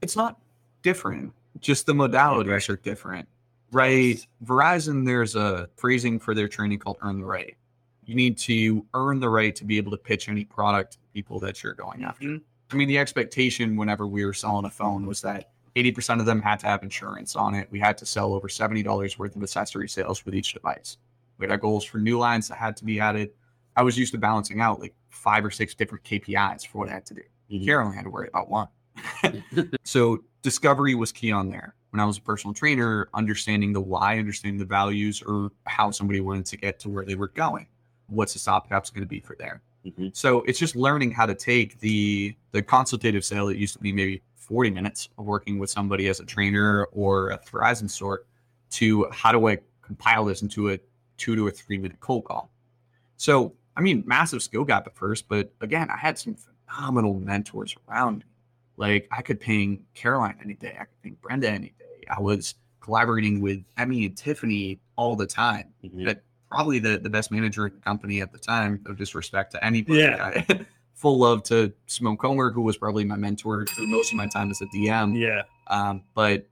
it's 0.00 0.16
not 0.16 0.38
different, 0.82 1.32
just 1.60 1.86
the 1.86 1.92
modalities 1.92 2.68
are 2.68 2.76
different. 2.76 3.26
right? 3.72 4.24
Verizon, 4.44 5.04
there's 5.06 5.36
a 5.36 5.68
phrasing 5.76 6.18
for 6.18 6.34
their 6.34 6.48
training 6.48 6.78
called 6.78 6.96
earn 7.02 7.20
the 7.20 7.24
right. 7.26 7.56
You 8.04 8.14
need 8.14 8.38
to 8.38 8.84
earn 8.94 9.20
the 9.20 9.28
right 9.28 9.54
to 9.56 9.64
be 9.64 9.76
able 9.76 9.90
to 9.92 9.96
pitch 9.96 10.28
any 10.28 10.44
product 10.44 10.92
to 10.92 10.98
people 11.14 11.38
that 11.40 11.62
you're 11.62 11.74
going 11.74 12.02
after. 12.04 12.26
Mhm. 12.26 12.42
I 12.72 12.76
mean, 12.76 12.88
the 12.88 12.98
expectation 12.98 13.76
whenever 13.76 14.06
we 14.06 14.24
were 14.24 14.32
selling 14.32 14.64
a 14.64 14.70
phone 14.70 15.06
was 15.06 15.20
that 15.22 15.52
80% 15.76 16.20
of 16.20 16.26
them 16.26 16.40
had 16.42 16.58
to 16.60 16.66
have 16.66 16.82
insurance 16.82 17.36
on 17.36 17.54
it. 17.54 17.68
We 17.70 17.78
had 17.78 17.96
to 17.98 18.06
sell 18.06 18.32
over 18.34 18.48
$70 18.48 19.18
worth 19.18 19.36
of 19.36 19.42
accessory 19.42 19.88
sales 19.88 20.24
with 20.24 20.34
each 20.34 20.52
device. 20.54 20.96
We 21.38 21.44
had 21.44 21.52
our 21.52 21.58
goals 21.58 21.84
for 21.84 21.98
new 21.98 22.18
lines 22.18 22.48
that 22.48 22.56
had 22.56 22.76
to 22.78 22.84
be 22.84 23.00
added. 23.00 23.30
I 23.76 23.82
was 23.82 23.96
used 23.98 24.12
to 24.12 24.18
balancing 24.18 24.60
out 24.60 24.80
like 24.80 24.94
five 25.08 25.44
or 25.44 25.50
six 25.50 25.74
different 25.74 26.04
KPIs 26.04 26.64
for 26.66 26.78
what 26.78 26.88
I 26.88 26.92
had 26.92 27.06
to 27.06 27.14
do. 27.14 27.22
Mhm. 27.50 27.60
Here, 27.62 27.80
I 27.80 27.84
only 27.84 27.96
had 27.96 28.04
to 28.04 28.10
worry 28.10 28.28
about 28.28 28.48
one. 28.50 28.68
so 29.84 30.22
discovery 30.42 30.94
was 30.94 31.12
key 31.12 31.32
on 31.32 31.48
there. 31.50 31.74
When 31.90 32.00
I 32.00 32.04
was 32.04 32.18
a 32.18 32.22
personal 32.22 32.54
trainer, 32.54 33.08
understanding 33.14 33.72
the 33.72 33.80
why, 33.80 34.18
understanding 34.18 34.58
the 34.58 34.64
values, 34.64 35.22
or 35.22 35.50
how 35.66 35.90
somebody 35.90 36.20
wanted 36.20 36.46
to 36.46 36.56
get 36.56 36.78
to 36.80 36.88
where 36.88 37.04
they 37.04 37.16
were 37.16 37.28
going. 37.28 37.66
What's 38.10 38.32
the 38.34 38.38
stop 38.38 38.68
gaps 38.68 38.90
going 38.90 39.02
to 39.02 39.08
be 39.08 39.20
for 39.20 39.36
there? 39.38 39.62
Mhm. 39.86 40.14
So 40.14 40.42
it's 40.42 40.58
just 40.58 40.76
learning 40.76 41.10
how 41.12 41.26
to 41.26 41.34
take 41.34 41.78
the 41.80 42.36
the 42.52 42.62
consultative 42.62 43.24
sale 43.24 43.46
that 43.46 43.56
used 43.56 43.72
to 43.74 43.80
be 43.80 43.92
maybe 43.92 44.22
40 44.34 44.70
minutes 44.70 45.08
of 45.16 45.24
working 45.24 45.58
with 45.58 45.70
somebody 45.70 46.08
as 46.08 46.20
a 46.20 46.24
trainer 46.24 46.84
or 46.92 47.30
a 47.30 47.38
Verizon 47.38 47.88
sort 47.88 48.26
to 48.70 49.06
how 49.10 49.32
do 49.32 49.48
I 49.48 49.58
compile 49.82 50.24
this 50.26 50.42
into 50.42 50.70
a 50.70 50.78
two 51.16 51.34
to 51.36 51.48
a 51.48 51.50
three 51.50 51.78
minute 51.78 52.00
cold 52.00 52.24
call. 52.24 52.50
So 53.16 53.54
I 53.76 53.80
mean, 53.82 54.02
massive 54.06 54.42
skill 54.42 54.64
gap 54.64 54.86
at 54.86 54.94
first, 54.96 55.28
but 55.28 55.50
again, 55.60 55.88
I 55.90 55.96
had 55.96 56.18
some 56.18 56.34
phenomenal 56.34 57.14
mentors 57.20 57.74
around 57.88 58.18
me. 58.18 58.24
Like 58.76 59.08
I 59.10 59.22
could 59.22 59.40
ping 59.40 59.84
Caroline 59.94 60.36
any 60.42 60.54
day, 60.54 60.76
I 60.78 60.84
could 60.84 61.02
ping 61.02 61.16
Brenda 61.22 61.48
any 61.48 61.72
day. 61.78 62.04
I 62.10 62.20
was 62.20 62.56
collaborating 62.80 63.40
with 63.40 63.62
Emmy 63.78 64.04
and 64.06 64.16
Tiffany 64.16 64.80
all 64.96 65.14
the 65.16 65.26
time 65.26 65.72
Mhm. 65.84 66.04
that 66.06 66.22
probably 66.50 66.78
the, 66.78 66.98
the 66.98 67.10
best 67.10 67.30
manager 67.30 67.66
in 67.66 67.74
the 67.74 67.80
company 67.80 68.20
at 68.20 68.32
the 68.32 68.38
time, 68.38 68.80
no 68.86 68.94
disrespect 68.94 69.52
to 69.52 69.64
anybody. 69.64 70.00
Yeah. 70.00 70.42
I- 70.48 70.66
full 70.94 71.18
love 71.18 71.42
to 71.44 71.72
Simone 71.86 72.18
Comer, 72.18 72.50
who 72.50 72.60
was 72.60 72.76
probably 72.76 73.04
my 73.06 73.16
mentor 73.16 73.64
through 73.64 73.86
most 73.86 74.10
of 74.12 74.16
my 74.18 74.26
time 74.26 74.50
as 74.50 74.60
a 74.60 74.66
DM. 74.66 75.18
Yeah. 75.18 75.42
Um, 75.68 76.02
but 76.14 76.46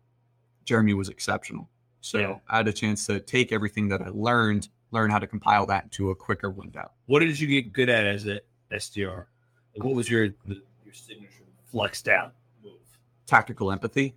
Jeremy 0.64 0.94
was 0.94 1.11
exceptional. 1.11 1.68
So 2.00 2.18
Yeah. 2.18 2.37
I 2.48 2.56
had 2.58 2.68
a 2.68 2.72
chance 2.72 3.04
to 3.08 3.20
take 3.20 3.52
everything 3.52 3.88
that 3.88 4.00
I 4.00 4.08
learned, 4.08 4.68
learn 4.90 5.11
how 5.11 5.18
to 5.18 5.26
compile 5.26 5.66
that 5.66 5.84
into 5.84 6.08
a 6.11 6.14
quicker 6.14 6.48
window. 6.50 6.90
What 7.06 7.20
did 7.20 7.38
you 7.38 7.46
get 7.46 7.74
good 7.74 7.90
at 7.90 8.06
as 8.06 8.26
a 8.26 8.40
SDR? 8.72 9.26
Like, 9.74 9.84
what 9.84 9.94
was 9.94 10.08
your 10.11 10.24
your 10.24 10.94
signature 10.94 11.44
flexed 11.70 12.08
out 12.08 12.32
move? 12.64 12.72
Tactical 13.26 13.70
empathy, 13.70 14.14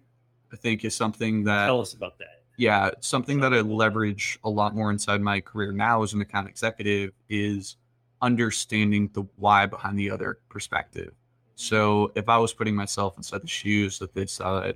I 0.54 0.56
think, 0.56 0.86
is 0.86 0.96
something 0.96 1.44
that 1.44 1.66
Tell 1.66 1.82
us 1.82 1.94
about 1.94 2.18
that. 2.20 2.41
Yeah, 2.62 2.92
something 3.00 3.40
that 3.40 3.56
I 3.56 3.62
leverage 3.62 4.38
a 4.44 4.50
lot 4.50 4.76
more 4.76 4.92
inside 4.92 5.20
my 5.20 5.42
career 5.42 5.72
now 5.72 6.04
as 6.04 6.14
an 6.14 6.22
account 6.22 6.48
executive 6.48 7.12
is 7.28 7.78
understanding 8.22 9.10
the 9.14 9.24
why 9.38 9.66
behind 9.66 9.98
the 9.98 10.12
other 10.12 10.38
perspective. 10.48 11.12
So 11.56 12.12
if 12.14 12.30
I 12.30 12.38
was 12.38 12.54
putting 12.54 12.76
myself 12.76 13.18
inside 13.18 13.42
the 13.42 13.48
shoes 13.48 14.00
of 14.00 14.14
this 14.14 14.40
uh, 14.40 14.74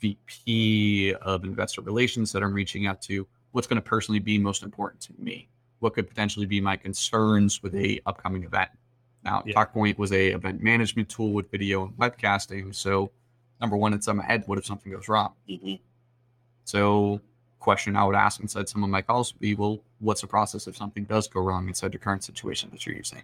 VP 0.00 1.14
of 1.22 1.44
investor 1.44 1.80
relations 1.80 2.30
that 2.32 2.42
I'm 2.42 2.52
reaching 2.52 2.86
out 2.86 3.00
to, 3.02 3.26
what's 3.52 3.66
going 3.66 3.80
to 3.80 3.88
personally 3.88 4.18
be 4.18 4.36
most 4.36 4.62
important 4.62 5.00
to 5.04 5.14
me? 5.18 5.48
What 5.78 5.94
could 5.94 6.08
potentially 6.10 6.44
be 6.44 6.60
my 6.60 6.76
concerns 6.76 7.62
with 7.62 7.74
a 7.74 8.02
upcoming 8.04 8.44
event? 8.44 8.68
Now, 9.24 9.42
Yeah. 9.46 9.54
TalkPoint 9.54 9.96
was 9.96 10.12
a 10.12 10.28
event 10.32 10.62
management 10.62 11.08
tool 11.08 11.32
with 11.32 11.50
video 11.50 11.86
and 11.86 11.96
webcasting. 11.96 12.74
So 12.74 13.10
number 13.62 13.78
one, 13.78 13.94
it's 13.94 14.08
on 14.08 14.18
my 14.18 14.24
head. 14.26 14.42
What 14.44 14.58
if 14.58 14.66
something 14.66 14.92
goes 14.92 15.08
wrong? 15.08 15.32
Mhm. 15.48 15.80
So, 16.68 17.22
question 17.60 17.96
I 17.96 18.04
would 18.04 18.14
ask 18.14 18.40
inside 18.40 18.68
some 18.68 18.84
of 18.84 18.90
my 18.90 19.00
calls 19.00 19.32
would 19.32 19.40
be, 19.40 19.54
well, 19.54 19.80
what's 20.00 20.20
the 20.20 20.26
process 20.26 20.66
if 20.66 20.76
something 20.76 21.04
does 21.04 21.26
go 21.26 21.40
wrong 21.40 21.66
inside 21.66 21.92
the 21.92 21.98
current 21.98 22.22
situation 22.22 22.68
that 22.72 22.84
you're 22.84 22.94
using? 22.94 23.22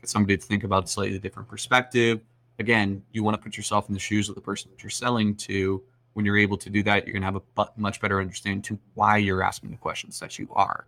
Get 0.00 0.10
somebody 0.10 0.36
to 0.36 0.46
think 0.46 0.62
about 0.62 0.84
a 0.84 0.86
slightly 0.86 1.18
different 1.18 1.48
perspective. 1.48 2.20
Again, 2.60 3.02
you 3.10 3.24
want 3.24 3.36
to 3.36 3.42
put 3.42 3.56
yourself 3.56 3.88
in 3.88 3.94
the 3.94 4.00
shoes 4.00 4.28
of 4.28 4.36
the 4.36 4.40
person 4.40 4.70
that 4.70 4.80
you're 4.80 4.90
selling 4.90 5.34
to. 5.38 5.82
When 6.12 6.24
you're 6.24 6.38
able 6.38 6.56
to 6.58 6.70
do 6.70 6.84
that, 6.84 7.04
you're 7.04 7.14
going 7.14 7.22
to 7.22 7.26
have 7.26 7.42
a 7.58 7.66
much 7.76 8.00
better 8.00 8.20
understanding 8.20 8.62
to 8.62 8.78
why 8.94 9.16
you're 9.16 9.42
asking 9.42 9.72
the 9.72 9.76
questions 9.76 10.20
that 10.20 10.38
you 10.38 10.46
are. 10.52 10.86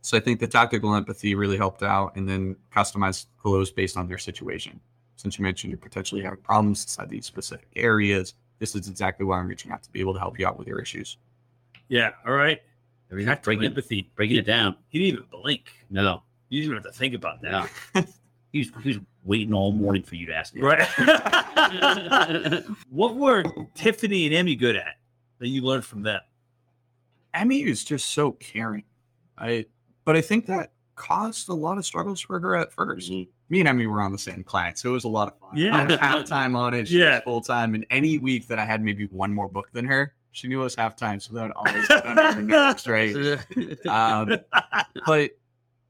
So 0.00 0.16
I 0.16 0.20
think 0.20 0.40
the 0.40 0.48
tactical 0.48 0.96
empathy 0.96 1.36
really 1.36 1.56
helped 1.56 1.84
out, 1.84 2.16
and 2.16 2.28
then 2.28 2.56
customized 2.74 3.26
close 3.40 3.70
based 3.70 3.96
on 3.96 4.08
their 4.08 4.18
situation. 4.18 4.80
Since 5.14 5.38
you 5.38 5.44
mentioned 5.44 5.70
you're 5.70 5.78
potentially 5.78 6.22
having 6.22 6.40
problems 6.40 6.82
inside 6.82 7.10
these 7.10 7.26
specific 7.26 7.68
areas, 7.76 8.34
this 8.60 8.76
is 8.76 8.88
exactly 8.88 9.26
why 9.26 9.38
I'm 9.40 9.48
reaching 9.48 9.72
out 9.72 9.82
to 9.82 9.90
be 9.90 9.98
able 10.00 10.12
to 10.14 10.20
help 10.20 10.38
you 10.38 10.46
out 10.46 10.56
with 10.58 10.68
your 10.68 10.78
issues. 10.80 11.16
Yeah. 11.88 12.10
All 12.24 12.32
right. 12.34 12.60
Everything- 13.10 13.28
Tactical 13.28 13.46
breaking, 13.48 13.64
it, 13.64 13.66
empathy. 13.66 14.10
breaking 14.14 14.36
it 14.36 14.46
down. 14.46 14.76
He 14.88 14.98
didn't 15.00 15.14
even 15.18 15.26
blink. 15.42 15.72
No, 15.90 16.22
You 16.48 16.60
didn't 16.62 16.72
even 16.74 16.84
have 16.84 16.92
to 16.92 16.96
think 16.98 17.14
about 17.14 17.42
that. 17.42 17.68
no. 17.94 18.04
he's, 18.52 18.70
he's 18.84 18.98
waiting 19.24 19.52
all 19.52 19.72
morning 19.72 20.02
for 20.04 20.14
you 20.14 20.26
to 20.26 20.34
ask. 20.34 20.54
me. 20.54 20.60
Right. 20.62 20.86
what 22.90 23.16
were 23.16 23.42
Tiffany 23.74 24.26
and 24.26 24.34
Emmy 24.34 24.54
good 24.54 24.76
at 24.76 24.96
that 25.38 25.48
you 25.48 25.62
learned 25.62 25.84
from 25.84 26.02
them? 26.02 26.20
Emmy 27.34 27.62
is 27.62 27.82
just 27.84 28.10
so 28.10 28.32
caring. 28.32 28.84
I 29.38 29.66
but 30.04 30.16
I 30.16 30.20
think 30.20 30.46
that 30.46 30.72
caused 31.00 31.48
a 31.48 31.54
lot 31.54 31.78
of 31.78 31.86
struggles 31.86 32.20
for 32.20 32.38
her 32.38 32.54
at 32.56 32.72
1st 32.72 33.10
Mhm. 33.10 33.28
Me 33.48 33.60
and 33.60 33.68
Emmy 33.68 33.86
were 33.86 34.00
on 34.02 34.12
the 34.12 34.18
same 34.18 34.44
client, 34.44 34.78
so 34.78 34.90
it 34.90 34.92
was 34.92 35.04
a 35.04 35.08
lot 35.08 35.28
of 35.28 35.38
fun. 35.40 35.56
Yeah. 35.56 35.74
I 35.76 35.84
was 35.86 35.96
half 35.98 36.24
time 36.26 36.54
on 36.54 36.74
it. 36.74 36.88
She 36.88 36.98
Yeah. 36.98 37.14
was 37.16 37.22
full 37.24 37.40
time. 37.40 37.74
And 37.74 37.86
any 37.90 38.18
week 38.18 38.46
that 38.48 38.58
I 38.58 38.64
had 38.66 38.82
maybe 38.84 39.06
one 39.06 39.32
more 39.32 39.48
book 39.48 39.70
than 39.72 39.86
her, 39.86 40.14
she 40.32 40.46
knew 40.46 40.60
it 40.60 40.64
was 40.64 40.74
half 40.74 40.94
time, 40.96 41.18
so 41.18 41.32
that 41.34 41.42
would 41.42 41.52
always 41.52 41.88
get 41.88 42.06
under 42.06 42.32
her 42.54 42.76
right? 42.86 43.78
Um, 43.88 44.38
but 45.06 45.30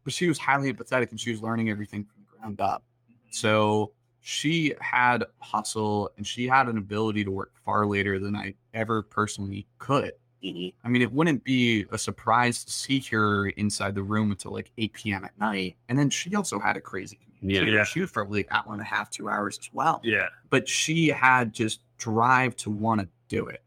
but 0.05 0.12
she 0.14 0.29
was 0.29 0.38
highly 0.38 0.73
empathetic 0.73 1.11
and 1.11 1.20
she 1.20 1.31
was 1.33 1.42
learning 1.42 1.68
everything 1.70 2.05
from 2.05 2.23
the 2.23 2.38
ground 2.38 2.61
up. 2.61 2.83
So 3.31 3.92
she 4.20 4.75
had 4.81 5.25
hustle 5.40 6.11
and 6.16 6.27
she 6.27 6.46
had 6.46 6.68
an 6.68 6.79
ability 6.79 7.25
to 7.25 7.31
work 7.31 7.53
far 7.64 7.85
later 7.87 8.18
than 8.18 8.35
I 8.37 8.55
ever 8.73 9.03
personally 9.03 9.66
could. 9.79 10.12
I 10.42 10.88
mean, 10.88 11.03
it 11.03 11.12
wouldn't 11.12 11.44
be 11.44 11.85
a 11.90 11.98
surprise 11.98 12.64
to 12.64 12.72
see 12.72 13.00
her 13.11 13.48
inside 13.50 13.94
the 13.94 14.03
room 14.03 14.31
until 14.31 14.53
like 14.53 14.70
8 14.79 14.92
p.m. 14.92 15.24
at 15.24 15.38
night. 15.38 15.76
And 15.88 15.98
then 15.98 16.09
she 16.11 16.35
also 16.35 16.59
had 16.59 16.76
a 16.76 16.81
crazy 16.81 17.18
commute. 17.38 17.66
Yeah. 17.68 17.74
Yeah. 17.74 17.85
She 17.85 18.00
was 18.00 18.11
probably 18.11 18.40
like 18.40 18.48
hour 18.50 18.72
and 18.72 18.81
a 18.81 18.85
half, 18.85 19.11
two 19.11 19.29
hours 19.29 19.59
as 19.59 19.68
well. 19.72 20.00
yeah. 20.03 20.29
But 20.48 20.68
she 20.68 21.09
had 21.09 21.53
just 21.53 21.81
drive 21.98 22.57
to 22.57 22.70
want 22.70 23.00
to 23.03 23.09
do 23.29 23.46
it. 23.46 23.62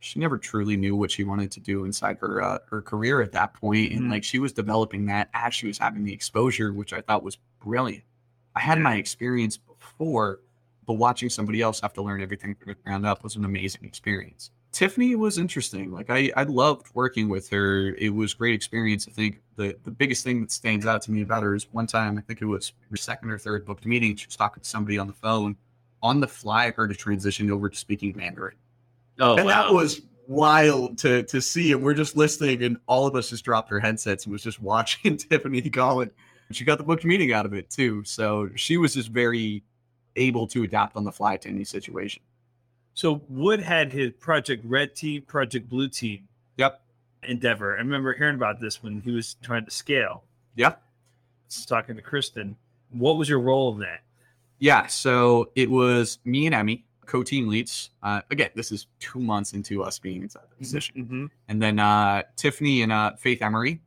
She 0.00 0.18
never 0.18 0.38
truly 0.38 0.76
knew 0.76 0.96
what 0.96 1.10
she 1.10 1.24
wanted 1.24 1.50
to 1.52 1.60
do 1.60 1.84
inside 1.84 2.16
her 2.20 2.42
uh, 2.42 2.58
her 2.70 2.80
career 2.80 3.20
at 3.20 3.32
that 3.32 3.52
point, 3.54 3.92
and 3.92 4.04
Mhm. 4.04 4.10
like 4.10 4.24
she 4.24 4.38
was 4.38 4.52
developing 4.52 5.06
that 5.06 5.28
as 5.34 5.54
she 5.54 5.66
was 5.66 5.76
having 5.76 6.04
the 6.04 6.12
exposure, 6.12 6.72
which 6.72 6.92
I 6.94 7.02
thought 7.02 7.22
was 7.22 7.36
brilliant. 7.62 8.04
I 8.56 8.60
had 8.60 8.78
my 8.80 8.96
experience 8.96 9.58
before, 9.58 10.40
but 10.86 10.94
watching 10.94 11.28
somebody 11.28 11.60
else 11.60 11.80
have 11.80 11.92
to 11.94 12.02
learn 12.02 12.22
everything 12.22 12.54
from 12.54 12.68
the 12.68 12.74
ground 12.76 13.04
up 13.06 13.22
was 13.22 13.36
an 13.36 13.44
amazing 13.44 13.84
experience. 13.84 14.50
Tiffany 14.72 15.16
was 15.16 15.38
interesting. 15.38 15.90
Like 15.90 16.10
I, 16.10 16.30
I 16.36 16.44
loved 16.44 16.88
working 16.94 17.28
with 17.28 17.48
her. 17.50 17.88
It 17.94 18.14
was 18.14 18.34
great 18.34 18.54
experience. 18.54 19.08
I 19.08 19.12
think 19.12 19.40
the 19.56 19.76
the 19.84 19.90
biggest 19.90 20.22
thing 20.24 20.40
that 20.42 20.52
stands 20.52 20.86
out 20.86 21.02
to 21.02 21.10
me 21.10 21.22
about 21.22 21.42
her 21.42 21.54
is 21.54 21.66
one 21.72 21.86
time 21.86 22.16
I 22.16 22.20
think 22.20 22.40
it 22.40 22.46
was 22.46 22.72
her 22.90 22.96
second 22.96 23.30
or 23.30 23.38
third 23.38 23.64
booked 23.64 23.84
meeting. 23.84 24.14
She 24.14 24.26
was 24.26 24.36
talking 24.36 24.62
to 24.62 24.68
somebody 24.68 24.98
on 24.98 25.06
the 25.06 25.12
phone. 25.12 25.56
On 26.02 26.20
the 26.20 26.28
fly, 26.28 26.70
heard 26.70 26.90
a 26.90 26.94
transition 26.94 27.50
over 27.50 27.68
to 27.68 27.76
speaking 27.76 28.14
Mandarin. 28.16 28.56
Oh, 29.18 29.36
and 29.36 29.44
wow. 29.44 29.64
that 29.66 29.74
was 29.74 30.00
wild 30.28 30.96
to 30.98 31.24
to 31.24 31.40
see. 31.40 31.72
And 31.72 31.82
we're 31.82 31.94
just 31.94 32.16
listening, 32.16 32.62
and 32.62 32.78
all 32.86 33.06
of 33.06 33.16
us 33.16 33.30
just 33.30 33.44
dropped 33.44 33.72
our 33.72 33.80
headsets 33.80 34.24
and 34.24 34.32
was 34.32 34.42
just 34.42 34.62
watching 34.62 35.16
Tiffany 35.18 35.60
going. 35.62 36.10
She 36.52 36.64
got 36.64 36.78
the 36.78 36.84
booked 36.84 37.04
meeting 37.04 37.32
out 37.32 37.44
of 37.44 37.54
it 37.54 37.70
too. 37.70 38.02
So 38.04 38.50
she 38.54 38.76
was 38.76 38.94
just 38.94 39.10
very 39.10 39.62
able 40.16 40.46
to 40.48 40.62
adapt 40.62 40.96
on 40.96 41.04
the 41.04 41.12
fly 41.12 41.36
to 41.38 41.48
any 41.48 41.64
situation. 41.64 42.22
So 43.00 43.22
Wood 43.30 43.60
had 43.60 43.94
his 43.94 44.12
Project 44.20 44.62
Red 44.62 44.94
Team, 44.94 45.22
Project 45.22 45.70
Blue 45.70 45.88
Team 45.88 46.28
Yep. 46.58 46.82
endeavor. 47.22 47.74
I 47.74 47.78
remember 47.78 48.12
hearing 48.12 48.34
about 48.34 48.60
this 48.60 48.82
when 48.82 49.00
he 49.00 49.10
was 49.10 49.36
trying 49.42 49.64
to 49.64 49.70
scale. 49.70 50.22
Yep. 50.56 50.82
Talking 51.66 51.96
to 51.96 52.02
Kristen. 52.02 52.56
What 52.90 53.16
was 53.16 53.26
your 53.26 53.40
role 53.40 53.72
in 53.72 53.78
that? 53.78 54.02
Yeah. 54.58 54.86
So 54.86 55.50
it 55.54 55.70
was 55.70 56.18
me 56.26 56.44
and 56.44 56.54
Emmy, 56.54 56.84
co-team 57.06 57.48
leads. 57.48 57.88
Uh, 58.02 58.20
again, 58.30 58.50
this 58.54 58.70
is 58.70 58.86
two 58.98 59.18
months 59.18 59.54
into 59.54 59.82
us 59.82 59.98
being 59.98 60.20
inside 60.20 60.44
the 60.50 60.56
position. 60.56 60.94
Mm-hmm. 61.02 61.26
and 61.48 61.62
then 61.62 61.78
uh, 61.78 62.24
Tiffany 62.36 62.82
and 62.82 62.92
uh, 62.92 63.12
Faith 63.16 63.40
Emery. 63.40 63.80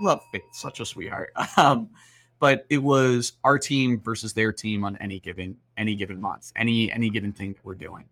Love 0.00 0.22
Faith, 0.32 0.40
such 0.52 0.80
a 0.80 0.86
sweetheart. 0.86 1.34
Um, 1.58 1.90
but 2.40 2.64
it 2.70 2.78
was 2.78 3.34
our 3.44 3.58
team 3.58 4.00
versus 4.00 4.32
their 4.32 4.52
team 4.52 4.84
on 4.84 4.96
any 4.96 5.20
given 5.20 5.58
any 5.76 5.94
given 5.94 6.18
month, 6.18 6.50
any 6.56 6.90
any 6.90 7.10
given 7.10 7.32
thing 7.32 7.52
that 7.52 7.62
we're 7.62 7.74
doing. 7.74 8.04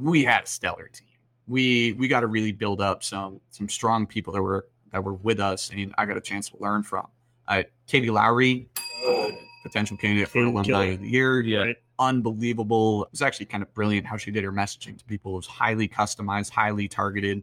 We 0.00 0.24
had 0.24 0.44
a 0.44 0.46
stellar 0.46 0.88
team. 0.88 1.06
We 1.46 1.92
we 1.94 2.08
got 2.08 2.20
to 2.20 2.26
really 2.26 2.52
build 2.52 2.80
up 2.80 3.02
some 3.02 3.40
some 3.50 3.68
strong 3.68 4.06
people 4.06 4.32
that 4.32 4.42
were 4.42 4.66
that 4.92 5.02
were 5.04 5.14
with 5.14 5.40
us, 5.40 5.70
and 5.74 5.94
I 5.98 6.06
got 6.06 6.16
a 6.16 6.20
chance 6.20 6.48
to 6.50 6.56
learn 6.58 6.82
from. 6.82 7.06
Uh, 7.48 7.64
Katie 7.86 8.10
Lowry, 8.10 8.68
uh, 9.08 9.28
potential 9.64 9.96
candidate 9.96 10.28
for 10.28 10.34
Killer. 10.34 10.46
alumni 10.48 10.84
of 10.86 11.00
the 11.00 11.08
year 11.08 11.40
Yeah. 11.40 11.58
Right? 11.58 11.76
unbelievable. 11.98 13.04
It 13.04 13.10
was 13.12 13.22
actually 13.22 13.46
kind 13.46 13.62
of 13.62 13.72
brilliant 13.74 14.06
how 14.06 14.16
she 14.16 14.30
did 14.30 14.42
her 14.44 14.52
messaging 14.52 14.96
to 14.98 15.04
people. 15.04 15.32
It 15.32 15.36
was 15.36 15.46
highly 15.46 15.86
customized, 15.88 16.50
highly 16.50 16.88
targeted. 16.88 17.42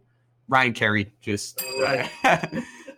Ryan 0.49 0.73
Carey, 0.73 1.11
just 1.21 1.61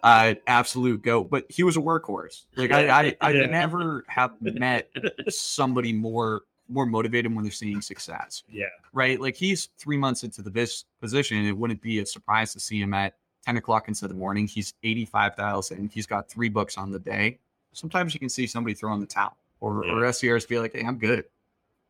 uh, 0.03 0.35
absolute 0.47 1.01
goat. 1.01 1.29
But 1.29 1.45
he 1.49 1.63
was 1.63 1.77
a 1.77 1.79
workhorse. 1.81 2.45
Like 2.55 2.71
I, 2.71 2.87
I, 2.89 3.15
I 3.21 3.31
Yeah. 3.33 3.45
never 3.47 4.05
have 4.07 4.33
met 4.41 4.89
somebody 5.29 5.93
more 5.93 6.41
more 6.69 6.85
motivated 6.85 7.33
when 7.33 7.43
they're 7.43 7.51
seeing 7.51 7.81
success. 7.81 8.43
Yeah. 8.49 8.65
Right? 8.93 9.19
Like 9.19 9.35
he's 9.35 9.69
three 9.77 9.97
months 9.97 10.23
into 10.23 10.41
the 10.41 10.49
vis- 10.49 10.85
position. 11.01 11.45
It 11.45 11.57
wouldn't 11.57 11.81
be 11.81 11.99
a 11.99 12.05
surprise 12.05 12.53
to 12.53 12.59
see 12.59 12.79
him 12.79 12.93
at 12.93 13.15
ten 13.45 13.57
o'clock 13.57 13.87
into 13.87 14.07
the 14.07 14.13
morning. 14.13 14.47
He's 14.47 14.73
eighty 14.83 15.05
five 15.05 15.35
thousand. 15.35 15.91
He's 15.93 16.05
got 16.07 16.29
three 16.29 16.49
books 16.49 16.77
on 16.77 16.91
the 16.91 16.99
day. 16.99 17.39
Sometimes 17.73 18.13
you 18.13 18.19
can 18.19 18.29
see 18.29 18.47
somebody 18.47 18.73
throwing 18.73 18.99
the 18.99 19.05
towel, 19.07 19.37
or 19.59 19.83
Yeah. 19.85 19.91
or 19.93 20.01
SDRs 20.03 20.47
be 20.47 20.59
like, 20.59 20.73
"Hey, 20.73 20.83
I'm 20.83 20.97
good." 20.97 21.25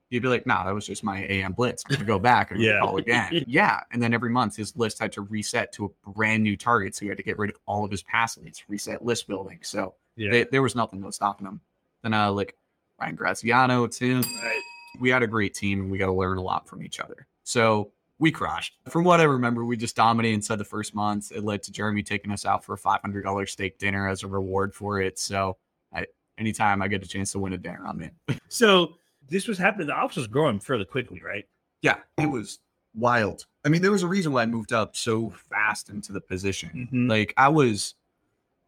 You'd 0.09 0.23
be 0.23 0.30
like, 0.30 0.47
"Nah, 0.47 0.65
that 0.65 0.73
was 0.73 0.88
just 0.88 1.03
my 1.03 1.23
AM 1.25 1.53
blitz. 1.53 1.84
I'm 1.88 1.93
gonna 1.95 2.05
go 2.05 2.17
back 2.19 2.49
and 2.51 2.59
Yeah. 2.61 2.80
call 2.82 2.97
again." 2.97 3.43
yeah, 3.47 3.82
and 3.91 4.01
then 4.01 4.13
every 4.13 4.30
month 4.32 4.55
his 4.55 4.75
list 4.75 4.97
had 4.99 5.11
to 5.13 5.21
reset 5.21 5.71
to 5.73 5.86
a 5.86 6.09
brand 6.11 6.43
new 6.43 6.57
target, 6.57 6.95
so 6.95 7.01
he 7.05 7.09
had 7.09 7.17
to 7.17 7.23
get 7.23 7.38
rid 7.38 7.49
of 7.51 7.57
all 7.67 7.86
of 7.86 7.91
his 7.91 8.01
past 8.03 8.38
leads, 8.39 8.63
reset 8.67 9.05
list 9.05 9.27
building. 9.27 9.59
So 9.61 9.93
Yeah. 10.15 10.32
they, 10.32 10.43
there 10.45 10.61
was 10.63 10.75
nothing 10.75 10.99
that 11.01 11.05
was 11.05 11.15
stopping 11.15 11.45
him. 11.47 11.61
Then 12.01 12.13
uh, 12.13 12.32
like 12.32 12.55
Ryan 12.99 13.15
Graziano, 13.15 13.83
Right. 13.83 14.61
we 14.99 15.09
had 15.09 15.23
a 15.23 15.27
great 15.27 15.53
team 15.53 15.81
and 15.81 15.91
we 15.91 15.97
got 15.97 16.07
to 16.07 16.13
learn 16.13 16.37
a 16.37 16.41
lot 16.41 16.67
from 16.67 16.83
each 16.83 16.99
other. 16.99 17.27
So 17.43 17.91
we 18.19 18.31
crushed. 18.31 18.73
From 18.89 19.03
what 19.05 19.19
I 19.21 19.23
remember, 19.23 19.63
we 19.65 19.77
just 19.77 19.95
dominated 19.95 20.35
inside 20.35 20.57
the 20.57 20.65
first 20.65 20.93
month. 20.93 21.31
It 21.31 21.43
led 21.43 21.63
to 21.63 21.71
Jeremy 21.71 22.03
taking 22.03 22.31
us 22.31 22.45
out 22.45 22.63
for 22.65 22.73
a 22.73 22.77
$500 22.77 23.49
steak 23.49 23.77
dinner 23.79 24.07
as 24.09 24.23
a 24.23 24.27
reward 24.27 24.73
for 24.75 25.01
it. 25.01 25.17
So 25.17 25.57
I, 25.93 26.05
anytime 26.37 26.81
I 26.81 26.87
get 26.87 27.03
a 27.03 27.07
chance 27.07 27.31
to 27.31 27.39
win 27.39 27.53
a 27.53 27.57
dinner, 27.57 27.83
I'm 27.87 28.01
in. 28.01 28.11
So 28.49 28.95
this 29.29 29.47
was 29.47 29.57
happening. 29.59 29.87
The 29.87 29.93
office 29.93 30.17
was 30.17 30.27
growing 30.27 30.59
fairly 30.59 30.85
quickly, 30.85 31.21
right? 31.23 31.45
Yeah, 31.81 31.97
it 32.17 32.25
was 32.25 32.59
wild. 32.95 33.45
I 33.63 33.69
mean, 33.69 33.81
there 33.83 33.91
was 33.91 34.01
a 34.03 34.07
reason 34.07 34.31
why 34.33 34.41
I 34.41 34.45
moved 34.47 34.73
up 34.73 34.95
so 34.97 35.29
fast 35.49 35.89
into 35.89 36.11
the 36.11 36.19
position. 36.21 36.89
Mhm. 36.91 37.07
Like 37.09 37.33
I 37.37 37.47
was, 37.47 37.93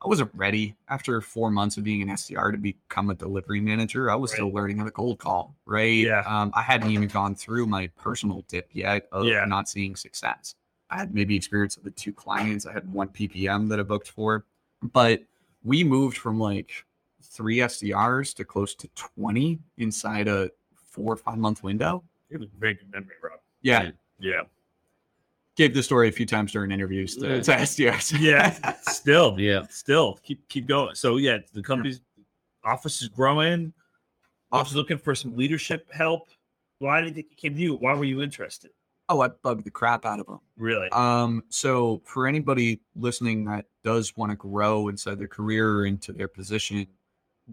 I 0.04 0.08
wasn't 0.08 0.32
ready 0.34 0.76
after 0.89 1.22
four 1.22 1.52
months 1.52 1.78
of 1.78 1.84
being 1.84 2.02
an 2.02 2.08
SDR 2.10 2.52
to 2.52 2.58
become 2.58 3.12
a 3.12 3.14
delivery 3.14 3.62
manager. 3.62 4.10
I 4.10 4.16
was 4.16 4.32
still 4.32 4.52
learning 4.52 4.78
how 4.80 4.86
to 4.86 4.91
cold 4.91 5.20
call. 5.20 5.56
Right. 5.66 6.06
Yeah. 6.06 6.24
Um, 6.26 6.52
I 6.56 6.64
hadn't 6.64 6.89
even 6.89 7.08
gone 7.08 7.36
through 7.36 7.68
my 7.68 7.86
personal 7.99 8.43
dip 8.47 8.70
yet 8.72 9.08
of 9.12 9.26
Yeah. 9.26 9.45
not 9.45 9.70
seeing 9.70 9.95
success. 9.95 10.56
I 10.89 10.97
had 10.97 11.14
maybe 11.14 11.36
experience 11.36 11.78
with 11.78 11.95
two 11.95 12.14
clients. 12.14 12.66
I 12.66 12.74
had 12.74 12.91
one 12.91 13.10
PPM 13.10 13.70
that 13.70 13.80
I 13.80 13.84
booked 13.84 14.10
for, 14.10 14.43
but 14.82 15.22
we 15.64 15.84
moved 15.84 16.18
from 16.18 16.39
like 16.39 16.84
three 17.22 17.58
SDRs 17.58 18.34
to 18.36 18.43
close 18.43 18.74
to 18.76 18.88
20 18.95 19.60
inside 19.78 20.28
a 20.28 20.49
four 20.76 21.14
or 21.14 21.18
five 21.18 21.38
month 21.38 21.64
window. 21.64 22.04
It 22.32 22.39
was 22.39 22.49
a 22.49 22.60
good 22.60 22.80
memory, 22.91 23.16
Rob. 23.22 23.39
Yeah. 23.62 23.91
Yeah. 24.20 24.41
Gave 25.62 25.76
the 25.76 25.84
story 25.84 26.09
a 26.09 26.12
few 26.12 26.26
times 26.26 26.51
during 26.53 26.72
interviews 26.72 27.16
to, 27.18 27.39
to 27.39 27.51
SDRs. 27.51 28.20
Yeah. 28.20 28.74
Still. 28.82 29.39
Yeah. 29.39 29.68
Still 29.70 30.18
keep 30.24 30.49
keep 30.49 30.66
going. 30.66 30.95
So 30.95 31.18
yeah, 31.18 31.38
the 31.53 31.62
company's 31.62 32.01
office 32.64 33.03
is 33.03 33.09
growing. 33.09 33.72
Office 34.51 34.74
looking 34.74 34.97
for 34.97 35.14
some 35.14 35.38
leadership 35.38 35.91
help. 35.93 36.30
Why 36.80 37.01
did 37.01 37.16
it 37.16 37.38
came 37.38 37.53
to 37.53 37.62
you? 37.62 37.76
Why 37.76 37.93
were 37.93 38.05
you 38.05 38.24
interested? 38.24 38.72
oh, 39.07 39.22
I 39.22 39.28
bugged 39.28 39.66
the 39.66 39.70
crap 39.70 40.03
out 40.03 40.20
of 40.20 40.26
them. 40.26 40.39
Really? 40.57 40.89
Um, 40.89 41.43
so 41.49 42.01
for 42.05 42.26
anybody 42.26 42.82
listening 42.95 43.45
that 43.45 43.66
does 43.84 44.18
want 44.18 44.32
to 44.32 44.36
grow 44.36 44.88
inside 44.88 45.20
their 45.20 45.28
career 45.28 45.70
or 45.70 45.86
into 45.86 46.12
their 46.12 46.28
position, 46.28 46.88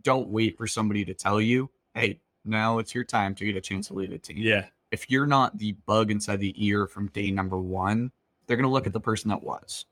don't 0.01 0.29
wait 0.29 0.57
for 0.57 0.67
somebody 0.67 1.05
to 1.05 1.13
tell 1.13 1.43
you, 1.43 1.69
hey, 1.93 2.21
now 2.47 2.79
it's 2.79 2.95
your 2.95 3.05
time 3.05 3.35
to 3.35 3.45
get 3.45 3.55
a 3.55 3.61
chance 3.61 3.89
to 3.89 3.95
lead 3.95 4.13
a 4.15 4.19
team. 4.19 4.39
yeah. 4.39 4.67
If 4.91 5.11
you're 5.11 5.27
not 5.27 5.59
the 5.59 5.73
bug 5.87 6.11
inside 6.11 6.41
the 6.41 6.55
ear 6.57 6.87
from 6.87 7.09
day 7.09 7.31
number 7.31 7.59
one, 7.59 8.11
they're 8.47 8.57
gonna 8.57 8.71
look 8.71 8.87
at 8.87 8.93
the 8.93 9.01
person 9.01 9.29
that 9.29 9.43
was. 9.43 9.85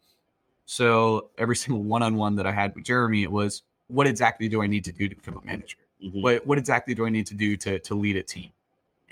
So 0.65 1.31
every 1.39 1.57
single 1.63 1.83
one-on-one 1.83 2.37
that 2.37 2.47
I 2.47 2.53
had 2.53 2.75
with 2.75 2.85
Jeremy, 2.85 3.23
it 3.23 3.31
was 3.31 3.63
what 3.89 4.07
exactly 4.07 4.49
do 4.49 4.63
I 4.63 4.67
need 4.67 4.85
to 4.85 4.93
do 4.93 5.09
to 5.09 5.15
become 5.15 5.41
a 5.43 5.47
manager? 5.47 5.79
Mhm. 6.05 6.23
what 6.23 6.47
what 6.47 6.59
exactly 6.59 6.95
do 6.95 7.07
I 7.07 7.09
need 7.09 7.27
to 7.29 7.35
do 7.35 7.57
to 7.57 7.79
to 7.79 7.95
lead 7.95 8.17
a 8.17 8.23
team? 8.23 8.51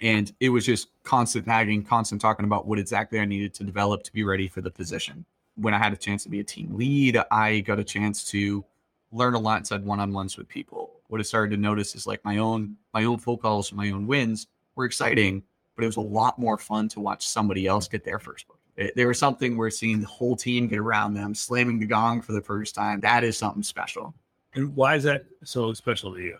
And 0.02 0.32
it 0.40 0.50
was 0.50 0.66
just 0.66 0.88
constant 1.02 1.46
nagging, 1.46 1.84
constant 1.84 2.20
talking 2.20 2.44
about 2.44 2.66
what 2.66 2.78
exactly 2.78 3.20
I 3.20 3.24
needed 3.24 3.54
to 3.54 3.64
develop 3.64 4.02
to 4.02 4.12
be 4.12 4.24
ready 4.24 4.48
for 4.48 4.60
the 4.60 4.70
position. 4.70 5.24
When 5.56 5.72
I 5.72 5.78
had 5.78 5.92
a 5.92 5.96
chance 5.96 6.24
to 6.24 6.28
be 6.28 6.40
a 6.40 6.44
team 6.44 6.74
lead, 6.76 7.16
I 7.30 7.60
got 7.60 7.78
a 7.78 7.84
chance 7.84 8.28
to 8.30 8.64
learn 9.12 9.34
a 9.34 9.38
lot 9.38 9.58
inside 9.60 9.84
one-on-ones 9.84 10.36
with 10.36 10.48
people. 10.48 10.90
What 11.06 11.20
I 11.20 11.22
started 11.22 11.54
to 11.54 11.62
notice 11.62 11.94
is 11.94 12.06
like 12.06 12.22
my 12.24 12.38
own 12.38 12.76
my 12.92 13.04
own 13.04 13.18
phone 13.18 13.38
calls, 13.38 13.72
my 13.72 13.90
own 13.90 14.06
wins 14.06 14.48
were 14.74 14.84
exciting, 14.84 15.42
but 15.76 15.82
it 15.84 15.86
was 15.86 15.96
a 15.96 16.00
lot 16.00 16.38
more 16.38 16.58
fun 16.58 16.88
to 16.90 17.00
watch 17.00 17.26
somebody 17.26 17.66
else 17.66 17.88
get 17.88 18.04
their 18.04 18.18
first 18.18 18.46
book. 18.48 18.58
There 18.96 19.06
was 19.08 19.18
something 19.18 19.56
where 19.56 19.70
seeing 19.70 20.00
the 20.00 20.06
whole 20.06 20.34
team 20.34 20.66
get 20.66 20.78
around 20.80 21.14
them, 21.14 21.34
slamming 21.34 21.78
the 21.78 21.86
gong 21.86 22.20
for 22.20 22.32
the 22.32 22.40
first 22.40 22.74
time. 22.74 23.00
That 23.00 23.22
is 23.22 23.38
something 23.38 23.62
special. 23.62 24.14
And 24.54 24.74
why 24.74 24.96
is 24.96 25.04
that 25.04 25.26
so 25.44 25.72
special 25.72 26.12
to 26.14 26.20
you? 26.20 26.38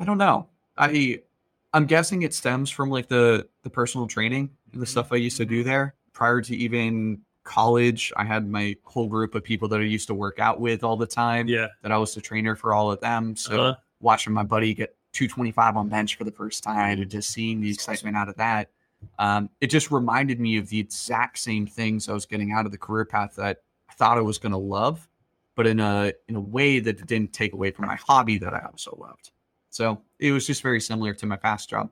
I 0.00 0.04
don't 0.04 0.18
know. 0.18 0.48
I 0.76 1.20
I'm 1.74 1.86
guessing 1.86 2.22
it 2.22 2.34
stems 2.34 2.70
from 2.70 2.90
like 2.90 3.08
the 3.08 3.48
the 3.62 3.70
personal 3.70 4.06
training 4.08 4.50
and 4.72 4.82
the 4.82 4.86
stuff 4.86 5.12
I 5.12 5.16
used 5.16 5.36
to 5.36 5.44
do 5.44 5.62
there 5.62 5.94
prior 6.12 6.40
to 6.42 6.56
even 6.56 7.20
college. 7.44 8.12
I 8.16 8.24
had 8.24 8.48
my 8.48 8.76
whole 8.84 9.06
group 9.08 9.34
of 9.36 9.42
people 9.44 9.68
that 9.68 9.80
I 9.80 9.84
used 9.84 10.08
to 10.08 10.14
work 10.14 10.38
out 10.40 10.60
with 10.60 10.82
all 10.84 10.96
the 10.96 11.06
time. 11.06 11.46
Yeah. 11.48 11.68
That 11.82 11.92
I 11.92 11.96
was 11.98 12.14
the 12.14 12.20
trainer 12.20 12.56
for 12.56 12.74
all 12.74 12.90
of 12.90 13.00
them. 13.00 13.36
So 13.36 13.60
Uh-huh. 13.60 13.76
watching 14.00 14.32
my 14.32 14.42
buddy 14.42 14.74
get 14.74 14.96
225 15.12 15.76
on 15.76 15.88
bench 15.88 16.16
for 16.16 16.24
the 16.24 16.30
first 16.30 16.62
time 16.62 17.00
and 17.00 17.10
just 17.10 17.30
seeing 17.30 17.60
the 17.60 17.70
excitement 17.70 18.16
out 18.16 18.28
of 18.28 18.36
that, 18.36 18.70
um, 19.18 19.48
it 19.60 19.68
just 19.68 19.90
reminded 19.90 20.40
me 20.40 20.56
of 20.58 20.68
the 20.68 20.78
exact 20.78 21.38
same 21.38 21.66
things 21.66 22.08
I 22.08 22.12
was 22.12 22.26
getting 22.26 22.52
out 22.52 22.66
of 22.66 22.72
the 22.72 22.78
career 22.78 23.04
path 23.04 23.36
that 23.36 23.62
I 23.88 23.92
thought 23.94 24.18
I 24.18 24.22
was 24.22 24.38
going 24.38 24.52
to 24.52 24.58
love, 24.58 25.08
but 25.54 25.66
in 25.66 25.80
a 25.80 26.12
in 26.28 26.36
a 26.36 26.40
way 26.40 26.80
that 26.80 27.06
didn't 27.06 27.32
take 27.32 27.52
away 27.52 27.70
from 27.70 27.86
my 27.86 27.96
hobby 27.96 28.38
that 28.38 28.54
I 28.54 28.60
also 28.60 28.96
loved. 29.00 29.30
So 29.70 30.00
it 30.18 30.32
was 30.32 30.46
just 30.46 30.62
very 30.62 30.80
similar 30.80 31.14
to 31.14 31.26
my 31.26 31.36
past 31.36 31.70
job. 31.70 31.90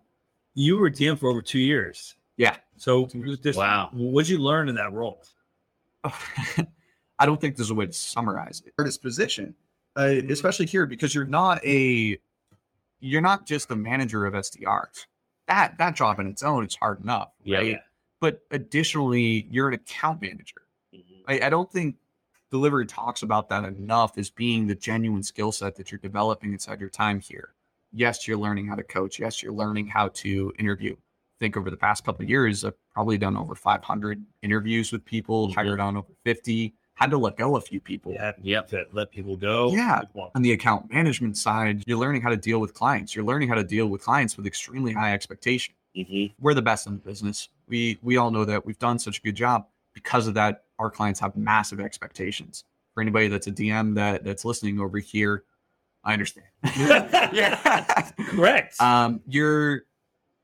You 0.54 0.78
were 0.78 0.90
DM 0.90 1.18
for 1.18 1.28
over 1.28 1.42
two 1.42 1.58
years. 1.58 2.16
Yeah. 2.36 2.56
So 2.76 3.08
this, 3.42 3.56
Wow. 3.56 3.90
What 3.92 4.22
did 4.22 4.30
you 4.30 4.38
learn 4.38 4.68
in 4.68 4.74
that 4.76 4.92
role? 4.92 5.22
I 6.04 7.24
don't 7.24 7.40
think 7.40 7.56
there's 7.56 7.70
a 7.70 7.74
way 7.74 7.86
to 7.86 7.92
summarize 7.92 8.62
it. 8.66 8.74
Hardest 8.78 9.02
position, 9.02 9.54
uh, 9.96 10.14
especially 10.28 10.66
here, 10.66 10.86
because 10.86 11.14
you're 11.14 11.24
not 11.24 11.64
a, 11.64 12.18
you're 13.00 13.20
not 13.20 13.46
just 13.46 13.70
a 13.70 13.76
manager 13.76 14.26
of 14.26 14.34
SDRs. 14.34 15.06
That 15.48 15.78
that 15.78 15.94
job 15.94 16.18
in 16.20 16.26
its 16.26 16.42
own 16.42 16.64
is 16.66 16.74
hard 16.76 17.00
enough, 17.02 17.30
Yeah. 17.44 17.58
right? 17.58 17.78
But 18.20 18.40
additionally, 18.50 19.46
you're 19.50 19.68
an 19.68 19.74
account 19.74 20.22
manager. 20.22 20.62
Mhm. 20.94 21.22
I, 21.28 21.46
I 21.46 21.50
don't 21.50 21.70
think 21.70 21.96
delivery 22.50 22.86
talks 22.86 23.22
about 23.22 23.48
that 23.50 23.64
enough 23.64 24.16
as 24.18 24.30
being 24.30 24.66
the 24.66 24.74
genuine 24.74 25.22
skill 25.22 25.52
set 25.52 25.76
that 25.76 25.90
you're 25.92 25.98
developing 25.98 26.52
inside 26.52 26.80
your 26.80 26.88
time 26.88 27.20
here. 27.20 27.54
Yes, 27.92 28.26
you're 28.26 28.36
learning 28.38 28.66
how 28.66 28.74
to 28.74 28.82
coach. 28.82 29.18
Yes, 29.18 29.42
you're 29.42 29.52
learning 29.52 29.86
how 29.88 30.08
to 30.08 30.52
interview. 30.58 30.94
I 30.94 31.38
think 31.38 31.56
over 31.56 31.70
the 31.70 31.76
past 31.76 32.04
couple 32.04 32.22
of 32.24 32.30
years, 32.30 32.64
I've 32.64 32.74
probably 32.92 33.18
done 33.18 33.36
over 33.36 33.54
500 33.54 34.24
interviews 34.42 34.90
with 34.90 35.04
people, 35.04 35.48
Mhm. 35.48 35.54
hired 35.54 35.80
on 35.80 35.96
over 35.96 36.12
50, 36.24 36.74
had 36.96 37.10
to 37.10 37.18
let 37.18 37.36
go 37.36 37.56
a 37.56 37.60
few 37.60 37.78
people. 37.78 38.12
You 38.12 38.18
had 38.18 38.34
Yep. 38.42 38.68
to 38.70 38.86
let 38.92 39.10
people 39.10 39.36
go. 39.36 39.70
Yeah. 39.72 40.00
On 40.34 40.42
the 40.42 40.52
account 40.52 40.90
management 40.92 41.36
side, 41.36 41.84
you're 41.86 41.98
learning 41.98 42.22
how 42.22 42.30
to 42.30 42.36
deal 42.38 42.58
with 42.58 42.72
clients. 42.74 43.14
You're 43.14 43.24
learning 43.24 43.48
how 43.50 43.54
to 43.54 43.64
deal 43.64 43.86
with 43.86 44.02
clients 44.02 44.36
with 44.36 44.46
extremely 44.46 44.92
high 44.92 45.12
expectation 45.12 45.74
Mhm. 45.96 46.34
we're 46.40 46.52
the 46.52 46.60
best 46.60 46.86
in 46.86 46.92
the 46.94 46.98
business. 47.00 47.48
We 47.68 47.98
we 48.02 48.16
all 48.18 48.30
know 48.30 48.44
that 48.44 48.66
we've 48.66 48.78
done 48.78 48.98
such 48.98 49.18
a 49.18 49.22
good 49.22 49.34
job 49.34 49.66
because 49.94 50.26
of 50.26 50.34
that. 50.34 50.64
Our 50.78 50.90
clients 50.90 51.20
have 51.20 51.36
massive 51.36 51.80
expectations. 51.80 52.64
For 52.92 53.00
anybody 53.02 53.28
that's 53.28 53.46
a 53.46 53.50
DM 53.52 53.94
that 53.94 54.22
that's 54.24 54.44
listening 54.44 54.78
over 54.80 54.98
here, 54.98 55.44
I 56.04 56.12
understand. 56.12 56.46
yeah. 56.76 58.10
Correct. 58.18 58.80
Um, 58.80 59.20
you're 59.26 59.82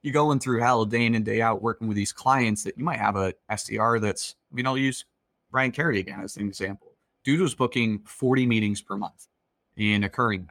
you're 0.03 0.13
going 0.15 0.39
through 0.39 0.61
hell 0.61 0.85
day 0.85 1.05
in 1.07 1.15
and 1.15 1.25
day 1.25 1.41
out 1.43 1.63
working 1.63 1.87
with 1.87 1.97
these 1.97 2.13
clients 2.13 2.65
that 2.65 2.77
you 2.79 2.85
might 2.85 2.99
have 2.99 3.17
a 3.17 3.35
SDR 3.51 4.01
that's. 4.01 4.35
I 4.51 4.55
mean, 4.55 4.67
I'll 4.67 4.77
use 4.79 5.05
Ryan 5.53 5.71
Carey 5.73 6.01
again 6.01 6.21
as 6.21 6.37
an 6.37 6.47
example. 6.49 6.93
Dude 7.25 7.41
was 7.41 7.55
booking 7.55 8.01
40 8.01 8.47
meetings 8.47 8.81
per 8.83 8.97
month 8.97 9.29
in 9.77 10.03
occurring. 10.05 10.49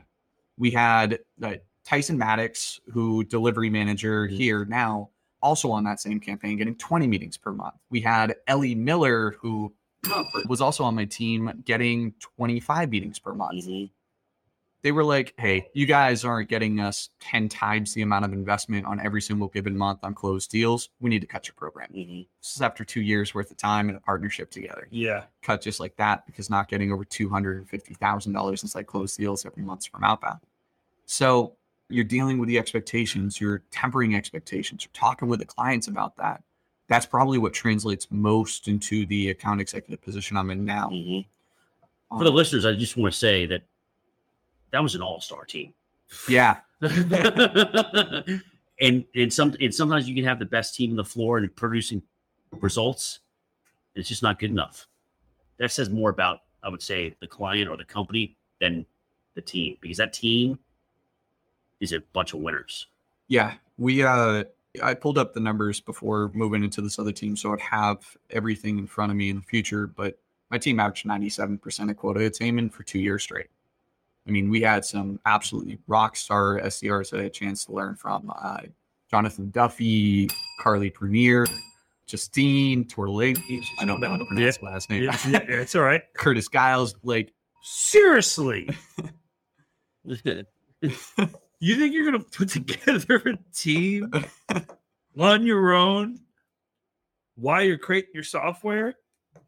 We 0.57 0.71
had 0.71 1.19
uh, 1.41 1.55
Tyson 1.83 2.17
Maddox, 2.17 2.79
who 2.91 3.23
delivery 3.23 3.69
manager 3.69 4.27
Mhm. 4.27 4.31
here 4.31 4.65
now, 4.65 5.09
also 5.41 5.71
on 5.71 5.83
that 5.85 5.99
same 5.99 6.19
campaign, 6.19 6.57
getting 6.57 6.75
20 6.75 7.07
meetings 7.07 7.35
per 7.37 7.51
month. 7.51 7.75
We 7.89 8.01
had 8.01 8.35
Ellie 8.47 8.75
Miller, 8.75 9.31
who 9.41 9.73
was 10.47 10.61
also 10.61 10.83
on 10.83 10.95
my 10.95 11.05
team, 11.05 11.61
getting 11.65 12.13
25 12.19 12.89
meetings 12.89 13.19
per 13.19 13.33
month 13.33 13.65
Mhm. 13.65 13.89
They 14.83 14.91
were 14.91 15.03
like, 15.03 15.33
hey, 15.37 15.67
you 15.73 15.85
guys 15.85 16.25
aren't 16.25 16.49
getting 16.49 16.79
us 16.79 17.09
10 17.19 17.49
times 17.49 17.93
the 17.93 18.01
amount 18.01 18.25
of 18.25 18.33
investment 18.33 18.85
on 18.87 18.99
every 18.99 19.21
single 19.21 19.47
given 19.47 19.77
month 19.77 19.99
on 20.03 20.13
closed 20.15 20.49
deals. 20.49 20.89
We 20.99 21.09
need 21.09 21.19
to 21.21 21.27
cut 21.27 21.47
your 21.47 21.53
program. 21.55 21.89
Mhm. 21.93 22.25
This 22.41 22.55
is 22.55 22.61
after 22.61 22.83
two 22.83 23.01
years 23.01 23.35
worth 23.35 23.51
of 23.51 23.57
time 23.57 23.89
and 23.89 23.97
a 23.97 24.01
partnership 24.01 24.49
together. 24.49 24.87
yeah. 24.89 25.25
Cut 25.43 25.61
just 25.61 25.79
like 25.79 25.95
that 25.97 26.25
because 26.25 26.49
not 26.49 26.67
getting 26.67 26.91
over 26.91 27.05
$250,000 27.05 28.63
inside 28.63 28.87
closed 28.87 29.17
deals 29.17 29.45
every 29.45 29.63
month 29.63 29.87
from 29.87 30.03
outbound. 30.03 30.39
So 31.05 31.55
you're 31.89 32.03
dealing 32.03 32.37
with 32.39 32.47
the 32.47 32.57
expectations, 32.57 33.39
you're 33.41 33.63
tempering 33.71 34.15
expectations, 34.15 34.83
you're 34.85 34.91
talking 34.93 35.27
with 35.27 35.39
the 35.39 35.45
clients 35.45 35.87
about 35.87 36.15
that. 36.17 36.43
that's 36.87 37.05
probably 37.05 37.37
what 37.37 37.53
translates 37.53 38.05
most 38.11 38.67
into 38.67 39.05
the 39.05 39.29
account 39.29 39.61
executive 39.61 40.01
position 40.01 40.35
I'm 40.35 40.49
in 40.49 40.65
now. 40.65 40.89
Mhm. 40.89 41.25
For 42.09 42.25
the 42.25 42.31
listeners, 42.31 42.65
I 42.65 42.73
just 42.73 42.97
want 42.97 43.13
to 43.13 43.17
say 43.17 43.45
that 43.45 43.63
that 44.71 44.81
was 44.81 44.95
an 44.95 45.01
all-star 45.01 45.45
team. 45.45 45.73
yeah, 46.27 46.57
and 48.81 49.05
and 49.15 49.31
some 49.31 49.55
and 49.61 49.73
sometimes 49.73 50.09
you 50.09 50.15
can 50.15 50.23
have 50.23 50.39
the 50.39 50.45
best 50.45 50.75
team 50.75 50.91
on 50.91 50.95
the 50.95 51.05
floor 51.05 51.37
and 51.37 51.55
producing 51.55 52.01
results. 52.59 53.19
It's 53.95 54.09
just 54.09 54.23
not 54.23 54.39
good 54.39 54.51
enough. 54.51 54.87
That 55.57 55.71
says 55.71 55.89
more 55.89 56.09
about, 56.09 56.39
I 56.63 56.69
would 56.69 56.81
say, 56.81 57.15
the 57.19 57.27
client 57.27 57.69
or 57.69 57.77
the 57.77 57.85
company 57.85 58.35
than 58.59 58.85
the 59.35 59.41
team, 59.41 59.77
because 59.81 59.97
that 59.97 60.13
team 60.13 60.57
is 61.79 61.93
a 61.93 61.99
bunch 62.13 62.33
of 62.33 62.39
winners. 62.39 62.87
Yeah, 63.27 63.53
we 63.77 64.03
uh 64.03 64.45
I 64.81 64.93
pulled 64.93 65.17
up 65.17 65.33
the 65.33 65.39
numbers 65.39 65.81
before 65.81 66.31
moving 66.33 66.63
into 66.63 66.81
this 66.81 66.97
other 66.97 67.11
team, 67.11 67.35
so 67.35 67.53
I'd 67.53 67.59
have 67.59 68.17
everything 68.29 68.77
in 68.77 68.87
front 68.87 69.11
of 69.11 69.17
me 69.17 69.29
in 69.29 69.37
the 69.37 69.41
future. 69.41 69.87
But 69.87 70.17
my 70.49 70.57
team 70.57 70.79
averaged 70.79 71.05
97% 71.05 71.89
of 71.89 71.97
quota 71.97 72.25
attainment 72.25 72.73
for 72.73 72.83
two 72.83 72.99
years 72.99 73.23
straight. 73.23 73.47
I 74.31 74.33
mean, 74.33 74.49
we 74.49 74.61
had 74.61 74.85
some 74.85 75.19
absolutely 75.25 75.77
rock 75.87 76.15
star 76.15 76.61
SDRs 76.61 77.09
that 77.09 77.19
I 77.19 77.23
had 77.23 77.31
a 77.31 77.33
chance 77.33 77.65
to 77.65 77.73
learn 77.73 77.97
from. 77.97 78.31
Uh, 78.33 78.61
Jonathan 79.09 79.49
Duffy, 79.49 80.29
Carly 80.61 80.89
Prunier, 80.89 81.45
Justine 82.07 82.85
Torlady. 82.85 83.61
I 83.81 83.83
don't 83.83 83.99
know 83.99 84.07
how 84.07 84.15
to 84.15 84.23
pronounce 84.23 84.55
the 84.55 84.65
last 84.65 84.89
name. 84.89 85.03
Yeah, 85.03 85.17
yeah, 85.27 85.39
it's 85.49 85.75
all 85.75 85.81
right. 85.81 86.01
Curtis 86.15 86.47
Giles. 86.47 86.95
Like, 87.03 87.33
Seriously, 87.61 88.69
you 90.05 90.45
think 90.81 91.93
you're 91.93 92.05
gonna 92.05 92.23
put 92.23 92.47
together 92.47 93.17
a 93.17 93.37
team 93.53 94.13
on 95.19 95.45
your 95.45 95.73
own 95.73 96.21
while 97.35 97.61
you're 97.63 97.77
creating 97.77 98.11
your 98.13 98.23
software 98.23 98.95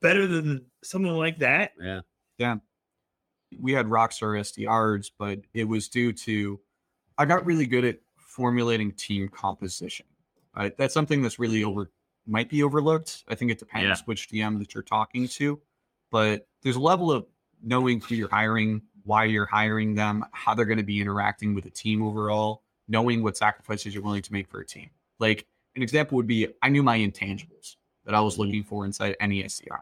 better 0.01 0.27
than 0.27 0.65
something 0.83 1.13
like 1.13 1.39
that? 1.39 1.71
Yeah. 1.81 2.01
Yeah. 2.37 2.57
We 3.59 3.71
had 3.73 3.87
rockstar 3.87 4.39
SDRs, 4.39 5.11
but 5.17 5.39
it 5.53 5.65
was 5.65 5.87
due 5.89 6.13
to 6.13 6.59
I 7.17 7.25
got 7.25 7.45
really 7.45 7.65
good 7.67 7.85
at 7.85 7.99
formulating 8.17 8.91
team 8.93 9.29
composition. 9.29 10.05
Right? 10.55 10.75
That's 10.77 10.93
something 10.93 11.21
that's 11.21 11.39
really 11.39 11.63
over 11.63 11.91
might 12.25 12.49
be 12.49 12.63
overlooked. 12.63 13.23
I 13.27 13.35
think 13.35 13.51
it 13.51 13.59
depends 13.59 13.99
Yeah. 13.99 14.03
which 14.05 14.29
DM 14.29 14.57
that 14.59 14.73
you're 14.73 14.83
talking 14.83 15.27
to, 15.29 15.59
but 16.11 16.47
there's 16.61 16.77
a 16.77 16.81
level 16.81 17.11
of 17.11 17.25
knowing 17.61 17.99
who 18.01 18.15
you're 18.15 18.29
hiring, 18.29 18.81
why 19.03 19.25
you're 19.25 19.45
hiring 19.45 19.95
them, 19.95 20.25
how 20.31 20.53
they're 20.53 20.65
going 20.65 20.77
to 20.77 20.83
be 20.83 21.01
interacting 21.01 21.53
with 21.53 21.65
the 21.65 21.69
team 21.69 22.01
overall, 22.01 22.63
knowing 22.87 23.23
what 23.23 23.35
sacrifices 23.35 23.93
you're 23.93 24.03
willing 24.03 24.21
to 24.21 24.31
make 24.33 24.47
for 24.47 24.61
a 24.61 24.65
team. 24.65 24.89
Like 25.19 25.45
an 25.75 25.81
example 25.81 26.15
would 26.15 26.27
be 26.27 26.47
I 26.61 26.69
knew 26.69 26.83
my 26.83 26.97
intangibles 26.97 27.75
that 28.05 28.15
I 28.15 28.21
was 28.21 28.37
looking 28.37 28.63
for 28.63 28.85
inside 28.85 29.15
any 29.19 29.43
SDR. 29.43 29.81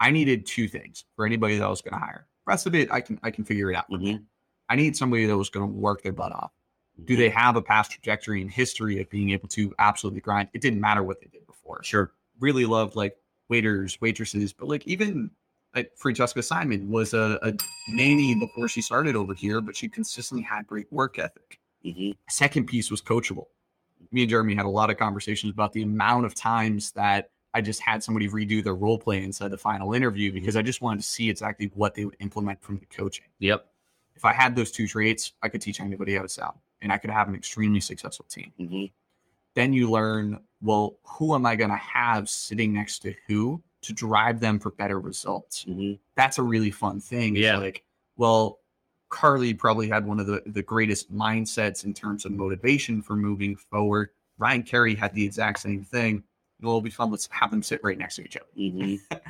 I 0.00 0.10
needed 0.10 0.46
two 0.46 0.68
things 0.68 1.04
for 1.16 1.26
anybody 1.26 1.58
that 1.58 1.64
I 1.64 1.68
was 1.68 1.82
going 1.82 1.94
to 1.94 2.04
hire. 2.04 2.26
Rest 2.48 2.66
of 2.66 2.74
it, 2.74 2.90
I 2.90 3.02
can 3.02 3.20
I 3.22 3.30
can 3.30 3.44
figure 3.44 3.70
it 3.70 3.76
out. 3.76 3.90
Mhm. 3.90 4.24
I 4.70 4.76
need 4.76 4.96
somebody 4.96 5.26
that 5.26 5.36
was 5.36 5.50
going 5.50 5.70
to 5.70 5.72
work 5.78 6.02
their 6.02 6.12
butt 6.12 6.32
off. 6.32 6.50
Do 7.04 7.14
they 7.14 7.28
have 7.28 7.56
a 7.56 7.62
past 7.62 7.90
trajectory 7.92 8.40
and 8.40 8.50
history 8.50 9.00
of 9.00 9.08
being 9.10 9.30
able 9.30 9.48
to 9.48 9.74
absolutely 9.78 10.20
grind? 10.20 10.48
It 10.54 10.62
didn't 10.62 10.80
matter 10.80 11.02
what 11.02 11.20
they 11.20 11.26
did 11.26 11.46
before. 11.46 11.82
Sure. 11.84 12.12
Really 12.40 12.64
loved 12.64 12.96
like 12.96 13.16
waiters, 13.50 14.00
waitresses, 14.00 14.52
but 14.54 14.66
like 14.66 14.86
even 14.86 15.30
like 15.74 15.92
Francesca 15.94 16.42
Simon 16.42 16.90
was 16.90 17.12
a, 17.12 17.38
a 17.42 17.52
nanny 17.90 18.34
before 18.34 18.66
she 18.66 18.80
started 18.80 19.14
over 19.14 19.34
here, 19.34 19.60
but 19.60 19.76
she 19.76 19.86
consistently 19.88 20.42
had 20.42 20.66
great 20.66 20.90
work 20.90 21.18
ethic. 21.18 21.60
Mhm. 21.84 22.16
Second 22.30 22.66
piece 22.66 22.90
was 22.90 23.02
coachable. 23.02 23.48
Me 24.10 24.22
and 24.22 24.30
Jeremy 24.30 24.54
had 24.54 24.64
a 24.64 24.70
lot 24.70 24.88
of 24.88 24.96
conversations 24.96 25.52
about 25.52 25.74
the 25.74 25.82
amount 25.82 26.24
of 26.24 26.34
times 26.34 26.92
that 26.92 27.30
I 27.54 27.60
just 27.60 27.80
had 27.80 28.02
somebody 28.02 28.28
redo 28.28 28.62
their 28.62 28.74
role 28.74 28.98
play 28.98 29.22
inside 29.22 29.50
the 29.50 29.58
final 29.58 29.94
interview 29.94 30.32
because 30.32 30.56
I 30.56 30.62
just 30.62 30.82
wanted 30.82 31.00
to 31.02 31.08
see 31.08 31.30
exactly 31.30 31.70
what 31.74 31.94
they 31.94 32.04
would 32.04 32.16
implement 32.20 32.62
from 32.62 32.78
the 32.78 32.86
coaching. 32.86 33.24
Yep. 33.38 33.66
If 34.14 34.24
I 34.24 34.32
had 34.32 34.54
those 34.54 34.70
two 34.70 34.86
traits, 34.86 35.32
I 35.42 35.48
could 35.48 35.62
teach 35.62 35.80
anybody 35.80 36.14
how 36.14 36.22
to 36.22 36.28
sell 36.28 36.60
and 36.82 36.92
I 36.92 36.98
could 36.98 37.10
have 37.10 37.28
an 37.28 37.34
extremely 37.34 37.80
successful 37.80 38.26
team. 38.28 38.52
Mhm. 38.58 38.90
Then 39.54 39.72
you 39.72 39.90
learn, 39.90 40.40
well, 40.60 40.98
who 41.04 41.34
am 41.34 41.46
I 41.46 41.56
going 41.56 41.70
to 41.70 41.76
have 41.76 42.28
sitting 42.28 42.72
next 42.74 43.00
to 43.00 43.14
who 43.26 43.62
to 43.82 43.92
drive 43.92 44.40
them 44.40 44.58
for 44.58 44.70
better 44.70 45.00
results? 45.00 45.64
Mhm. 45.64 45.98
That's 46.16 46.38
a 46.38 46.42
really 46.42 46.70
fun 46.70 47.00
thing. 47.00 47.36
It's 47.36 47.42
Yeah. 47.42 47.56
Like, 47.58 47.84
well, 48.16 48.60
Carly 49.08 49.54
probably 49.54 49.88
had 49.88 50.04
one 50.06 50.20
of 50.20 50.26
the, 50.26 50.42
the 50.46 50.62
greatest 50.62 51.12
mindsets 51.12 51.84
in 51.84 51.94
terms 51.94 52.24
of 52.26 52.32
motivation 52.32 53.00
for 53.00 53.16
moving 53.16 53.56
forward. 53.56 54.10
Ryan 54.36 54.62
Carey 54.62 54.94
had 54.94 55.14
the 55.14 55.24
exact 55.24 55.60
same 55.60 55.82
thing. 55.82 56.22
It'll 56.60 56.80
be 56.80 56.90
fun. 56.90 57.10
Let's 57.10 57.28
have 57.30 57.50
them 57.50 57.62
sit 57.62 57.80
right 57.82 57.98
next 57.98 58.16
to 58.16 58.22
each 58.22 58.36
other 58.36 58.46
Mhm. 58.56 58.98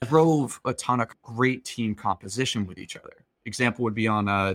drove 0.08 0.60
a 0.64 0.72
ton 0.74 1.00
of 1.00 1.08
great 1.22 1.64
team 1.64 1.94
composition 1.94 2.66
with 2.66 2.78
each 2.78 2.96
other. 2.96 3.24
Example 3.46 3.82
would 3.84 3.94
be 3.94 4.06
on 4.06 4.28
uh, 4.28 4.54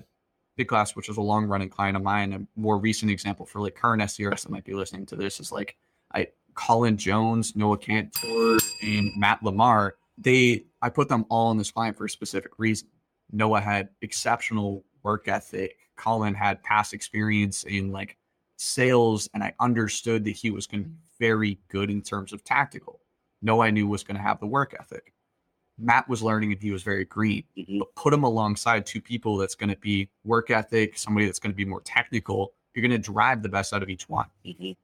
Big 0.55 0.67
Class, 0.67 0.95
which 0.95 1.09
is 1.09 1.17
a 1.17 1.21
long 1.21 1.45
running 1.45 1.69
client 1.69 1.97
of 1.97 2.03
mine. 2.03 2.33
A 2.33 2.59
more 2.59 2.77
recent 2.77 3.11
example 3.11 3.45
for 3.45 3.59
like 3.59 3.75
current 3.75 4.01
SDRs 4.01 4.43
that 4.43 4.51
might 4.51 4.63
be 4.63 4.73
listening 4.73 5.05
to 5.07 5.15
this 5.15 5.39
is 5.39 5.51
like 5.51 5.75
I 6.13 6.27
Colin 6.53 6.97
Jones, 6.97 7.55
Noah 7.55 7.77
Cantor, 7.77 8.57
and 8.83 9.09
Matt 9.17 9.43
Lamar. 9.43 9.95
They 10.17 10.65
I 10.81 10.89
put 10.89 11.09
them 11.09 11.25
all 11.29 11.51
in 11.51 11.57
this 11.57 11.71
client 11.71 11.97
for 11.97 12.05
a 12.05 12.09
specific 12.09 12.51
reason. 12.57 12.87
Noah 13.31 13.61
had 13.61 13.89
exceptional 14.01 14.85
work 15.01 15.27
ethic. 15.27 15.77
Colin 15.95 16.35
had 16.35 16.61
past 16.63 16.93
experience 16.93 17.63
in 17.63 17.91
like 17.91 18.15
sales, 18.57 19.29
and 19.33 19.43
I 19.43 19.53
understood 19.59 20.23
that 20.25 20.31
he 20.31 20.51
was 20.51 20.67
going 20.67 20.83
to 20.83 20.89
be 20.89 20.95
very 21.19 21.59
good 21.69 21.89
in 21.89 22.01
terms 22.01 22.33
of 22.33 22.43
tactical. 22.43 22.99
No, 23.41 23.61
I 23.61 23.71
knew 23.71 23.87
was 23.87 24.03
going 24.03 24.15
to 24.17 24.21
have 24.23 24.39
the 24.39 24.47
work 24.47 24.75
ethic. 24.79 25.13
Matt 25.77 26.07
was 26.07 26.21
learning 26.21 26.51
and 26.51 26.61
he 26.61 26.71
was 26.71 26.83
very 26.83 27.03
green. 27.05 27.43
Mhm. 27.57 27.79
But 27.79 27.95
put 27.95 28.13
him 28.13 28.23
alongside 28.23 28.85
two 28.85 29.01
people 29.01 29.37
that's 29.37 29.55
going 29.55 29.69
to 29.69 29.75
be 29.77 30.07
work 30.23 30.51
ethic, 30.51 30.97
somebody 30.97 31.25
that's 31.25 31.39
going 31.39 31.51
to 31.51 31.55
be 31.55 31.65
more 31.65 31.81
technical. 31.81 32.53
You're 32.73 32.87
going 32.87 32.91
to 32.91 33.11
drive 33.11 33.41
the 33.41 33.49
best 33.49 33.73
out 33.73 33.83
of 33.83 33.89
each 33.89 34.07
one. 34.07 34.27
Mhm. 34.45 34.75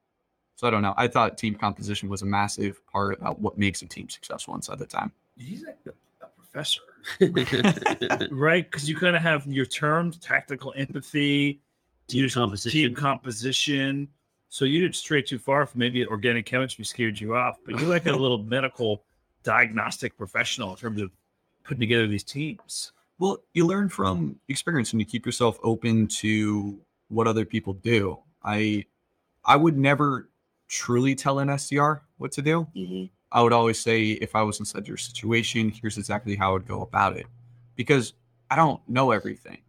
So 0.56 0.68
I 0.68 0.72
don't 0.72 0.82
know. 0.82 0.94
I 0.98 1.08
thought 1.08 1.38
team 1.38 1.56
composition 1.56 2.10
was 2.10 2.22
a 2.22 2.26
massive 2.26 2.86
part 2.88 3.18
about 3.20 3.40
what 3.40 3.58
makes 3.58 3.82
a 3.82 3.86
team 3.86 4.10
successful 4.10 4.56
inside 4.56 4.80
the 4.80 4.86
time. 4.88 5.12
He's 5.38 5.64
like 5.64 5.78
a, 5.86 6.26
a 6.26 6.30
professor, 6.36 6.82
right? 8.32 8.70
Because 8.70 8.90
you 8.90 8.98
kind 8.98 9.16
of 9.16 9.22
have 9.22 9.48
your 9.48 9.66
terms, 9.66 10.18
tactical 10.18 10.74
empathy, 10.76 11.62
Team 12.10 12.22
your 12.22 12.30
composition. 12.30 12.72
team 12.82 12.96
composition. 12.96 14.08
So 14.50 14.66
you 14.66 14.82
didn't 14.82 14.96
stray 14.96 15.22
too 15.22 15.38
far 15.40 15.66
from 15.66 15.80
maybe 15.80 16.06
organic 16.08 16.46
chemistry 16.46 16.84
scared 16.84 17.20
you 17.20 17.36
off, 17.36 17.60
but 17.66 17.80
you're 17.80 17.90
like 17.90 18.08
a 18.08 18.12
little 18.16 18.40
medical 18.44 19.04
diagnostic 19.44 20.18
professional 20.18 20.72
in 20.72 20.78
terms 20.78 21.02
of 21.02 21.12
putting 21.64 21.80
together 21.80 22.08
these 22.08 22.24
teams. 22.24 22.92
Well, 23.20 23.38
you 23.54 23.66
learn 23.68 23.90
from 23.90 24.38
experience 24.48 24.92
and 24.92 25.00
you 25.00 25.06
keep 25.06 25.26
yourself 25.26 25.60
open 25.64 26.08
to 26.08 26.80
what 27.10 27.28
other 27.28 27.46
people 27.46 27.74
do. 27.74 28.18
I 28.44 28.86
I 29.46 29.56
would 29.56 29.78
never 29.78 30.30
truly 30.68 31.16
tell 31.16 31.40
an 31.40 31.50
SDR 31.50 32.02
what 32.18 32.32
to 32.34 32.42
do. 32.42 32.68
Mhm. 32.76 33.10
I 33.32 33.42
would 33.44 33.54
always 33.54 33.80
say 33.80 34.12
if 34.12 34.36
I 34.36 34.42
was 34.42 34.60
inside 34.60 34.88
your 34.88 34.98
situation, 34.98 35.70
here's 35.70 35.98
exactly 35.98 36.36
how 36.36 36.50
I 36.50 36.54
would 36.54 36.68
go 36.68 36.82
about 36.82 37.18
it. 37.18 37.28
Because 37.76 38.14
I 38.50 38.56
don't 38.56 38.82
know 38.90 39.12
everything. 39.12 39.60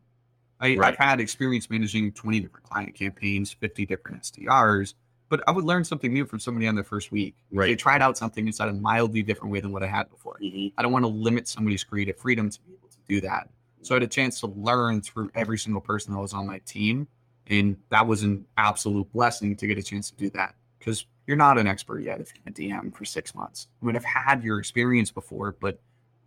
I, 0.61 0.75
Right. 0.77 0.93
I've 0.93 0.99
had 0.99 1.21
experience 1.21 1.71
managing 1.71 2.13
20 2.13 2.41
different 2.41 2.67
client 2.67 2.95
campaigns, 2.95 3.53
50 3.53 3.87
different 3.87 4.23
SDRs, 4.23 4.95
but 5.29 5.43
I 5.49 5.53
would 5.53 5.65
learn 5.65 5.85
something 5.85 6.13
new 6.13 6.27
from 6.27 6.39
somebody 6.41 6.67
on 6.67 6.75
their 6.75 6.85
first 6.85 7.11
week. 7.13 7.35
If 7.51 7.59
They 7.59 7.77
tried 7.77 8.03
out 8.03 8.19
something 8.19 8.47
inside 8.47 8.69
a 8.69 8.73
mildly 8.73 9.23
different 9.23 9.53
way 9.53 9.61
than 9.61 9.73
what 9.73 9.83
I 9.83 9.87
had 9.87 10.11
before. 10.11 10.39
Mhm. 10.43 10.73
I 10.77 10.83
don't 10.83 10.93
want 10.93 11.05
to 11.05 11.09
limit 11.09 11.49
somebody's 11.49 11.85
creative 11.85 12.17
freedom 12.19 12.51
to 12.51 12.61
be 12.63 12.73
able 12.75 12.89
to 12.89 12.99
do 13.09 13.21
that. 13.23 13.49
So 13.83 13.95
I 13.95 13.97
had 13.97 14.03
a 14.03 14.07
chance 14.09 14.41
to 14.41 14.47
learn 14.49 15.01
through 15.01 15.31
every 15.35 15.57
single 15.59 15.81
person 15.81 16.13
that 16.13 16.21
was 16.21 16.35
on 16.35 16.47
my 16.47 16.59
team. 16.61 17.09
And 17.47 17.77
that 17.89 18.07
was 18.07 18.23
an 18.23 18.45
absolute 18.59 19.11
blessing 19.13 19.57
to 19.57 19.67
get 19.67 19.79
a 19.79 19.83
chance 19.83 20.11
to 20.11 20.17
do 20.17 20.31
that 20.31 20.55
because 20.79 21.07
you're 21.27 21.37
not 21.37 21.59
an 21.59 21.67
expert 21.67 22.01
yet 22.01 22.21
if 22.21 22.33
you're 22.35 22.43
a 22.47 22.53
DM 22.53 22.91
for 22.95 23.05
six 23.05 23.35
months. 23.35 23.67
I 23.83 23.87
mean, 23.87 23.97
I've 23.97 24.05
had 24.05 24.45
your 24.45 24.59
experience 24.59 25.11
before, 25.11 25.57
but 25.59 25.81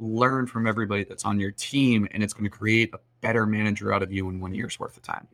learn 0.04 0.46
from 0.46 0.68
everybody 0.68 1.04
that's 1.04 1.24
on 1.24 1.40
your 1.40 1.52
team 1.52 2.08
and 2.12 2.22
it's 2.22 2.34
going 2.34 2.44
to 2.44 2.50
create 2.50 2.94
a 2.94 3.00
better 3.22 3.46
manager 3.46 3.94
out 3.94 4.04
of 4.04 4.12
you 4.12 4.30
in 4.30 4.40
one 4.40 4.54
year's 4.54 4.80
worth 4.80 4.98
of 4.98 5.04
time. 5.04 5.28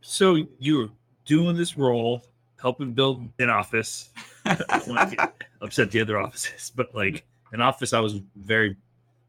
So 0.00 0.46
you're 0.58 0.90
doing 1.24 1.56
this 1.56 1.76
role, 1.76 2.22
helping 2.60 2.92
build 2.92 3.28
an 3.38 3.50
office. 3.50 4.10
I 4.46 4.82
want 4.86 5.10
to 5.10 5.16
get 5.16 5.34
upset 5.60 5.90
the 5.90 6.00
other 6.00 6.18
offices, 6.18 6.72
but 6.74 6.94
like 6.94 7.24
an 7.52 7.60
office 7.60 7.92
I 7.92 8.00
was 8.00 8.20
very 8.36 8.76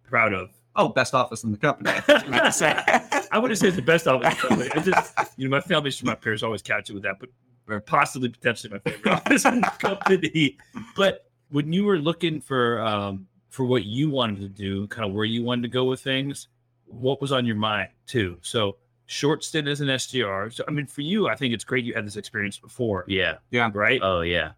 proud 0.03 0.33
of. 0.33 0.51
Oh, 0.75 0.87
best 0.87 1.13
office 1.13 1.43
in 1.43 1.51
the 1.51 1.57
company. 1.57 1.89
I 2.07 2.13
was 2.13 2.23
about 2.23 2.43
to 2.43 2.51
say. 2.51 3.27
I 3.31 3.39
wouldn't 3.39 3.59
say 3.59 3.67
it's 3.67 3.75
the 3.75 3.81
best 3.81 4.07
office. 4.07 4.27
in 4.27 4.35
the 4.35 4.47
company. 4.47 4.69
It 4.75 4.83
just, 4.83 5.13
you 5.37 5.47
know, 5.47 5.51
my 5.51 5.61
family, 5.61 5.91
my 6.03 6.15
parents 6.15 6.43
always 6.43 6.61
catch 6.61 6.89
it 6.89 6.93
with 6.93 7.03
that, 7.03 7.17
but 7.19 7.85
possibly 7.85 8.29
potentially 8.29 8.71
my 8.71 8.79
favorite 8.79 9.11
office 9.13 9.43
in 9.45 9.61
the 9.61 9.71
company. 9.79 10.57
But 10.95 11.25
when 11.49 11.73
you 11.73 11.83
were 11.83 11.97
looking 11.97 12.39
for 12.39 12.81
um, 12.81 13.27
for 13.51 13.65
what 13.65 13.83
you 13.83 14.09
wanted 14.09 14.39
to 14.39 14.47
do, 14.47 14.87
kind 14.87 15.07
of 15.07 15.13
where 15.13 15.25
you 15.25 15.43
wanted 15.43 15.61
to 15.63 15.67
go 15.67 15.83
with 15.85 15.99
things, 16.01 16.47
what 16.85 17.21
was 17.21 17.31
on 17.31 17.45
your 17.45 17.57
mind 17.57 17.89
too? 18.07 18.37
So 18.41 18.77
short 19.05 19.43
stint 19.43 19.67
as 19.67 19.81
an 19.81 19.89
SDR. 19.89 20.51
So 20.53 20.63
I 20.67 20.71
mean, 20.71 20.87
for 20.87 21.01
you, 21.01 21.27
I 21.27 21.35
think 21.35 21.53
it's 21.53 21.63
great 21.65 21.83
you 21.85 21.93
had 21.93 22.07
this 22.07 22.15
experience 22.15 22.57
before, 22.57 23.03
Yeah. 23.07 23.35
Yeah. 23.51 23.69
right? 23.73 23.99
Oh 24.01 24.21
yeah. 24.21 24.53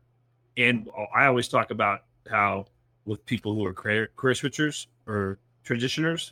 And 0.57 0.87
I 1.15 1.25
always 1.25 1.47
talk 1.47 1.71
about 1.71 2.01
how 2.29 2.67
with 3.05 3.25
people 3.25 3.53
who 3.55 3.65
are 3.65 3.73
career, 3.73 4.09
career 4.15 4.35
switchers 4.35 4.85
or 5.07 5.39
transitioners, 5.65 6.31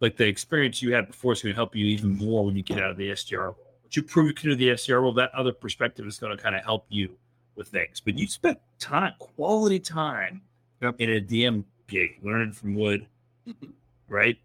like 0.00 0.16
the 0.18 0.26
experience 0.26 0.82
you 0.82 0.92
had 0.92 1.06
before 1.06 1.32
is 1.32 1.42
going 1.42 1.52
to 1.54 1.56
help 1.56 1.74
you 1.74 1.86
even 1.86 2.16
more 2.18 2.44
when 2.44 2.54
you 2.54 2.62
get 2.62 2.78
out 2.82 2.90
of 2.90 2.98
the 2.98 3.10
SDR. 3.10 3.54
What 3.82 3.96
you 3.96 4.02
prove 4.02 4.26
you 4.26 4.34
can 4.34 4.50
do 4.50 4.56
the 4.56 4.68
SDR 4.68 5.00
role, 5.00 5.14
that 5.14 5.34
other 5.34 5.52
perspective 5.52 6.06
is 6.06 6.18
going 6.18 6.36
to 6.36 6.42
kind 6.42 6.54
of 6.54 6.62
help 6.62 6.84
you 6.90 7.16
with 7.56 7.68
things. 7.68 8.00
But 8.00 8.18
you 8.18 8.26
spent 8.26 8.58
time, 8.78 9.14
quality 9.18 9.80
time 9.80 10.42
Yep. 10.82 10.96
in 10.98 11.10
a 11.10 11.20
DM 11.20 11.64
gig, 11.86 12.18
learning 12.22 12.52
from 12.52 12.74
Wood, 12.74 13.06
mm-hmm. 13.48 13.70
right? 14.08 14.38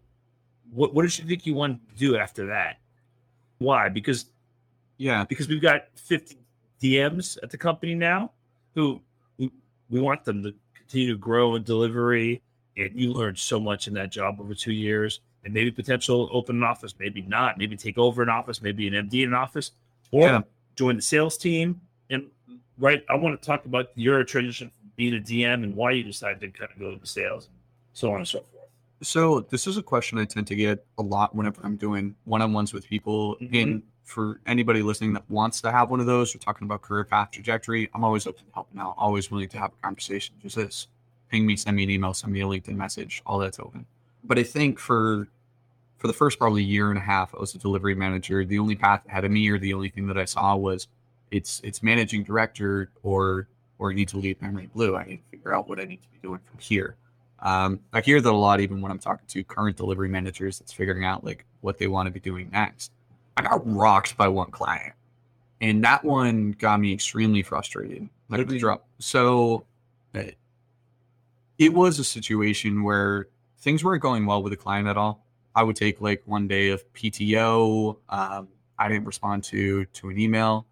What 0.72 0.94
what 0.94 1.02
did 1.02 1.18
you 1.18 1.24
think 1.24 1.46
you 1.46 1.54
wanted 1.54 1.80
to 1.90 1.96
do 1.96 2.16
after 2.16 2.46
that? 2.46 2.78
Why? 3.58 3.88
Because 3.88 4.26
Yeah. 4.98 5.24
because 5.24 5.48
we've 5.48 5.62
got 5.62 5.86
50 5.96 6.36
DMs 6.80 7.38
at 7.42 7.50
the 7.50 7.58
company 7.58 7.94
now 7.94 8.32
who 8.74 9.00
we, 9.36 9.50
we 9.90 10.00
want 10.00 10.24
them 10.24 10.42
to 10.42 10.54
continue 10.74 11.12
to 11.12 11.18
grow 11.18 11.54
in 11.56 11.62
delivery. 11.62 12.42
And 12.76 12.98
you 12.98 13.12
learned 13.12 13.38
so 13.38 13.60
much 13.60 13.88
in 13.88 13.94
that 13.94 14.10
job 14.10 14.40
over 14.40 14.54
two 14.54 14.72
years, 14.72 15.20
and 15.44 15.52
maybe 15.52 15.70
potential 15.70 16.28
open 16.32 16.56
an 16.56 16.62
office, 16.62 16.94
maybe 16.98 17.20
not, 17.22 17.58
maybe 17.58 17.76
take 17.76 17.98
over 17.98 18.22
an 18.22 18.28
office, 18.28 18.62
maybe 18.62 18.86
an 18.86 18.94
MD 18.94 19.22
in 19.22 19.30
an 19.30 19.34
office, 19.34 19.72
or 20.12 20.28
Yeah. 20.28 20.42
join 20.76 20.96
the 20.96 21.02
sales 21.02 21.36
team. 21.36 21.80
And 22.08 22.22
mm-hmm. 22.22 22.56
right, 22.78 23.04
I 23.10 23.16
want 23.16 23.40
to 23.40 23.44
talk 23.46 23.66
about 23.66 23.90
your 23.96 24.22
transition 24.24 24.70
being 25.00 25.14
a 25.14 25.18
DM 25.18 25.64
and 25.64 25.74
why 25.74 25.92
you 25.92 26.04
decided 26.04 26.40
to 26.40 26.50
kind 26.50 26.70
of 26.70 26.78
go 26.78 26.90
into 26.90 27.06
sales, 27.06 27.48
so 27.94 28.10
on 28.12 28.18
and 28.18 28.28
so 28.28 28.40
forth. 28.52 28.68
So 29.00 29.40
this 29.40 29.66
is 29.66 29.78
a 29.78 29.82
question 29.82 30.18
I 30.18 30.26
tend 30.26 30.46
to 30.48 30.54
get 30.54 30.84
a 30.98 31.02
lot 31.02 31.34
whenever 31.34 31.62
I'm 31.64 31.76
doing 31.76 32.16
one-on-ones 32.24 32.74
with 32.74 32.86
people. 32.86 33.36
Mhm. 33.40 33.62
And 33.62 33.82
for 34.04 34.42
anybody 34.44 34.82
listening 34.82 35.14
that 35.14 35.24
wants 35.30 35.62
to 35.62 35.72
have 35.72 35.88
one 35.88 36.00
of 36.00 36.06
those, 36.06 36.34
we're 36.34 36.40
talking 36.40 36.66
about 36.66 36.82
career 36.82 37.04
path 37.04 37.30
trajectory. 37.30 37.88
I'm 37.94 38.04
always 38.04 38.26
open 38.26 38.44
to 38.44 38.52
helping 38.52 38.78
out. 38.78 38.94
Always 38.98 39.30
willing 39.30 39.48
to 39.48 39.58
have 39.58 39.72
a 39.72 39.82
conversation. 39.82 40.34
Just 40.42 40.56
this, 40.56 40.88
ping 41.30 41.46
me, 41.46 41.56
send 41.56 41.78
me 41.78 41.84
an 41.84 41.90
email, 41.90 42.12
send 42.12 42.34
me 42.34 42.42
a 42.42 42.44
LinkedIn 42.44 42.76
message. 42.76 43.22
All 43.24 43.38
that's 43.38 43.58
open. 43.58 43.86
But 44.22 44.38
I 44.38 44.42
think 44.42 44.78
for 44.78 45.28
for 45.96 46.08
the 46.08 46.12
first 46.12 46.38
probably 46.38 46.62
year 46.62 46.90
and 46.90 46.98
a 46.98 47.02
half, 47.02 47.34
I 47.34 47.38
was 47.38 47.54
a 47.54 47.58
delivery 47.58 47.94
manager. 47.94 48.44
The 48.44 48.58
only 48.58 48.74
path 48.74 49.06
ahead 49.06 49.24
of 49.24 49.30
me, 49.30 49.48
or 49.48 49.58
the 49.58 49.72
only 49.72 49.88
thing 49.88 50.06
that 50.08 50.18
I 50.18 50.26
saw 50.26 50.56
was 50.56 50.88
it's 51.30 51.62
it's 51.64 51.82
managing 51.82 52.22
director 52.22 52.90
or 53.02 53.48
or 53.80 53.90
I 53.90 53.94
need 53.94 54.08
to 54.08 54.18
lead 54.18 54.40
Memory 54.42 54.68
Blue. 54.72 54.94
I 54.94 55.04
need 55.06 55.16
to 55.16 55.22
figure 55.30 55.54
out 55.54 55.68
what 55.68 55.80
I 55.80 55.84
need 55.84 56.02
to 56.02 56.08
be 56.08 56.18
doing 56.22 56.38
from 56.44 56.58
here. 56.60 56.96
Um, 57.40 57.80
I 57.94 58.02
hear 58.02 58.20
that 58.20 58.30
a 58.30 58.36
lot, 58.36 58.60
even 58.60 58.82
when 58.82 58.92
I'm 58.92 58.98
talking 58.98 59.26
to 59.26 59.42
current 59.42 59.78
delivery 59.78 60.10
managers 60.10 60.58
that's 60.58 60.72
figuring 60.72 61.04
out 61.04 61.24
like 61.24 61.46
what 61.62 61.78
they 61.78 61.86
want 61.86 62.06
to 62.06 62.10
be 62.10 62.20
doing 62.20 62.50
next. 62.52 62.92
I 63.38 63.42
got 63.42 63.62
rocked 63.64 64.18
by 64.18 64.28
one 64.28 64.50
client, 64.50 64.92
and 65.62 65.82
that 65.82 66.04
one 66.04 66.52
got 66.52 66.78
me 66.78 66.92
extremely 66.92 67.42
frustrated. 67.42 68.08
Like 68.28 68.46
drop. 68.58 68.86
So 68.98 69.64
uh, 70.14 70.24
it 71.58 71.72
was 71.72 71.98
a 71.98 72.04
situation 72.04 72.82
where 72.82 73.28
things 73.60 73.82
weren't 73.82 74.02
going 74.02 74.26
well 74.26 74.42
with 74.42 74.50
the 74.50 74.58
client 74.58 74.88
at 74.88 74.98
all. 74.98 75.24
I 75.54 75.62
would 75.62 75.76
take 75.76 76.02
like 76.02 76.22
one 76.26 76.46
day 76.46 76.68
of 76.68 76.84
PTO. 76.92 77.96
Um, 78.10 78.48
I 78.78 78.88
didn't 78.88 79.06
respond 79.06 79.42
to 79.44 79.86
to 79.86 80.10
an 80.10 80.18
email. 80.18 80.66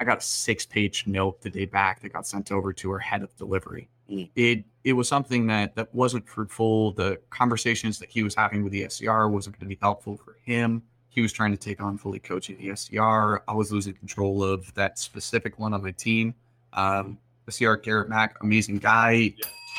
I 0.00 0.04
got 0.04 0.18
a 0.18 0.20
six 0.20 0.66
page 0.66 1.06
note 1.06 1.40
the 1.42 1.50
day 1.50 1.64
back 1.66 2.00
that 2.02 2.12
got 2.12 2.26
sent 2.26 2.50
over 2.52 2.72
to 2.72 2.90
our 2.90 2.98
head 2.98 3.22
of 3.22 3.34
delivery. 3.36 3.88
Mm. 4.10 4.28
It 4.34 4.64
it 4.82 4.92
was 4.94 5.08
something 5.08 5.46
that 5.46 5.76
that 5.76 5.94
wasn't 5.94 6.28
fruitful. 6.28 6.92
The 6.92 7.20
conversations 7.30 7.98
that 8.00 8.10
he 8.10 8.22
was 8.22 8.34
having 8.34 8.62
with 8.62 8.72
the 8.72 8.82
SDR 8.84 9.30
wasn't 9.30 9.58
going 9.58 9.68
to 9.70 9.74
be 9.74 9.78
helpful 9.80 10.16
for 10.16 10.36
him. 10.44 10.82
He 11.08 11.20
was 11.22 11.32
trying 11.32 11.52
to 11.52 11.56
take 11.56 11.80
on 11.80 11.96
fully 11.96 12.18
coaching 12.18 12.58
the 12.58 12.68
SDR. 12.70 13.40
I 13.46 13.54
was 13.54 13.70
losing 13.72 13.94
control 13.94 14.42
of 14.42 14.72
that 14.74 14.98
specific 14.98 15.58
one 15.58 15.72
on 15.72 15.82
my 15.82 15.92
team. 15.92 16.34
Um, 16.72 17.18
SDR 17.46 17.82
Garrett 17.82 18.08
Mack, 18.08 18.36
amazing 18.42 18.78
guy, 18.78 19.32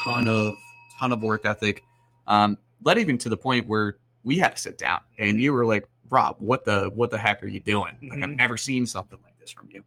ton 0.04 0.28
of 0.30 0.54
ton 0.98 1.12
of 1.12 1.22
work 1.22 1.46
ethic. 1.46 1.84
Um, 2.26 2.58
led 2.84 2.98
even 2.98 3.18
to 3.20 3.30
the 3.30 3.38
point 3.38 3.68
where 3.68 3.98
we 4.24 4.38
had 4.40 4.56
to 4.56 4.58
sit 4.62 4.78
down 4.78 5.02
and 5.20 5.40
you 5.42 5.52
were 5.54 5.66
like, 5.66 5.88
Rob, 6.10 6.38
what 6.40 6.64
the 6.66 6.90
what 6.96 7.12
the 7.12 7.18
heck 7.18 7.44
are 7.44 7.48
you 7.48 7.60
doing? 7.60 7.96
Like 8.02 8.24
I've 8.24 8.30
Mhm. 8.30 8.38
never 8.38 8.58
seen 8.58 8.86
something 8.88 9.20
like 9.24 9.38
this 9.40 9.52
from 9.52 9.70
you. 9.72 9.84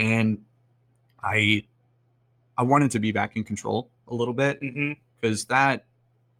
And 0.00 0.38
I 1.22 1.64
I 2.56 2.62
wanted 2.62 2.90
to 2.92 2.98
be 2.98 3.12
back 3.12 3.36
in 3.36 3.44
control 3.44 3.90
a 4.08 4.14
little 4.14 4.34
bit 4.34 4.60
Mm-hmm. 4.60 4.92
because 5.20 5.44
that 5.46 5.84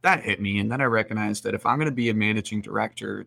that 0.02 0.22
hit 0.22 0.40
me 0.40 0.58
and 0.58 0.72
then 0.72 0.80
i 0.80 0.84
recognized 0.84 1.44
that 1.44 1.54
if 1.54 1.64
i'm 1.66 1.76
going 1.78 1.84
to 1.84 1.94
be 1.94 2.08
a 2.08 2.14
managing 2.14 2.62
director 2.62 3.26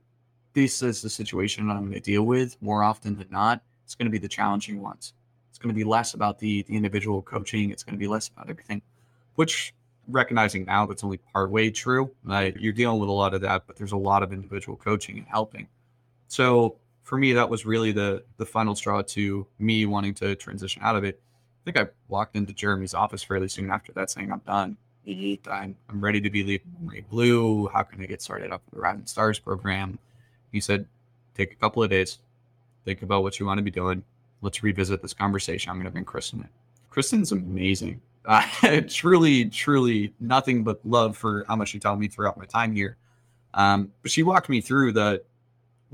this 0.53 0.81
is 0.81 1.01
the 1.03 1.09
situation 1.09 1.69
i'm 1.69 1.81
going 1.81 1.93
to 1.93 1.99
deal 1.99 2.23
with 2.23 2.61
more 2.61 2.83
often 2.83 3.15
than 3.17 3.27
not. 3.29 3.61
It's 3.85 3.95
going 3.95 4.07
to 4.07 4.11
be 4.11 4.17
the 4.17 4.27
challenging 4.27 4.81
ones. 4.81 5.13
It's 5.49 5.59
going 5.59 5.69
to 5.69 5.75
be 5.75 5.83
less 5.83 6.13
about 6.15 6.39
the 6.39 6.63
the 6.63 6.75
individual 6.75 7.21
coaching. 7.21 7.69
It's 7.71 7.83
going 7.83 7.93
to 7.95 7.99
be 7.99 8.07
less 8.07 8.27
about 8.29 8.49
everything 8.49 8.81
which 9.35 9.73
recognizing 10.09 10.65
now 10.65 10.85
that's 10.85 11.03
only 11.03 11.17
part 11.17 11.49
way 11.49 11.69
true 11.71 12.11
like 12.25 12.55
you're 12.59 12.73
dealing 12.73 12.99
with 12.99 13.07
a 13.09 13.11
lot 13.23 13.33
of 13.33 13.39
that 13.41 13.65
but 13.65 13.77
there's 13.77 13.93
a 13.93 13.97
lot 13.97 14.21
of 14.23 14.33
individual 14.33 14.75
coaching 14.77 15.17
and 15.19 15.27
helping. 15.27 15.67
So 16.27 16.77
for 17.03 17.17
me 17.17 17.33
that 17.33 17.49
was 17.49 17.65
really 17.65 17.91
the 17.91 18.23
the 18.37 18.45
final 18.45 18.75
straw 18.75 19.01
to 19.01 19.45
me 19.59 19.85
wanting 19.85 20.13
to 20.13 20.35
transition 20.35 20.81
out 20.83 20.95
of 20.95 21.03
it 21.03 21.21
i 21.61 21.71
think 21.71 21.77
i 21.77 21.89
walked 22.07 22.35
into 22.35 22.53
jeremy's 22.53 22.93
office 22.93 23.23
fairly 23.23 23.47
soon 23.47 23.69
after 23.69 23.91
that 23.91 24.09
saying 24.09 24.31
i'm 24.31 24.41
done 24.45 24.77
I'm, 25.05 25.75
I'm 25.89 26.01
ready 26.01 26.21
to 26.21 26.29
be 26.29 26.43
leaving 26.43 26.71
Memory 26.79 27.05
Blue. 27.09 27.67
How 27.67 27.83
can 27.83 28.01
I 28.01 28.05
get 28.05 28.21
started 28.21 28.51
up 28.51 28.61
with 28.65 28.75
the 28.75 28.81
Rising 28.81 29.05
Stars 29.05 29.39
program? 29.39 29.99
He 30.51 30.59
said, 30.59 30.85
take 31.35 31.51
a 31.51 31.55
couple 31.55 31.83
of 31.83 31.89
days, 31.89 32.19
think 32.85 33.01
about 33.01 33.23
what 33.23 33.39
you 33.39 33.45
want 33.45 33.57
to 33.57 33.63
be 33.63 33.71
doing. 33.71 34.03
Let's 34.41 34.63
revisit 34.63 35.01
this 35.01 35.13
conversation. 35.13 35.69
I'm 35.69 35.77
going 35.77 35.85
to 35.85 35.91
bring 35.91 36.05
Kristen 36.05 36.39
in. 36.39 36.49
Kristen's 36.89 37.31
amazing. 37.31 38.01
Uh, 38.25 38.79
truly, 38.87 39.49
truly 39.49 40.13
nothing 40.21 40.63
but 40.63 40.79
love 40.85 41.17
for 41.17 41.43
how 41.49 41.57
much 41.57 41.67
she 41.67 41.77
taught 41.77 41.99
me 41.99 42.07
throughout 42.07 42.37
my 42.37 42.45
time 42.45 42.73
here. 42.73 42.95
Um, 43.53 43.91
but 44.01 44.11
she 44.11 44.23
walked 44.23 44.47
me 44.47 44.61
through 44.61 44.93
the 44.93 45.21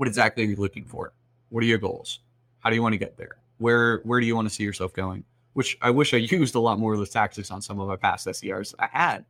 what 0.00 0.08
exactly 0.08 0.42
are 0.42 0.46
you 0.46 0.56
looking 0.56 0.84
for? 0.84 1.12
What 1.50 1.62
are 1.62 1.66
your 1.66 1.78
goals? 1.78 2.20
How 2.60 2.70
do 2.70 2.76
you 2.76 2.82
want 2.82 2.94
to 2.94 2.98
get 2.98 3.18
there? 3.18 3.36
Where 3.58 3.98
where 4.04 4.18
do 4.18 4.26
you 4.26 4.34
want 4.34 4.48
to 4.48 4.54
see 4.54 4.64
yourself 4.64 4.94
going? 4.94 5.24
which 5.54 5.76
I 5.82 5.90
wish 5.90 6.14
I 6.14 6.18
used 6.18 6.54
a 6.54 6.60
lot 6.60 6.78
more 6.78 6.92
of 6.92 6.98
those 6.98 7.10
tactics 7.10 7.50
on 7.50 7.60
some 7.60 7.80
of 7.80 7.88
my 7.88 7.96
past 7.96 8.26
SDRs 8.26 8.74
I 8.78 8.88
had. 8.90 9.24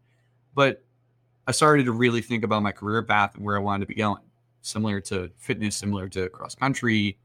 But 0.54 0.82
I 1.46 1.52
started 1.52 1.86
to 1.86 1.92
really 1.92 2.20
think 2.20 2.44
about 2.44 2.62
my 2.62 2.72
career 2.72 3.02
path 3.02 3.34
and 3.34 3.44
where 3.44 3.56
I 3.56 3.60
wanted 3.60 3.80
to 3.80 3.86
be 3.86 3.94
going. 3.94 4.22
Similar 4.62 5.00
to 5.02 5.30
fitness, 5.38 5.76
similar 5.76 6.08
to 6.10 6.28
cross 6.28 6.54
country. 6.54 7.18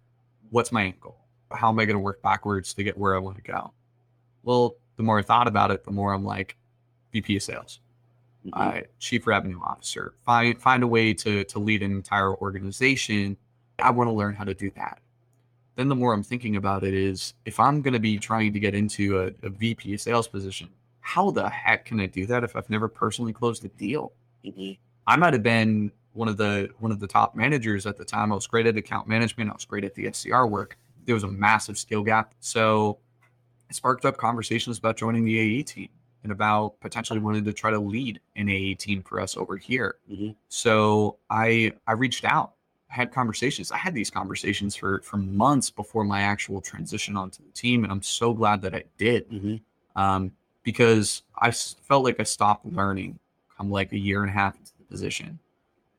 What's 0.49 0.71
my 0.71 0.85
end 0.85 0.99
goal? 1.01 1.17
How 1.51 1.69
am 1.69 1.79
I 1.79 1.85
going 1.85 1.95
to 1.95 1.99
work 1.99 2.21
backwards 2.21 2.73
to 2.73 2.83
get 2.83 2.97
where 2.97 3.15
I 3.15 3.19
want 3.19 3.35
to 3.37 3.43
go? 3.43 3.73
Well, 4.43 4.75
the 4.95 5.03
more 5.03 5.19
I 5.19 5.21
thought 5.21 5.47
about 5.47 5.71
it, 5.71 5.83
the 5.83 5.91
more 5.91 6.13
I'm 6.13 6.23
like, 6.23 6.55
VP 7.11 7.37
of 7.37 7.43
sales, 7.43 7.79
Mm-hmm. 8.45 8.77
uh, 8.77 8.81
chief 8.99 9.25
revenue 9.27 9.59
officer. 9.63 10.13
Find 10.25 10.61
find 10.61 10.83
a 10.83 10.87
way 10.87 11.13
to 11.15 11.43
to 11.45 11.59
lead 11.59 11.81
an 11.83 11.91
entire 11.91 12.35
organization. 12.35 13.37
I 13.79 13.91
want 13.91 14.07
to 14.07 14.13
learn 14.13 14.35
how 14.35 14.43
to 14.43 14.53
do 14.53 14.71
that 14.75 14.99
then 15.75 15.89
the 15.89 15.95
more 15.95 16.13
I'm 16.13 16.23
thinking 16.23 16.55
about 16.55 16.83
it 16.83 16.93
is 16.93 17.33
if 17.45 17.59
I'm 17.59 17.81
going 17.81 17.93
to 17.93 17.99
be 17.99 18.17
trying 18.17 18.53
to 18.53 18.59
get 18.59 18.73
into 18.73 19.19
a, 19.19 19.25
a 19.45 19.49
VP 19.49 19.97
sales 19.97 20.27
position, 20.27 20.69
how 21.01 21.31
the 21.31 21.49
heck 21.49 21.85
can 21.85 21.99
I 21.99 22.05
do 22.05 22.25
that 22.27 22.43
if 22.43 22.55
I've 22.55 22.69
never 22.69 22.87
personally 22.87 23.33
closed 23.33 23.63
a 23.65 23.67
deal? 23.69 24.13
Mhm. 24.43 24.77
I 25.07 25.15
might 25.17 25.33
have 25.33 25.43
been 25.43 25.91
one 26.13 26.27
of 26.27 26.37
the 26.37 26.69
one 26.79 26.91
of 26.91 26.99
the 26.99 27.07
top 27.07 27.35
managers 27.35 27.85
at 27.85 27.97
the 27.97 28.05
time. 28.05 28.31
I 28.31 28.35
was 28.35 28.47
great 28.47 28.65
at 28.65 28.77
account 28.77 29.07
management. 29.07 29.49
I 29.49 29.53
was 29.53 29.65
great 29.65 29.83
at 29.83 29.93
the 29.95 30.05
SDR 30.05 30.49
work. 30.49 30.77
There 31.05 31.13
was 31.13 31.23
a 31.23 31.27
massive 31.27 31.77
skill 31.77 32.03
gap. 32.03 32.33
So 32.39 32.97
it 33.69 33.75
sparked 33.75 34.05
up 34.05 34.17
conversations 34.17 34.77
about 34.77 34.95
joining 34.97 35.25
the 35.25 35.37
AE 35.37 35.63
team 35.63 35.89
and 36.25 36.31
about 36.31 36.79
potentially 36.79 37.19
wanting 37.19 37.45
to 37.45 37.53
try 37.53 37.69
to 37.69 37.77
lead 37.79 38.19
an 38.35 38.49
AE 38.49 38.73
team 38.73 39.03
for 39.03 39.19
us 39.21 39.37
over 39.37 39.57
here. 39.57 39.95
Mhm. 40.11 40.35
So 40.49 41.17
I 41.29 41.71
I 41.87 41.93
reached 41.93 42.25
out 42.25 42.53
I 42.89 42.95
had 42.95 43.11
conversations. 43.11 43.71
I 43.71 43.77
had 43.77 43.93
these 43.93 44.09
conversations 44.09 44.75
for 44.75 45.01
for 45.01 45.17
months 45.17 45.69
before 45.69 46.03
my 46.03 46.21
actual 46.21 46.61
transition 46.61 47.15
onto 47.15 47.43
the 47.43 47.51
team, 47.51 47.83
and 47.83 47.93
I'm 47.93 48.01
so 48.01 48.33
glad 48.33 48.61
that 48.63 48.73
I 48.73 48.83
did 48.97 49.29
Mhm. 49.29 49.61
um, 49.95 50.31
because 50.63 51.21
I 51.37 51.51
felt 51.51 52.03
like 52.03 52.19
I 52.19 52.23
stopped 52.23 52.65
learning. 52.65 53.19
I'm 53.59 53.69
like 53.69 53.91
a 53.93 53.99
year 53.99 54.21
and 54.21 54.29
a 54.31 54.33
half 54.33 54.55
into 54.57 54.71
the 54.79 54.83
position, 54.85 55.37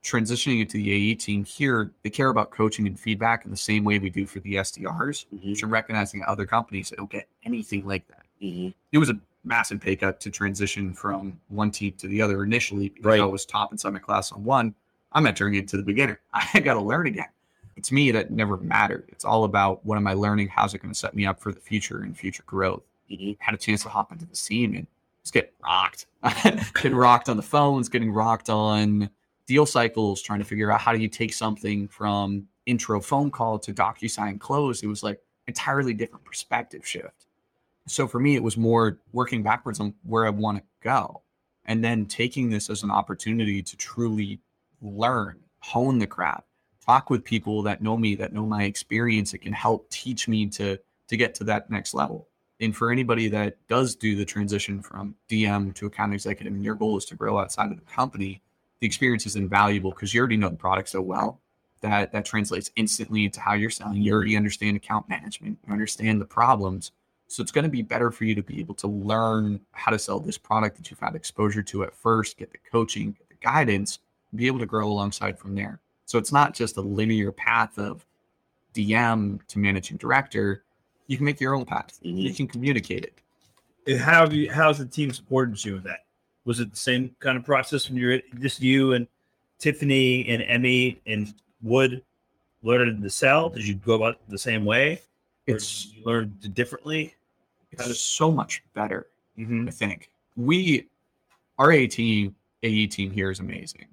transitioning 0.03 0.61
into 0.61 0.77
the 0.77 0.91
AE 0.91 1.15
team 1.15 1.45
here, 1.45 1.93
they 2.03 2.11
care 2.11 2.31
about 2.31 2.51
coaching 2.51 2.87
and 2.89 2.99
feedback 2.99 3.45
in 3.45 3.53
the 3.53 3.57
same 3.57 3.85
way 3.85 3.99
we 4.01 4.11
do 4.11 4.27
for 4.27 4.41
the 4.41 4.57
SDRs, 4.59 5.27
Mhm. 5.33 5.51
which 5.51 5.63
I'm 5.63 5.71
recognizing 5.71 6.25
other 6.25 6.47
companies 6.47 6.91
that 6.91 6.97
don't 6.97 7.11
get 7.11 7.29
anything 7.45 7.87
like 7.87 8.07
that. 8.09 8.25
Mhm. 8.43 8.75
It 8.93 8.99
was 8.99 9.09
a 9.11 9.19
massive 9.47 9.81
pay 9.81 9.97
cut 9.97 10.21
to 10.21 10.31
transition 10.31 10.93
from 10.93 11.39
one 11.49 11.71
team 11.71 11.93
to 11.99 12.09
the 12.09 12.21
other 12.21 12.43
initially 12.45 12.89
because 12.91 13.05
Right. 13.05 13.21
I 13.21 13.25
was 13.25 13.47
top 13.47 13.73
inside 13.73 13.91
my 13.95 13.99
class 13.99 14.33
on 14.33 14.45
one. 14.45 14.75
I'm 15.13 15.27
entering 15.27 15.55
into 15.55 15.77
the 15.77 15.83
beginner. 15.83 16.21
I 16.33 16.61
got 16.61 16.75
to 16.75 16.81
learn 16.81 17.07
again. 17.07 17.29
But 17.75 17.85
to 17.85 17.95
me, 17.95 18.11
that 18.11 18.31
never 18.31 18.57
mattered. 18.57 19.05
It's 19.09 19.25
all 19.25 19.45
about 19.45 19.85
what 19.85 19.97
am 19.97 20.07
I 20.07 20.15
learning? 20.15 20.49
How's 20.49 20.75
it 20.75 20.79
going 20.83 20.93
to 20.93 20.99
set 20.99 21.15
me 21.15 21.27
up 21.27 21.41
for 21.41 21.53
the 21.53 21.61
future 21.61 22.01
and 22.03 22.17
future 22.17 22.43
growth? 22.47 22.83
Mhm. 23.11 23.37
Had 23.39 23.55
a 23.55 23.59
chance 23.59 23.83
to 23.85 23.89
hop 23.89 24.13
into 24.13 24.27
the 24.27 24.35
scene 24.37 24.75
and 24.75 24.87
just 25.23 25.33
get 25.35 25.55
rocked. 25.63 26.07
getting 26.75 26.95
rocked 26.97 27.29
on 27.29 27.37
the 27.37 27.43
phones, 27.43 27.89
getting 27.89 28.11
rocked 28.11 28.51
on 28.51 29.09
deal 29.47 29.65
cycles, 29.67 30.23
trying 30.23 30.41
to 30.41 30.45
figure 30.45 30.73
out 30.73 30.81
how 30.81 30.93
do 30.93 30.99
you 30.99 31.09
take 31.09 31.33
something 31.33 31.87
from 31.87 32.49
intro 32.67 33.01
phone 33.01 33.31
call 33.31 33.59
to 33.61 33.73
DocuSign 33.73 34.41
close. 34.41 34.83
It 34.83 34.89
was 34.89 35.03
like 35.05 35.21
entirely 35.47 35.95
different 35.95 36.25
perspective 36.25 36.85
shift. 36.85 37.26
So 37.87 38.09
for 38.09 38.19
me, 38.19 38.35
it 38.35 38.43
was 38.43 38.57
more 38.57 38.99
working 39.13 39.43
backwards 39.43 39.81
on 39.81 39.95
where 40.03 40.27
I 40.27 40.31
want 40.31 40.59
to 40.59 40.65
go 40.83 41.23
and 41.65 41.85
then 41.85 42.07
taking 42.07 42.51
this 42.51 42.71
as 42.71 42.83
an 42.83 42.91
opportunity 42.91 43.63
to 43.63 43.77
truly 43.77 44.41
learn, 44.81 45.41
hone 45.61 45.99
the 45.99 46.07
craft, 46.07 46.47
talk 46.85 47.11
with 47.11 47.25
people 47.25 47.63
that 47.63 47.83
know 47.83 47.97
me, 47.97 48.15
that 48.17 48.33
know 48.33 48.47
my 48.47 48.65
experience, 48.65 49.33
that 49.33 49.39
can 49.39 49.53
help 49.53 49.91
teach 49.91 50.29
me 50.29 50.47
to 50.47 50.79
to 51.09 51.17
get 51.17 51.35
to 51.37 51.45
that 51.45 51.71
next 51.71 51.95
level. 51.95 52.29
And 52.59 52.75
for 52.75 52.91
anybody 52.91 53.29
that 53.29 53.59
does 53.69 53.95
do 53.95 54.17
the 54.17 54.25
transition 54.25 54.83
from 54.83 55.15
DM 55.31 55.75
to 55.75 55.87
account 55.87 56.15
executive, 56.15 56.53
and 56.53 56.65
your 56.65 56.75
goal 56.75 56.97
is 56.97 57.05
to 57.07 57.15
grow 57.15 57.39
outside 57.39 57.71
of 57.71 57.77
the 57.77 57.85
company, 57.85 58.43
the 58.81 58.87
experience 58.87 59.27
is 59.27 59.37
invaluable 59.37 59.91
because 59.91 60.13
you 60.13 60.21
already 60.21 60.37
know 60.37 60.49
the 60.49 60.57
product 60.57 60.89
so 60.89 61.01
well 61.01 61.41
that 61.83 62.13
that 62.13 62.25
translates 62.25 62.71
instantly 62.77 63.25
into 63.25 63.41
how 63.41 63.55
you're 63.55 63.71
selling. 63.71 64.03
You 64.03 64.13
already 64.13 64.37
understand 64.37 64.77
account 64.77 65.09
management, 65.09 65.59
you 65.67 65.73
understand 65.73 66.21
the 66.21 66.27
problems. 66.27 66.93
So 67.29 67.43
it's 67.43 67.53
going 67.53 67.65
to 67.65 67.71
be 67.71 67.83
better 67.83 68.11
for 68.11 68.25
you 68.25 68.35
to 68.35 68.43
be 68.43 68.61
able 68.61 68.75
to 68.77 68.87
learn 68.87 69.61
how 69.73 69.91
to 69.91 69.99
sell 69.99 70.21
this 70.21 70.39
product 70.39 70.77
that 70.77 70.91
you've 70.91 71.01
had 71.01 71.15
exposure 71.15 71.63
to 71.63 71.83
at 71.83 71.95
first, 71.95 72.37
get 72.37 72.53
the 72.53 72.59
coaching, 72.71 73.13
get 73.13 73.29
the 73.29 73.37
guidance, 73.43 73.99
be 74.35 74.47
able 74.47 74.59
to 74.61 74.67
grow 74.67 74.87
alongside 74.87 75.39
from 75.39 75.55
there. 75.55 75.81
So 76.05 76.19
it's 76.19 76.33
not 76.33 76.55
just 76.55 76.77
a 76.77 76.81
linear 76.81 77.33
path 77.33 77.79
of 77.79 78.07
DM 78.75 79.45
to 79.49 79.59
managing 79.59 79.97
director. 79.97 80.63
You 81.09 81.17
can 81.17 81.27
make 81.27 81.41
your 81.41 81.55
own 81.55 81.65
path. 81.65 81.99
Mhm. 82.05 82.23
You 82.23 82.35
can 82.35 82.47
communicate 82.47 83.05
it. 83.05 83.15
And 83.87 83.99
how 83.99 84.21
have 84.21 84.33
you? 84.33 84.51
How's 84.51 84.79
the 84.79 84.87
team 84.87 85.13
supported 85.13 85.65
you 85.65 85.75
with 85.75 85.85
that? 85.85 86.05
Was 86.45 86.61
it 86.61 86.71
the 86.71 86.77
same 86.77 87.15
kind 87.19 87.37
of 87.37 87.45
process 87.45 87.89
when 87.89 87.99
you're 87.99 88.21
just 88.39 88.61
you 88.61 88.93
and 88.93 89.09
Tiffany 89.59 90.29
and 90.29 90.43
Emmy 90.43 91.01
and 91.07 91.35
Wood 91.63 92.03
learning 92.63 93.03
to 93.03 93.11
sell? 93.11 93.49
Did 93.49 93.67
you 93.67 93.75
go 93.75 93.95
about 93.95 94.15
it 94.15 94.21
the 94.29 94.39
same 94.39 94.65
way? 94.65 95.03
It's 95.47 95.93
learned 96.05 96.55
differently. 96.55 97.15
it's 97.73 98.01
so 98.01 98.31
much 98.33 98.63
better. 98.75 99.07
Mm-hmm. 99.39 99.69
I 99.69 99.71
think 99.71 100.11
we, 100.37 100.87
our 101.59 101.73
A 101.73 101.87
team, 101.87 102.35
AE 102.63 102.87
team 102.89 103.11
here 103.11 103.31
is 103.31 103.41
amazing. 103.41 103.87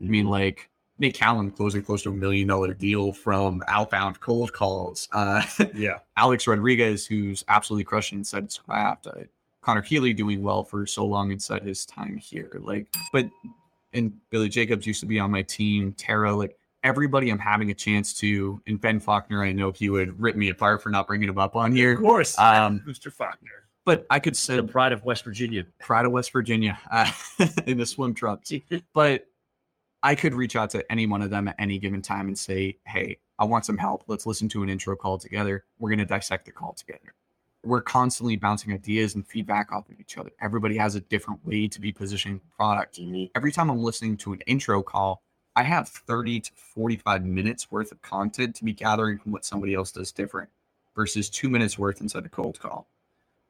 I 0.00 0.04
mean, 0.04 0.26
like 0.26 0.68
Nate 0.98 1.14
Callum 1.14 1.50
closing 1.50 1.82
close 1.82 2.02
to 2.02 2.10
a 2.10 2.14
million 2.14 2.48
dollar 2.48 2.74
deal 2.74 3.12
from 3.12 3.62
outbound 3.68 4.20
cold 4.20 4.52
calls. 4.52 5.08
Uh, 5.12 5.42
Yeah. 5.74 5.98
Alex 6.16 6.46
Rodriguez, 6.46 7.06
who's 7.06 7.44
absolutely 7.48 7.84
crushing 7.84 8.18
inside 8.18 8.44
his 8.44 8.58
craft. 8.58 9.06
Uh, 9.06 9.12
Connor 9.62 9.82
Keeley 9.82 10.12
doing 10.12 10.42
well 10.42 10.64
for 10.64 10.86
so 10.86 11.06
long 11.06 11.30
inside 11.30 11.62
his 11.62 11.86
time 11.86 12.16
here. 12.16 12.50
Like, 12.60 12.88
but 13.12 13.28
and 13.92 14.12
Billy 14.30 14.48
Jacobs 14.48 14.86
used 14.86 15.00
to 15.00 15.06
be 15.06 15.20
on 15.20 15.30
my 15.30 15.42
team. 15.42 15.92
Tara, 15.92 16.34
like 16.34 16.58
everybody, 16.82 17.30
I'm 17.30 17.38
having 17.38 17.70
a 17.70 17.74
chance 17.74 18.12
to. 18.14 18.60
And 18.66 18.80
Ben 18.80 19.00
Faulkner, 19.00 19.42
I 19.42 19.52
know 19.52 19.70
he 19.72 19.88
would 19.90 20.20
rip 20.20 20.36
me 20.36 20.48
apart 20.50 20.82
for 20.82 20.90
not 20.90 21.06
bringing 21.06 21.28
him 21.28 21.38
up 21.38 21.56
on 21.56 21.72
here. 21.72 21.92
Of 21.92 22.00
course. 22.00 22.38
Um, 22.38 22.80
Mr. 22.86 23.12
Faulkner. 23.12 23.68
But 23.84 24.06
I 24.10 24.20
could 24.20 24.36
say 24.36 24.56
the 24.56 24.62
pride 24.62 24.92
of 24.92 25.04
West 25.04 25.24
Virginia. 25.24 25.64
pride 25.80 26.04
of 26.06 26.12
West 26.12 26.32
Virginia 26.32 26.78
uh, 26.90 27.10
in 27.66 27.78
the 27.78 27.86
swim 27.86 28.14
trunks. 28.14 28.52
But 28.94 29.26
I 30.04 30.14
could 30.14 30.34
reach 30.34 30.56
out 30.56 30.70
to 30.70 30.90
any 30.92 31.06
one 31.06 31.22
of 31.22 31.30
them 31.30 31.48
at 31.48 31.56
any 31.58 31.78
given 31.78 32.02
time 32.02 32.28
and 32.28 32.38
say, 32.38 32.78
"Hey, 32.86 33.18
I 33.38 33.44
want 33.44 33.64
some 33.64 33.78
help. 33.78 34.04
Let's 34.08 34.26
listen 34.26 34.48
to 34.50 34.62
an 34.62 34.68
intro 34.68 34.94
call 34.96 35.18
together. 35.18 35.64
We're 35.78 35.90
going 35.90 35.98
to 35.98 36.04
dissect 36.04 36.44
the 36.46 36.52
call 36.52 36.74
together." 36.74 37.14
We're 37.64 37.80
constantly 37.82 38.34
bouncing 38.36 38.72
ideas 38.72 39.14
and 39.14 39.24
feedback 39.26 39.70
off 39.70 39.88
of 39.88 40.00
each 40.00 40.18
other. 40.18 40.30
Everybody 40.40 40.76
has 40.78 40.96
a 40.96 41.00
different 41.00 41.44
way 41.46 41.68
to 41.68 41.80
be 41.80 41.92
positioning 41.92 42.38
the 42.38 42.56
product. 42.56 42.98
Mhm. 42.98 43.30
Every 43.36 43.52
time 43.52 43.70
I'm 43.70 43.78
listening 43.78 44.16
to 44.18 44.32
an 44.32 44.40
intro 44.48 44.82
call, 44.82 45.22
I 45.54 45.62
have 45.64 45.88
30 45.88 46.40
to 46.40 46.50
45 46.54 47.24
minutes 47.24 47.70
worth 47.70 47.92
of 47.92 48.00
content 48.02 48.54
to 48.56 48.64
be 48.64 48.72
gathering 48.72 49.18
from 49.18 49.32
what 49.32 49.44
somebody 49.44 49.74
else 49.74 49.92
does 49.92 50.10
different 50.12 50.48
versus 50.96 51.28
two 51.28 51.48
minutes 51.48 51.78
worth 51.78 52.00
inside 52.00 52.24
a 52.24 52.28
cold 52.28 52.58
call. 52.58 52.88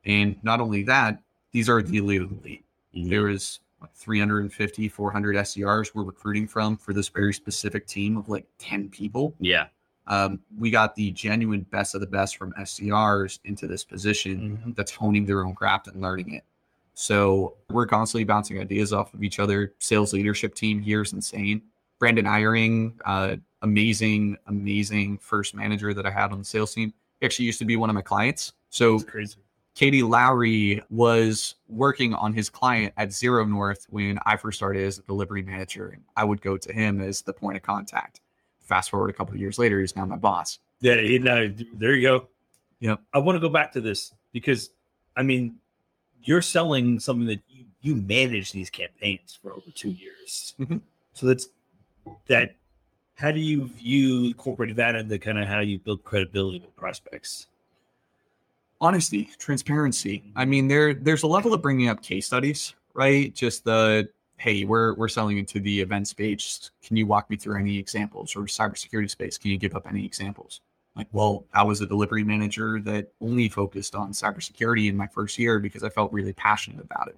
And 0.05 0.37
not 0.43 0.61
only 0.61 0.83
that, 0.85 1.23
these 1.53 1.69
are 1.69 1.83
the 1.83 1.99
elite 1.99 2.23
elite. 2.23 2.65
Mhm. 2.95 3.09
There 3.09 3.29
is 3.29 3.61
what, 3.79 3.95
350, 3.95 4.89
400 4.89 5.37
SDRs 5.37 5.95
we're 5.95 6.03
recruiting 6.05 6.47
from 6.49 6.77
for 6.77 6.93
this 6.93 7.09
very 7.09 7.33
specific 7.35 7.87
team 7.87 8.17
of 8.17 8.29
like 8.29 8.47
10 8.59 8.89
people. 8.89 9.35
Yeah. 9.39 9.69
Um, 10.09 10.41
we 10.59 10.71
got 10.71 10.97
the 10.97 11.13
genuine 11.13 11.61
best 11.63 11.95
of 11.95 12.01
the 12.01 12.07
best 12.09 12.37
from 12.37 12.53
SDRs 12.59 13.39
into 13.45 13.69
this 13.69 13.85
position 13.85 14.59
Mhm. 14.65 14.75
that's 14.75 14.91
honing 14.93 15.25
their 15.27 15.45
own 15.45 15.55
craft 15.55 15.87
and 15.87 16.01
learning 16.01 16.35
it. 16.35 16.45
So 16.95 17.57
we're 17.71 17.87
constantly 17.87 18.25
bouncing 18.25 18.59
ideas 18.61 18.93
off 18.93 19.15
of 19.15 19.23
each 19.23 19.39
other. 19.39 19.73
Sales 19.79 20.13
leadership 20.13 20.55
team 20.55 20.81
here 20.81 21.03
is 21.03 21.13
insane. 21.13 21.63
Brandon 22.03 22.25
Eyring, 22.25 22.95
uh, 23.05 23.37
amazing, 23.63 24.37
amazing 24.49 25.19
first 25.19 25.55
manager 25.55 25.95
that 25.95 26.05
I 26.05 26.11
had 26.11 26.33
on 26.33 26.41
the 26.41 26.45
sales 26.45 26.75
team. 26.75 26.93
He 27.21 27.27
actually 27.27 27.45
used 27.45 27.61
to 27.61 27.65
be 27.65 27.77
one 27.77 27.91
of 27.91 27.95
my 27.95 28.03
clients. 28.03 28.55
So 28.71 28.97
It's 28.97 29.05
crazy. 29.05 29.37
Katie 29.77 30.03
Lowry 30.03 30.83
was 30.91 31.55
working 31.69 32.13
on 32.13 32.33
his 32.33 32.51
client 32.51 32.93
at 32.97 33.11
ZeroNorth 33.11 33.87
when 33.91 34.19
I 34.27 34.37
first 34.37 34.59
started 34.59 34.83
as 34.85 34.99
a 34.99 35.03
delivery 35.03 35.43
manager. 35.43 35.91
And 35.91 36.03
I 36.17 36.25
would 36.25 36.43
go 36.43 36.57
to 36.57 36.73
him 36.73 37.01
as 37.01 37.23
the 37.23 37.33
point 37.33 37.57
of 37.57 37.63
contact. 37.63 38.21
Fast 38.59 38.91
forward 38.91 39.11
a 39.11 39.13
couple 39.13 39.35
of 39.35 39.41
years 39.41 39.57
later, 39.57 39.79
he's 39.79 39.95
now 39.95 40.05
my 40.05 40.17
boss. 40.17 40.59
Yeah, 40.81 41.01
he, 41.01 41.21
no, 41.21 41.55
there 41.75 41.95
you 41.95 42.03
go. 42.03 42.29
Yep. 42.81 43.01
I 43.15 43.19
want 43.21 43.37
to 43.37 43.41
go 43.41 43.49
back 43.49 43.71
to 43.75 43.81
this 43.81 44.13
because, 44.33 44.71
I 45.17 45.23
mean, 45.23 45.55
you're 46.25 46.43
selling 46.43 46.99
something 46.99 47.29
that 47.29 47.43
you, 47.49 47.67
you 47.81 47.95
manage 47.95 48.51
these 48.51 48.71
campaigns 48.71 49.39
for 49.41 49.53
over 49.53 49.71
two 49.73 49.91
years. 49.93 50.57
Mhm. 50.59 50.81
So 51.13 51.27
that's 51.27 51.47
that. 52.29 52.57
How 53.15 53.31
do 53.31 53.41
you 53.41 53.69
view 53.69 54.25
incorporating 54.25 54.77
that 54.77 54.97
into 54.97 55.19
kind 55.19 55.39
of 55.39 55.47
how 55.47 55.61
you 55.61 55.79
build 55.79 56.03
credibility 56.03 56.59
with 56.61 56.75
prospects? 56.75 57.47
honesty, 58.83 59.31
transparency. 59.39 60.19
Mm-hmm. 60.19 60.39
I 60.39 60.45
mean, 60.45 60.69
there 60.69 60.93
there's 60.93 61.23
a 61.23 61.29
level 61.29 61.55
of 61.55 61.63
bringing 61.63 61.89
up 61.89 62.03
case 62.03 62.27
studies, 62.27 62.75
right? 62.93 63.35
Just 63.35 63.65
the 63.65 64.09
hey, 64.37 64.65
we're 64.65 64.95
we're 64.95 65.09
selling 65.09 65.39
into 65.39 65.61
the 65.61 65.81
event 65.81 66.09
space. 66.09 66.71
Can 66.83 66.97
you 66.97 67.07
walk 67.07 67.31
me 67.31 67.37
through 67.37 67.59
any 67.59 67.79
examples 67.79 68.37
or 68.37 68.43
cybersecurity 68.43 69.09
space? 69.09 69.39
Can 69.39 69.53
you 69.53 69.57
give 69.57 69.75
up 69.75 69.87
any 69.89 70.05
examples? 70.05 70.61
Like, 70.95 71.07
well, 71.13 71.47
I 71.55 71.63
was 71.63 71.81
a 71.81 71.87
delivery 71.87 72.23
manager 72.23 72.79
that 72.81 73.13
only 73.23 73.49
focused 73.49 73.95
on 73.95 74.13
cybersecurity 74.13 74.91
in 74.91 74.97
my 74.97 75.07
first 75.07 75.39
year 75.39 75.59
because 75.59 75.83
I 75.83 75.89
felt 75.89 76.13
really 76.13 76.35
passionate 76.35 76.85
about 76.85 77.09
it. 77.09 77.17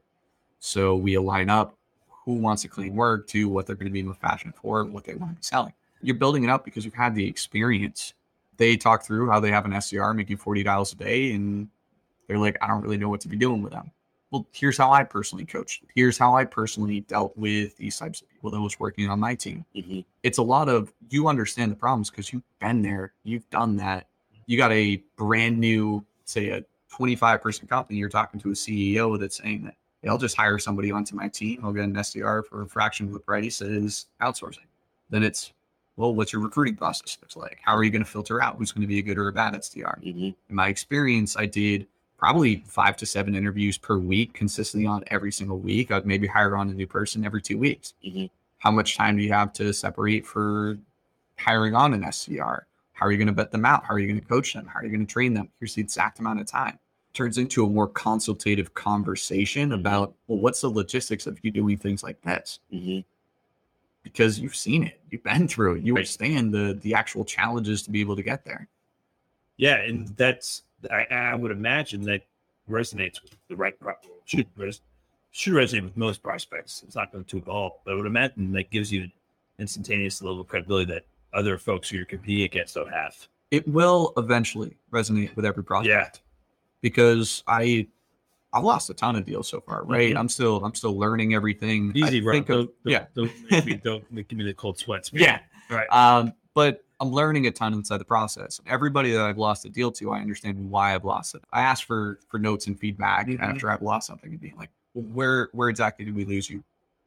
So 0.60 0.94
we 0.94 1.14
align 1.14 1.50
up 1.50 1.76
who 2.24 2.34
wants 2.34 2.62
to 2.62 2.68
clean 2.68 2.94
work 2.94 3.26
to 3.28 3.48
what 3.48 3.66
they're 3.66 3.76
going 3.76 3.86
to 3.86 3.92
be 3.92 4.00
in 4.00 4.08
the 4.08 4.14
fashion 4.14 4.52
for, 4.60 4.84
what 4.84 5.04
they 5.04 5.14
want 5.14 5.32
to 5.32 5.36
be 5.36 5.42
selling. 5.42 5.72
You're 6.02 6.16
building 6.16 6.44
it 6.44 6.50
up 6.50 6.64
because 6.64 6.84
you've 6.84 6.94
had 6.94 7.14
the 7.14 7.26
experience 7.26 8.14
they 8.56 8.76
talk 8.76 9.04
through 9.04 9.28
how 9.28 9.40
they 9.40 9.50
have 9.50 9.64
an 9.64 9.72
SDR 9.72 10.14
making 10.14 10.36
40 10.36 10.62
dials 10.62 10.92
a 10.92 10.96
day 10.96 11.32
and 11.32 11.68
they're 12.28 12.38
like, 12.38 12.56
I 12.62 12.68
don't 12.68 12.82
really 12.82 12.96
know 12.96 13.08
what 13.08 13.20
to 13.22 13.28
be 13.28 13.36
doing 13.36 13.62
with 13.62 13.72
them. 13.72 13.90
Well, 14.30 14.46
here's 14.52 14.78
how 14.78 14.90
I 14.92 15.04
personally 15.04 15.44
coached. 15.44 15.84
Here's 15.94 16.16
how 16.18 16.34
I 16.34 16.44
personally 16.44 17.00
dealt 17.00 17.36
with 17.36 17.76
these 17.76 17.96
types 17.98 18.20
of 18.22 18.28
people 18.30 18.50
that 18.50 18.60
was 18.60 18.78
working 18.80 19.08
on 19.08 19.20
my 19.20 19.34
team. 19.34 19.64
Mhm. 19.74 20.04
It's 20.22 20.38
a 20.38 20.42
lot 20.42 20.68
of 20.68 20.92
you 21.10 21.28
understand 21.28 21.72
the 21.72 21.76
problems 21.76 22.10
because 22.10 22.32
you've 22.32 22.42
been 22.60 22.82
there, 22.82 23.12
you've 23.24 23.48
done 23.50 23.76
that. 23.76 24.08
You 24.46 24.56
got 24.56 24.72
a 24.72 24.96
brand 25.16 25.58
new, 25.58 26.04
say 26.24 26.50
a 26.50 26.64
25 26.90 27.42
person 27.42 27.66
company, 27.66 27.98
you're 27.98 28.08
talking 28.08 28.40
to 28.40 28.50
a 28.50 28.54
CEO 28.54 29.16
that's 29.16 29.36
saying 29.36 29.64
that 29.64 29.74
"Hey, 29.74 29.78
I'll 30.08 30.18
just 30.18 30.36
hire 30.36 30.58
somebody 30.58 30.90
onto 30.90 31.14
my 31.16 31.28
team. 31.28 31.60
I'll 31.64 31.72
get 31.72 31.84
an 31.84 31.94
SDR 31.94 32.44
for 32.46 32.62
a 32.62 32.66
fraction 32.66 33.06
of 33.06 33.12
the 33.12 33.20
price 33.20 33.60
as 33.62 34.06
outsourcing. 34.20 34.66
Then 35.10 35.22
it's 35.22 35.52
well, 35.96 36.12
what's 36.12 36.32
your 36.32 36.42
recruiting 36.42 36.74
process 36.74 37.16
looks 37.22 37.36
like? 37.36 37.60
How 37.62 37.76
are 37.76 37.84
you 37.84 37.90
going 37.90 38.04
to 38.04 38.10
filter 38.10 38.42
out 38.42 38.56
who's 38.56 38.72
going 38.72 38.82
to 38.82 38.88
be 38.88 38.98
a 38.98 39.02
good 39.02 39.16
or 39.16 39.28
a 39.28 39.32
bad 39.32 39.54
SDR? 39.54 40.02
Mhm. 40.02 40.34
In 40.48 40.54
my 40.56 40.66
experience, 40.66 41.36
I 41.36 41.46
did 41.46 41.86
probably 42.18 42.64
five 42.66 42.96
to 42.96 43.06
seven 43.06 43.36
interviews 43.36 43.78
per 43.78 43.96
week, 43.96 44.32
consistently 44.32 44.86
on 44.88 45.04
every 45.08 45.30
single 45.30 45.58
week. 45.60 45.92
I'd 45.92 46.04
maybe 46.04 46.26
hire 46.26 46.56
on 46.56 46.68
a 46.68 46.74
new 46.74 46.88
person 46.88 47.24
every 47.24 47.40
two 47.40 47.58
weeks. 47.58 47.94
Mhm. 48.04 48.28
How 48.58 48.72
much 48.72 48.96
time 48.96 49.16
do 49.16 49.22
you 49.22 49.32
have 49.32 49.52
to 49.54 49.72
separate 49.72 50.26
for 50.26 50.78
hiring 51.38 51.74
on 51.76 51.94
an 51.94 52.02
SDR? 52.02 52.66
How 52.94 53.06
are 53.06 53.12
you 53.12 53.18
going 53.18 53.28
to 53.28 53.32
vet 53.34 53.52
them 53.52 53.64
out? 53.64 53.84
How 53.84 53.94
are 53.94 53.98
you 54.00 54.08
going 54.08 54.20
to 54.20 54.26
coach 54.26 54.52
them? 54.52 54.66
How 54.66 54.80
are 54.80 54.84
you 54.84 54.90
going 54.90 55.06
to 55.06 55.12
train 55.12 55.34
them? 55.34 55.48
Here's 55.60 55.74
the 55.74 55.82
exact 55.82 56.18
amount 56.18 56.40
of 56.40 56.46
time. 56.46 56.78
Turns 57.14 57.38
into 57.38 57.64
a 57.64 57.68
more 57.70 57.86
consultative 57.88 58.74
conversation 58.74 59.70
about, 59.72 60.14
well, 60.26 60.38
what's 60.40 60.60
the 60.60 60.68
logistics 60.68 61.28
of 61.28 61.38
you 61.42 61.50
doing 61.52 61.78
things 61.78 62.02
like 62.02 62.20
this? 62.22 62.58
Mhm. 62.72 63.04
because 64.02 64.38
you've 64.38 64.54
seen 64.54 64.82
it, 64.84 65.00
you've 65.10 65.22
been 65.22 65.48
through 65.48 65.76
it, 65.76 65.82
you 65.82 65.94
Right. 65.94 66.00
understand 66.00 66.52
the 66.52 66.78
the 66.82 66.92
actual 66.92 67.24
challenges 67.24 67.82
to 67.84 67.90
be 67.90 68.00
able 68.02 68.16
to 68.16 68.22
get 68.22 68.44
there. 68.44 68.68
Yeah, 69.56 69.76
and 69.76 70.08
that's 70.18 70.62
I, 70.90 71.04
I 71.10 71.34
would 71.34 71.50
imagine 71.50 72.02
that 72.02 72.20
resonates 72.68 73.22
with 73.22 73.34
the 73.48 73.56
right 73.56 73.74
should 74.26 74.46
should 75.30 75.54
resonate 75.54 75.84
with 75.84 75.96
most 75.96 76.22
prospects. 76.22 76.82
It's 76.86 76.94
not 76.96 77.12
going 77.12 77.24
to 77.24 77.38
evolve, 77.38 77.72
but 77.84 77.92
I 77.92 77.94
would 77.94 78.04
imagine 78.06 78.52
that 78.52 78.70
gives 78.70 78.92
you 78.92 79.04
an 79.04 79.12
instantaneous 79.58 80.20
level 80.20 80.40
of 80.42 80.48
credibility 80.48 80.92
that 80.92 81.06
other 81.32 81.56
folks 81.56 81.88
who 81.88 81.96
you're 81.96 82.04
competing 82.04 82.44
against 82.44 82.74
don't 82.74 82.92
have. 82.92 83.16
It 83.50 83.66
will 83.66 84.12
eventually 84.18 84.76
resonate 84.92 85.34
with 85.34 85.46
every 85.46 85.64
prospect. 85.64 86.16
Yeah. 86.16 86.20
Because 86.84 87.42
I 87.46 87.88
I've 88.52 88.62
lost 88.62 88.90
a 88.90 88.94
ton 88.94 89.16
of 89.16 89.24
deals 89.24 89.48
so 89.48 89.60
far. 89.62 89.84
Right, 89.84 90.14
Mhm. 90.14 90.18
I'm 90.18 90.28
still 90.28 90.62
I'm 90.64 90.74
still 90.74 90.96
learning 90.96 91.34
everything. 91.34 91.90
Easy, 91.94 92.20
I 92.20 92.24
Rob. 92.24 92.34
think 92.34 92.48
of- 92.50 92.56
Don't, 92.66 92.70
yeah, 92.84 93.06
don't, 93.16 93.32
make 93.50 93.64
me, 93.64 93.74
don't 93.82 94.28
give 94.28 94.38
me 94.38 94.44
the 94.44 94.52
cold 94.54 94.78
sweats. 94.78 95.12
man. 95.12 95.22
yeah. 95.22 95.40
Right. 95.74 95.88
Um, 95.90 96.34
but 96.52 96.84
I'm 97.00 97.10
learning 97.10 97.46
a 97.46 97.50
ton 97.50 97.72
inside 97.72 97.98
the 97.98 98.04
process. 98.04 98.60
Everybody 98.66 99.10
that 99.12 99.22
I've 99.22 99.38
lost 99.38 99.64
a 99.64 99.70
deal 99.70 99.90
to, 99.92 100.12
I 100.12 100.20
understand 100.20 100.70
why 100.70 100.94
I've 100.94 101.04
lost 101.06 101.34
it. 101.34 101.42
I 101.52 101.62
ask 101.62 101.86
for 101.86 102.20
for 102.28 102.38
notes 102.38 102.66
and 102.66 102.78
feedback 102.78 103.26
Mhm. 103.28 103.40
after 103.40 103.70
I've 103.70 103.82
lost 103.82 104.06
something 104.06 104.30
and 104.30 104.40
being 104.40 104.56
like, 104.56 104.70
well, 104.92 105.04
where 105.06 105.48
where 105.52 105.70
exactly 105.70 106.04
did 106.04 106.14
we 106.14 106.26
lose 106.26 106.50
you? 106.50 106.62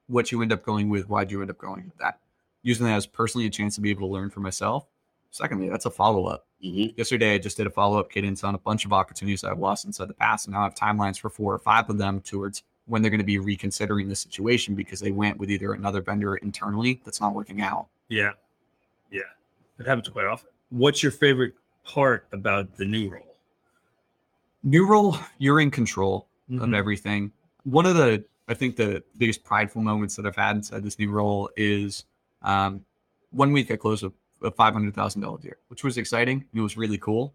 What 0.07 0.31
you 0.31 0.41
end 0.41 0.51
up 0.51 0.63
going 0.63 0.89
with? 0.89 1.07
Why'd 1.07 1.29
you 1.31 1.39
end 1.41 1.51
up 1.51 1.59
going 1.59 1.85
with 1.85 1.97
that? 1.99 2.19
Using 2.63 2.87
that 2.87 2.95
as 2.95 3.05
personally 3.05 3.45
a 3.45 3.49
chance 3.51 3.75
to 3.75 3.81
be 3.81 3.91
able 3.91 4.07
to 4.07 4.13
learn 4.13 4.31
for 4.31 4.39
myself. 4.41 4.87
Secondly, 5.31 5.69
that's 5.69 5.85
a 5.85 5.91
follow 5.91 6.25
up. 6.25 6.45
Mhm. 6.63 6.97
Yesterday, 6.97 7.35
I 7.35 7.37
just 7.37 7.57
did 7.57 7.67
a 7.67 7.69
follow 7.69 7.99
up 7.99 8.09
cadence 8.09 8.43
on 8.43 8.55
a 8.55 8.57
bunch 8.57 8.85
of 8.85 8.93
opportunities 8.93 9.43
I've 9.43 9.59
lost 9.59 9.85
inside 9.85 10.07
the 10.07 10.13
past, 10.13 10.47
and 10.47 10.53
now 10.53 10.61
I 10.61 10.63
have 10.63 10.75
timelines 10.75 11.19
for 11.19 11.29
four 11.29 11.53
or 11.53 11.59
five 11.59 11.89
of 11.89 11.97
them 11.97 12.21
towards 12.21 12.63
when 12.85 13.01
they're 13.01 13.11
going 13.11 13.19
to 13.19 13.25
be 13.25 13.37
reconsidering 13.37 14.07
the 14.07 14.15
situation 14.15 14.73
because 14.73 14.99
they 14.99 15.11
went 15.11 15.37
with 15.37 15.51
either 15.51 15.73
another 15.73 16.01
vendor 16.01 16.37
internally 16.37 17.01
that's 17.03 17.19
not 17.21 17.35
working 17.35 17.61
out. 17.61 17.87
Yeah. 18.07 18.31
Yeah. 19.11 19.21
It 19.77 19.85
happens 19.85 20.07
quite 20.09 20.25
often. 20.25 20.49
What's 20.69 21.03
your 21.03 21.11
favorite 21.11 21.53
part 21.83 22.27
about 22.31 22.75
the 22.77 22.85
new 22.85 23.09
role? 23.09 23.35
New 24.63 24.87
role, 24.87 25.17
you're 25.37 25.59
in 25.59 25.69
control 25.71 26.27
of 26.49 26.59
Mhm. 26.61 26.75
everything. 26.75 27.31
One 27.63 27.85
of 27.85 27.95
the, 27.95 28.23
I 28.47 28.53
think, 28.53 28.75
the 28.77 29.03
biggest 29.17 29.43
prideful 29.43 29.81
moments 29.81 30.15
that 30.15 30.25
I've 30.25 30.35
had 30.35 30.55
inside 30.55 30.83
this 30.83 30.97
new 30.97 31.11
role 31.11 31.49
is 31.57 32.05
um, 32.41 32.85
one 33.31 33.51
week 33.51 33.69
I 33.71 33.75
closed 33.75 34.03
a, 34.03 34.11
a 34.41 34.51
five 34.51 34.73
hundred 34.73 34.95
thousand 34.95 35.21
dollar 35.21 35.39
deal, 35.39 35.53
which 35.67 35.83
was 35.83 35.97
exciting. 35.97 36.45
It 36.53 36.61
was 36.61 36.77
really 36.77 36.97
cool. 36.97 37.33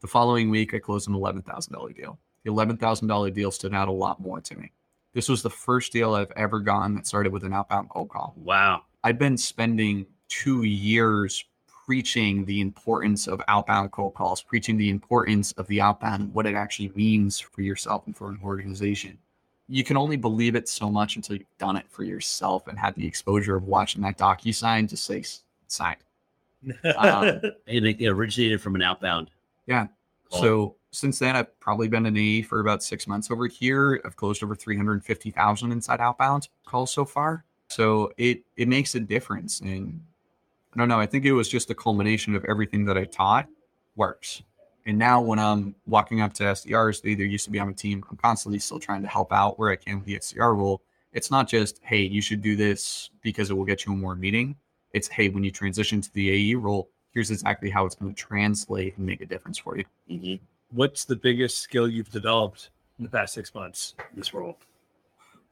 The 0.00 0.08
following 0.08 0.50
week, 0.50 0.74
I 0.74 0.78
closed 0.78 1.08
an 1.08 1.14
eleven 1.14 1.42
thousand 1.42 1.72
dollar 1.72 1.92
deal. 1.92 2.18
The 2.44 2.50
eleven 2.50 2.76
thousand 2.76 3.08
dollar 3.08 3.30
deal 3.30 3.50
stood 3.50 3.74
out 3.74 3.88
a 3.88 3.92
lot 3.92 4.20
more 4.20 4.40
to 4.40 4.56
me. 4.58 4.72
This 5.14 5.28
was 5.28 5.42
the 5.42 5.50
first 5.50 5.92
deal 5.92 6.14
I've 6.14 6.32
ever 6.32 6.60
gotten 6.60 6.96
that 6.96 7.06
started 7.06 7.32
with 7.32 7.44
an 7.44 7.52
outbound 7.52 7.88
cold 7.88 8.08
call. 8.10 8.34
Wow. 8.36 8.82
I've 9.04 9.18
been 9.18 9.36
spending 9.36 10.06
two 10.28 10.64
years 10.64 11.44
preaching 11.86 12.44
the 12.44 12.60
importance 12.60 13.28
of 13.28 13.40
outbound 13.46 13.92
cold 13.92 14.14
calls, 14.14 14.42
preaching 14.42 14.76
the 14.76 14.90
importance 14.90 15.52
of 15.52 15.66
the 15.68 15.80
outbound 15.80 16.22
and 16.22 16.34
what 16.34 16.46
it 16.46 16.54
actually 16.54 16.90
means 16.94 17.38
for 17.38 17.62
yourself 17.62 18.06
and 18.06 18.16
for 18.16 18.28
an 18.30 18.40
organization. 18.42 19.18
You 19.68 19.84
can 19.84 19.96
only 19.96 20.16
believe 20.16 20.54
it 20.54 20.68
so 20.68 20.90
much 20.90 21.16
until 21.16 21.36
you've 21.36 21.58
done 21.58 21.76
it 21.76 21.86
for 21.88 22.04
yourself 22.04 22.66
and 22.66 22.78
had 22.78 22.94
the 22.94 23.06
exposure 23.06 23.56
of 23.56 23.64
watching 23.64 24.02
that 24.02 24.18
DocuSign 24.18 24.88
just 24.88 25.04
say 25.04 25.24
signed. 25.68 26.03
Um, 26.96 27.40
And 27.66 27.86
it 27.86 28.06
originated 28.06 28.60
from 28.60 28.74
an 28.74 28.82
outbound. 28.82 29.30
Yeah. 29.66 29.88
Cool. 30.30 30.40
So 30.40 30.76
since 30.90 31.18
then, 31.18 31.36
I've 31.36 31.58
probably 31.60 31.88
been 31.88 32.06
an 32.06 32.16
AE 32.16 32.42
for 32.42 32.60
about 32.60 32.82
six 32.82 33.06
months 33.06 33.30
over 33.30 33.46
here. 33.46 34.00
I've 34.04 34.16
closed 34.16 34.42
over 34.42 34.54
350,000 34.54 35.72
inside 35.72 36.00
outbound 36.00 36.48
calls 36.66 36.92
so 36.92 37.04
far. 37.04 37.44
So 37.68 38.12
it 38.16 38.42
it 38.56 38.68
makes 38.68 38.94
a 38.94 39.00
difference. 39.00 39.60
And 39.60 40.00
I 40.74 40.78
don't 40.78 40.88
know. 40.88 41.00
I 41.00 41.06
think 41.06 41.24
it 41.24 41.32
was 41.32 41.48
just 41.48 41.70
a 41.70 41.74
culmination 41.74 42.34
of 42.34 42.44
everything 42.44 42.84
that 42.86 42.96
I 42.96 43.04
taught 43.04 43.48
works. 43.96 44.42
And 44.86 44.98
now 44.98 45.20
when 45.20 45.38
I'm 45.38 45.74
walking 45.86 46.20
up 46.20 46.34
to 46.34 46.42
SDRs, 46.44 47.02
they 47.02 47.10
either 47.10 47.24
used 47.24 47.44
to 47.46 47.50
be 47.50 47.58
on 47.58 47.68
a 47.68 47.72
team. 47.72 48.04
I'm 48.10 48.16
constantly 48.18 48.58
still 48.58 48.78
trying 48.78 49.02
to 49.02 49.08
help 49.08 49.32
out 49.32 49.58
where 49.58 49.70
I 49.70 49.76
can 49.76 49.96
with 49.96 50.04
the 50.04 50.18
SDR 50.18 50.54
role. 50.56 50.82
It's 51.12 51.30
not 51.30 51.48
just, 51.48 51.80
hey, 51.82 52.02
you 52.02 52.20
should 52.20 52.42
do 52.42 52.54
this 52.54 53.10
because 53.22 53.50
it 53.50 53.54
will 53.54 53.64
get 53.64 53.86
you 53.86 53.92
a 53.92 53.96
more 53.96 54.14
meeting. 54.14 54.56
It's, 54.94 55.08
hey, 55.08 55.28
when 55.28 55.42
you 55.44 55.50
transition 55.50 56.00
to 56.00 56.12
the 56.14 56.30
AE 56.30 56.54
role, 56.54 56.88
here's 57.12 57.30
exactly 57.32 57.68
how 57.68 57.84
it's 57.84 57.96
going 57.96 58.14
to 58.14 58.18
translate 58.20 58.96
and 58.96 59.04
make 59.04 59.20
a 59.20 59.26
difference 59.26 59.58
for 59.58 59.76
you. 59.76 59.84
Mhm. 60.08 60.38
What's 60.70 61.04
the 61.04 61.16
biggest 61.16 61.58
skill 61.58 61.88
you've 61.88 62.10
developed 62.10 62.70
in 62.98 63.04
the 63.04 63.10
past 63.10 63.34
six 63.34 63.52
months 63.54 63.94
in 64.12 64.16
this 64.18 64.32
role? 64.32 64.56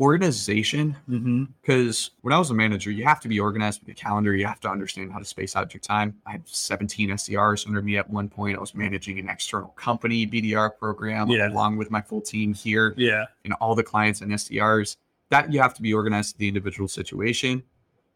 Organization, 0.01 0.97
Mm-hmm. 1.09 1.45
because 1.61 2.13
when 2.23 2.33
I 2.33 2.39
was 2.39 2.51
a 2.51 2.55
manager, 2.55 2.91
you 2.91 3.05
have 3.05 3.21
to 3.21 3.29
be 3.29 3.39
organized 3.39 3.81
with 3.81 3.89
your 3.89 3.95
calendar. 3.97 4.35
You 4.35 4.47
have 4.47 4.61
to 4.61 4.69
understand 4.71 5.13
how 5.13 5.19
to 5.19 5.25
space 5.25 5.55
out 5.55 5.75
your 5.75 5.81
time. 5.81 6.17
I 6.27 6.33
had 6.33 6.49
17 6.49 7.11
SDRs 7.11 7.67
under 7.67 7.83
me 7.83 7.97
at 7.99 8.09
one 8.09 8.29
point. 8.29 8.57
I 8.57 8.61
was 8.61 8.75
managing 8.75 9.19
an 9.19 9.29
external 9.29 9.69
company 9.71 10.27
BDR 10.27 10.71
program 10.71 11.29
Yeah. 11.29 11.49
along 11.53 11.77
with 11.77 11.91
my 11.91 12.01
full 12.01 12.21
team 12.21 12.55
here 12.55 12.95
Yeah. 12.97 13.27
and 13.45 13.53
all 13.55 13.75
the 13.75 13.83
clients 13.85 14.21
and 14.23 14.33
SDRs. 14.33 14.97
That 15.31 15.53
you 15.53 15.61
have 15.61 15.75
to 15.75 15.83
be 15.83 15.93
organized 15.95 16.33
to 16.33 16.39
the 16.39 16.49
individual 16.49 16.89
situation. 16.89 17.63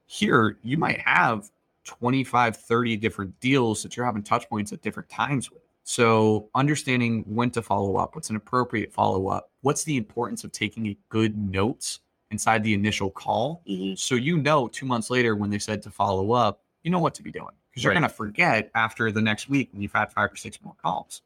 Here, 0.07 0.59
you 0.62 0.78
might 0.78 1.00
have 1.00 1.50
25, 1.84 2.57
30 2.57 2.96
different 2.96 3.38
deals 3.40 3.82
that 3.82 3.96
you're 3.96 4.07
having 4.07 4.22
touch 4.22 4.48
points 4.48 4.72
at 4.72 4.82
different 4.82 5.09
times 5.09 5.50
with. 5.50 5.62
So, 5.84 6.48
understanding 6.54 7.22
when 7.28 7.50
to 7.52 7.62
follow 7.62 7.96
up, 7.96 8.16
what's 8.16 8.30
an 8.30 8.36
appropriate 8.36 8.92
follow 8.92 9.28
up, 9.28 9.50
what's 9.61 9.84
the 9.84 9.96
importance 9.96 10.42
of 10.42 10.50
taking 10.50 10.88
a 10.88 10.96
good 11.11 11.36
notes 11.38 12.00
inside 12.32 12.64
the 12.64 12.74
initial 12.74 13.09
call. 13.09 13.62
Mhm. 13.68 13.96
So, 13.96 14.16
you 14.16 14.36
know, 14.38 14.66
two 14.66 14.84
months 14.84 15.11
later 15.11 15.36
when 15.36 15.48
they 15.50 15.61
said 15.61 15.82
to 15.82 15.90
follow 15.90 16.32
up, 16.32 16.61
you 16.82 16.90
know 16.90 16.98
what 16.98 17.14
to 17.14 17.22
be 17.22 17.30
doing 17.30 17.54
because 17.70 17.84
you're 17.84 17.92
Right. 17.92 18.00
going 18.00 18.11
to 18.11 18.16
forget 18.16 18.70
after 18.74 19.12
the 19.12 19.22
next 19.22 19.48
week 19.48 19.68
when 19.72 19.80
you've 19.80 19.92
had 19.92 20.12
five 20.12 20.32
or 20.32 20.36
six 20.36 20.61
more 20.62 20.74
calls. 20.82 21.22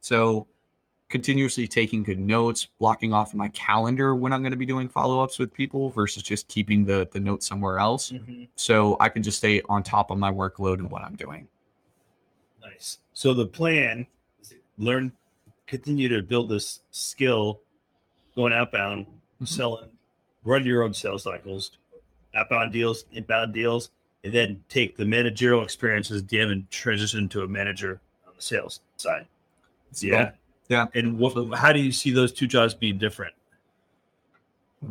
So, 0.00 0.48
continuously 1.10 1.66
taking 1.66 2.04
good 2.04 2.20
notes, 2.20 2.68
blocking 2.78 3.12
off 3.12 3.34
my 3.34 3.48
calendar 3.48 4.14
when 4.14 4.32
I'm 4.32 4.42
going 4.42 4.52
to 4.52 4.56
be 4.56 4.64
doing 4.64 4.88
follow 4.88 5.22
ups 5.22 5.38
with 5.38 5.52
people 5.52 5.90
versus 5.90 6.22
just 6.22 6.48
keeping 6.48 6.84
the, 6.84 7.08
the 7.12 7.20
notes 7.20 7.46
somewhere 7.46 7.78
else. 7.78 8.12
Mm-hmm. 8.12 8.44
So 8.54 8.96
I 9.00 9.08
can 9.08 9.22
just 9.22 9.38
stay 9.38 9.60
on 9.68 9.82
top 9.82 10.10
of 10.10 10.18
my 10.18 10.30
workload 10.30 10.74
and 10.74 10.90
what 10.90 11.02
I'm 11.02 11.16
doing. 11.16 11.48
Nice. 12.62 12.98
So 13.12 13.34
the 13.34 13.46
plan 13.46 14.06
is 14.40 14.54
learn, 14.78 15.12
continue 15.66 16.08
to 16.08 16.22
build 16.22 16.48
this 16.48 16.80
skill, 16.92 17.60
going 18.36 18.52
outbound, 18.52 19.06
selling, 19.44 19.90
run 20.44 20.64
your 20.64 20.84
own 20.84 20.94
sales 20.94 21.24
cycles, 21.24 21.72
outbound 22.34 22.72
deals, 22.72 23.04
inbound 23.12 23.52
deals, 23.52 23.90
and 24.22 24.32
then 24.32 24.62
take 24.68 24.96
the 24.96 25.04
managerial 25.04 25.64
experiences, 25.64 26.22
DM 26.22 26.52
and 26.52 26.70
transition 26.70 27.28
to 27.30 27.42
a 27.42 27.48
manager 27.48 28.00
on 28.28 28.34
the 28.36 28.42
sales 28.42 28.80
side. 28.96 29.26
Yeah. 29.98 30.32
Yeah. 30.70 30.86
And 30.94 31.18
what, 31.18 31.58
how 31.58 31.72
do 31.72 31.80
you 31.80 31.90
see 31.90 32.12
those 32.12 32.32
two 32.32 32.46
jobs 32.46 32.74
being 32.74 32.96
different? 32.96 33.34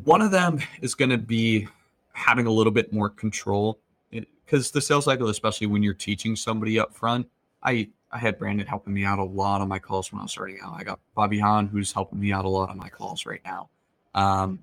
One 0.03 0.21
of 0.21 0.29
them 0.29 0.59
is 0.81 0.93
going 0.93 1.09
to 1.09 1.17
be 1.17 1.67
having 2.11 2.45
a 2.45 2.51
little 2.51 2.73
bit 2.73 2.91
more 2.91 3.09
control 3.09 3.79
because 4.11 4.71
the 4.71 4.81
sales 4.81 5.05
cycle, 5.05 5.29
especially 5.29 5.67
when 5.67 5.81
you're 5.81 5.93
teaching 5.93 6.35
somebody 6.35 6.77
up 6.77 6.93
front, 6.93 7.27
I 7.63 7.87
I 8.11 8.17
had 8.17 8.37
Brandon 8.37 8.67
helping 8.67 8.93
me 8.93 9.05
out 9.05 9.19
a 9.19 9.23
lot 9.23 9.61
on 9.61 9.67
my 9.67 9.79
calls 9.79 10.11
when 10.11 10.19
I 10.19 10.23
was 10.23 10.31
starting 10.31 10.59
out. 10.63 10.73
I 10.75 10.83
got 10.83 10.99
Bobby 11.15 11.39
Hahn 11.39 11.67
who's 11.67 11.91
helping 11.91 12.19
me 12.19 12.33
out 12.33 12.43
a 12.43 12.49
lot 12.49 12.69
on 12.69 12.77
my 12.77 12.89
calls 12.89 13.25
right 13.25 13.41
now. 13.45 13.69
Um, 14.15 14.59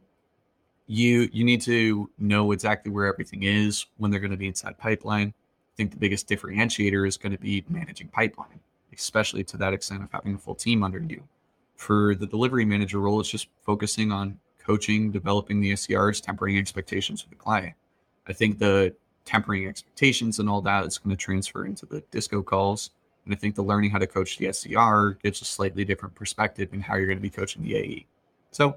you 0.87 1.31
you 1.33 1.45
need 1.45 1.63
to 1.63 2.11
know 2.19 2.53
exactly 2.53 2.93
where 2.93 3.07
everything 3.07 3.45
is 3.45 3.87
when 3.97 4.11
they're 4.11 4.21
going 4.21 4.33
to 4.33 4.37
be 4.37 4.49
inside 4.49 4.77
pipeline. 4.79 5.29
I 5.29 5.75
think 5.77 5.93
the 5.93 5.97
biggest 5.97 6.29
differentiator 6.29 7.07
is 7.07 7.17
going 7.17 7.33
to 7.33 7.39
be 7.39 7.65
managing 7.69 8.09
pipeline, 8.09 8.61
especially 8.97 9.45
to 9.45 9.57
that 9.59 9.73
extent 9.73 10.03
of 10.03 10.11
having 10.13 10.35
a 10.35 10.39
full 10.39 10.55
team 10.55 10.83
under 10.83 10.99
you. 11.01 11.23
For 11.77 12.15
the 12.15 12.27
delivery 12.27 12.65
manager 12.65 12.99
role, 13.01 13.21
it's 13.21 13.29
just 13.29 13.49
focusing 13.65 14.11
on 14.13 14.39
coaching, 14.59 15.11
developing 15.13 15.61
the 15.61 15.73
SDRs, 15.73 16.23
tempering 16.23 16.59
expectations 16.59 17.23
with 17.23 17.31
the 17.31 17.37
client. 17.43 17.75
I 18.27 18.33
think 18.33 18.59
the 18.59 18.95
tempering 19.25 19.67
expectations 19.67 20.39
and 20.39 20.49
all 20.49 20.61
that 20.63 20.85
is 20.87 20.99
going 20.99 21.15
to 21.15 21.23
transfer 21.23 21.65
into 21.67 21.85
the 21.87 22.01
disco 22.11 22.43
calls. 22.43 22.91
And 23.25 23.35
I 23.35 23.37
think 23.37 23.55
the 23.57 23.63
learning 23.63 23.91
how 23.91 23.99
to 23.99 24.07
coach 24.07 24.39
the 24.39 24.47
SDR 24.47 25.21
gives 25.23 25.41
a 25.43 25.45
slightly 25.45 25.85
different 25.85 26.15
perspective 26.15 26.73
in 26.73 26.81
how 26.81 26.95
you're 26.97 27.07
going 27.07 27.19
to 27.19 27.23
be 27.23 27.31
coaching 27.31 27.63
the 27.63 27.77
AE. 27.77 28.07
So 28.53 28.77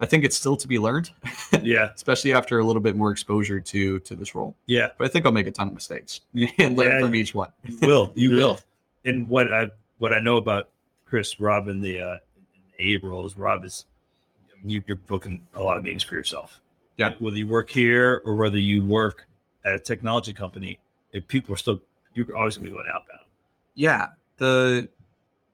I 0.00 0.06
think 0.06 0.24
it's 0.24 0.36
still 0.36 0.56
to 0.56 0.66
be 0.68 0.78
learned, 0.80 1.10
Yeah. 1.62 1.90
especially 1.94 2.32
after 2.32 2.58
a 2.58 2.64
little 2.64 2.82
bit 2.82 2.96
more 2.96 3.10
exposure 3.12 3.60
to 3.60 4.00
to 4.00 4.14
this 4.16 4.34
role. 4.34 4.54
Yeah. 4.66 4.88
But 4.98 5.04
I 5.06 5.08
think 5.08 5.24
I'll 5.26 5.32
make 5.32 5.46
a 5.46 5.52
ton 5.52 5.68
of 5.68 5.74
mistakes 5.74 6.20
and 6.58 6.76
learn 6.76 6.90
Yeah. 6.92 7.00
from 7.00 7.14
each 7.14 7.34
one. 7.34 7.50
You 7.64 7.78
will. 7.82 8.12
You 8.16 8.30
will. 8.36 8.58
And 9.04 9.28
what 9.28 9.52
I 9.52 9.70
what 9.98 10.12
I 10.12 10.20
know 10.20 10.36
about 10.36 10.70
Chris, 11.06 11.38
Rob, 11.40 11.68
in 11.68 11.80
the 11.80 12.00
uh, 12.00 12.16
A 12.78 12.96
role 12.98 13.26
is 13.26 13.36
Rob 13.36 13.64
is 13.64 13.86
you, 14.64 14.82
you're 14.86 14.96
booking 14.96 15.46
a 15.54 15.62
lot 15.62 15.76
of 15.76 15.84
meetings 15.84 16.02
for 16.02 16.14
yourself. 16.14 16.60
Yeah. 16.96 17.14
Whether 17.18 17.36
you 17.36 17.46
work 17.46 17.70
here 17.70 18.22
or 18.24 18.34
whether 18.34 18.58
you 18.58 18.84
work 18.84 19.26
at 19.64 19.74
a 19.74 19.78
technology 19.78 20.32
company, 20.32 20.78
if 21.12 21.26
people 21.28 21.54
are 21.54 21.58
still 21.58 21.80
you're 22.14 22.36
always 22.36 22.56
gonna 22.56 22.68
be 22.70 22.74
going 22.74 22.86
outbound. 22.92 23.20
Yeah. 23.74 24.08
The 24.38 24.88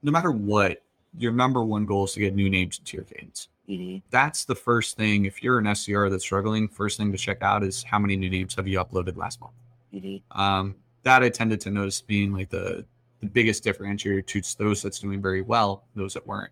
no 0.03 0.11
matter 0.11 0.31
what, 0.31 0.81
your 1.17 1.31
number 1.31 1.63
one 1.63 1.85
goal 1.85 2.05
is 2.05 2.13
to 2.13 2.19
get 2.19 2.33
new 2.35 2.49
names 2.49 2.79
into 2.79 2.97
your 2.97 3.05
cadence. 3.05 3.49
Mhm. 3.69 4.01
That's 4.09 4.45
the 4.45 4.55
first 4.55 4.97
thing. 4.97 5.25
If 5.25 5.43
you're 5.43 5.59
an 5.59 5.65
SDR 5.67 6.09
that's 6.09 6.23
struggling, 6.23 6.67
first 6.67 6.97
thing 6.97 7.11
to 7.11 7.17
check 7.17 7.41
out 7.41 7.63
is 7.63 7.83
how 7.83 7.99
many 7.99 8.15
new 8.15 8.29
names 8.29 8.55
have 8.55 8.67
you 8.67 8.79
uploaded 8.79 9.17
last 9.17 9.39
month. 9.39 9.53
Mhm. 9.93 10.21
Um, 10.31 10.75
that 11.03 11.21
I 11.23 11.29
tended 11.29 11.61
to 11.61 11.71
notice 11.71 12.01
being 12.01 12.31
like 12.33 12.49
the 12.49 12.85
the 13.21 13.27
biggest 13.27 13.63
differentiator 13.63 14.25
to 14.25 14.57
those 14.57 14.81
that's 14.81 14.99
doing 14.99 15.21
very 15.21 15.41
well, 15.41 15.83
those 15.95 16.13
that 16.15 16.25
weren't. 16.27 16.51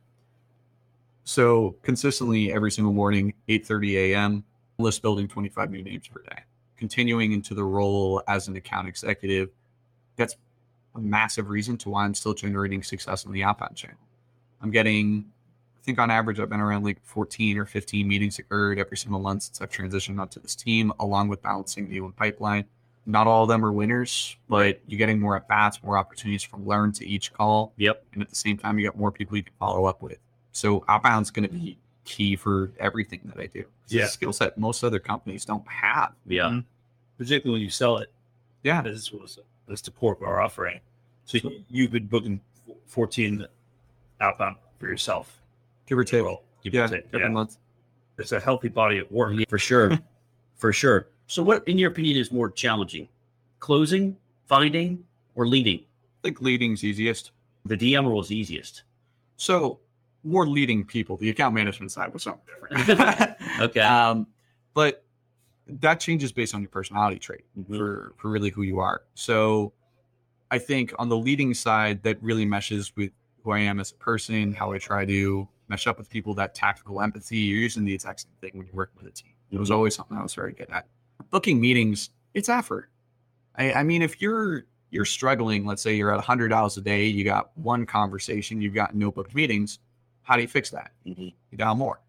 So 1.24 1.76
consistently 1.84 2.54
every 2.54 2.72
single 2.72 2.94
morning, 2.94 3.34
8:30 3.50 3.96
a.m., 3.96 4.44
list 4.78 5.02
building 5.02 5.28
25 5.28 5.72
new 5.72 5.84
names 5.84 6.08
per 6.08 6.22
day. 6.22 6.44
Continuing 6.78 7.34
into 7.34 7.54
the 7.54 7.64
role 7.64 8.24
as 8.28 8.48
an 8.48 8.56
account 8.56 8.88
executive, 8.88 9.50
that's 10.16 10.36
a 10.96 11.00
massive 11.00 11.50
reason 11.50 11.78
to 11.78 11.90
why 11.90 12.06
I'm 12.06 12.14
still 12.14 12.34
generating 12.34 12.82
success 12.84 13.26
on 13.26 13.32
the 13.32 13.44
outbound 13.44 13.76
channel. 13.76 13.98
I'm 14.62 14.72
getting, 14.72 15.26
I 15.78 15.84
think 15.84 16.00
on 16.00 16.10
average, 16.10 16.40
I've 16.40 16.50
been 16.50 16.60
around 16.60 16.84
like 16.84 17.00
14 17.04 17.58
or 17.58 17.66
15 17.66 18.08
meetings 18.08 18.40
occurred 18.40 18.80
every 18.80 18.98
single 18.98 19.20
month 19.20 19.44
since 19.44 19.62
I've 19.62 19.70
transitioned 19.70 20.20
onto 20.20 20.40
this 20.40 20.56
team, 20.56 20.94
along 21.00 21.28
with 21.28 21.42
balancing 21.42 21.90
the 21.90 21.98
and 21.98 22.16
pipeline. 22.16 22.66
Not 23.06 23.28
all 23.28 23.44
of 23.44 23.50
them 23.50 23.66
are 23.66 23.72
winners, 23.72 24.36
but 24.48 24.80
you're 24.88 24.98
getting 24.98 25.20
more 25.20 25.36
at 25.36 25.48
bats, 25.48 25.82
more 25.84 25.98
opportunities 25.98 26.44
from 26.44 26.66
learn 26.68 26.92
to 26.94 27.08
each 27.08 27.34
call. 27.34 27.74
Yep. 27.78 28.04
And 28.14 28.22
at 28.22 28.30
the 28.30 28.36
same 28.36 28.58
time, 28.58 28.78
you 28.80 28.86
got 28.88 28.98
more 28.98 29.12
people 29.12 29.36
you 29.38 29.44
can 29.44 29.54
follow 29.60 29.86
up 29.86 30.02
with. 30.02 30.18
So 30.52 30.84
outbound's 30.88 31.32
going 31.32 31.48
to 31.48 31.54
be 31.54 31.78
key 32.06 32.36
for 32.36 32.72
everything 32.80 33.22
that 33.26 33.38
I 33.40 33.48
do. 33.48 33.66
It's 33.86 33.94
Yeah. 33.94 34.04
a 34.06 34.08
skill 34.08 34.34
set 34.34 34.58
most 34.58 34.84
other 34.84 35.00
companies 35.00 35.46
don't 35.46 35.68
have. 35.68 36.14
Yeah. 36.26 36.44
Mhm. 36.50 36.66
particularly 37.18 37.56
when 37.60 37.62
you 37.62 37.70
sell 37.70 37.98
it. 37.98 38.12
Yeah. 38.64 38.82
This 38.82 39.12
was 39.12 39.40
that's 39.68 39.82
the 39.82 39.92
core 39.92 40.14
of 40.14 40.22
our 40.24 40.40
offering. 40.40 40.80
So 41.26 41.38
you- 41.40 41.64
you've 41.70 41.92
been 41.92 42.08
booking 42.08 42.40
14 42.86 43.46
outbound 44.22 44.56
for 44.80 44.88
yourself. 44.88 45.42
Give 45.86 45.98
or 45.98 46.04
take. 46.06 46.24
Give 46.64 46.74
Yeah. 46.74 46.86
or 46.86 46.88
take. 46.88 47.06
Every 47.14 47.22
Yeah. 47.22 47.28
month. 47.28 47.58
It's 48.18 48.32
a 48.32 48.40
healthy 48.40 48.70
body 48.70 49.00
of 49.00 49.12
work. 49.12 49.36
For 49.50 49.58
sure. 49.60 50.00
For 50.56 50.72
sure. 50.74 51.08
So, 51.30 51.44
what, 51.44 51.66
in 51.68 51.78
your 51.78 51.92
opinion, 51.92 52.18
is 52.18 52.32
more 52.32 52.50
challenging? 52.50 53.08
Closing, 53.60 54.18
finding, 54.48 55.04
or 55.36 55.46
leading? 55.48 55.78
I 55.82 56.20
think 56.24 56.42
leading's 56.42 56.84
easiest. 56.84 57.30
The 57.66 57.78
DM 57.78 58.08
role 58.08 58.20
is 58.20 58.32
easiest. 58.32 58.82
So 59.38 59.80
more 60.24 60.48
leading 60.48 60.84
people. 60.84 61.18
The 61.18 61.30
account 61.30 61.54
management 61.54 61.92
side 61.92 62.12
was 62.14 62.24
something 62.24 62.42
different. 62.88 63.36
Okay. 63.60 63.80
Um, 63.96 64.26
but 64.74 65.04
that 65.68 66.00
changes 66.00 66.32
based 66.32 66.56
on 66.56 66.62
your 66.62 66.70
personality 66.70 67.20
trait 67.20 67.46
Mhm. 67.58 67.78
for 67.78 68.14
for 68.18 68.30
really 68.32 68.50
who 68.50 68.64
you 68.64 68.80
are. 68.80 69.04
So 69.14 69.72
I 70.50 70.58
think 70.58 70.94
on 70.98 71.10
the 71.10 71.18
leading 71.18 71.54
side, 71.54 72.02
that 72.04 72.18
really 72.24 72.44
meshes 72.46 72.92
with 72.96 73.12
who 73.44 73.52
I 73.52 73.60
am 73.60 73.80
as 73.80 73.92
a 73.92 73.96
person, 73.96 74.52
how 74.54 74.72
I 74.72 74.80
try 74.80 75.06
to 75.06 75.48
mesh 75.68 75.86
up 75.86 76.00
with 76.00 76.10
people, 76.10 76.34
that 76.36 76.56
tactical 76.56 77.02
empathy. 77.02 77.38
You're 77.38 77.60
using 77.62 77.86
the 77.86 77.94
exact 77.94 78.22
same 78.22 78.32
thing 78.42 78.52
when 78.58 78.66
you're 78.66 78.76
working 78.76 78.98
with 78.98 79.08
a 79.14 79.16
team. 79.16 79.34
It 79.52 79.60
was 79.60 79.70
always 79.70 79.94
something 79.96 80.18
I 80.18 80.24
was 80.24 80.34
very 80.34 80.54
good 80.54 80.72
at. 80.72 80.88
Booking 81.30 81.60
meetings, 81.62 82.10
it's 82.34 82.50
effort. 82.50 82.90
I, 83.56 83.74
I 83.74 83.84
mean, 83.84 84.02
if 84.02 84.22
you're 84.22 84.66
you're 84.92 85.06
struggling, 85.06 85.66
let's 85.66 85.84
say 85.84 85.96
you're 85.96 86.12
at 86.12 86.16
100 86.16 86.52
hours 86.52 86.78
a 86.78 86.82
day, 86.82 87.06
you 87.06 87.24
got 87.24 87.56
one 87.56 87.86
conversation, 87.86 88.60
you've 88.62 88.74
got 88.74 88.96
no 88.96 89.12
booked 89.12 89.36
meetings. 89.36 89.78
How 90.24 90.36
do 90.36 90.42
you 90.42 90.48
fix 90.48 90.72
that? 90.72 90.92
Mhm. 91.06 91.34
You 91.52 91.58
dial 91.58 91.76
more, 91.76 92.02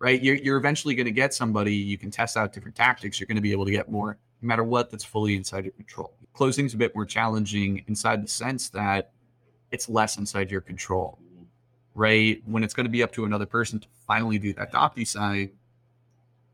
right? 0.00 0.20
You're, 0.20 0.36
you're 0.36 0.56
eventually 0.56 0.94
going 0.96 1.06
to 1.06 1.12
get 1.12 1.32
somebody. 1.32 1.74
You 1.74 1.96
can 1.96 2.10
test 2.10 2.36
out 2.36 2.52
different 2.52 2.76
tactics. 2.76 3.20
You're 3.20 3.28
going 3.28 3.36
to 3.36 3.42
be 3.42 3.52
able 3.52 3.64
to 3.66 3.70
get 3.70 3.88
more, 3.90 4.18
no 4.42 4.46
matter 4.48 4.64
what. 4.64 4.90
That's 4.90 5.04
fully 5.04 5.36
inside 5.36 5.64
your 5.64 5.72
control. 5.72 6.12
Closing's 6.32 6.74
a 6.74 6.76
bit 6.76 6.94
more 6.94 7.04
challenging 7.04 7.84
inside 7.86 8.22
the 8.24 8.28
sense 8.28 8.68
that 8.70 9.12
it's 9.70 9.88
less 9.88 10.16
inside 10.16 10.50
your 10.50 10.60
control, 10.60 11.18
right? 11.94 12.42
When 12.46 12.64
it's 12.64 12.74
going 12.74 12.86
to 12.86 12.90
be 12.90 13.02
up 13.02 13.12
to 13.12 13.24
another 13.24 13.46
person 13.46 13.78
to 13.80 13.88
finally 14.06 14.38
do 14.38 14.52
that 14.54 14.72
DocuSign, 14.72 15.50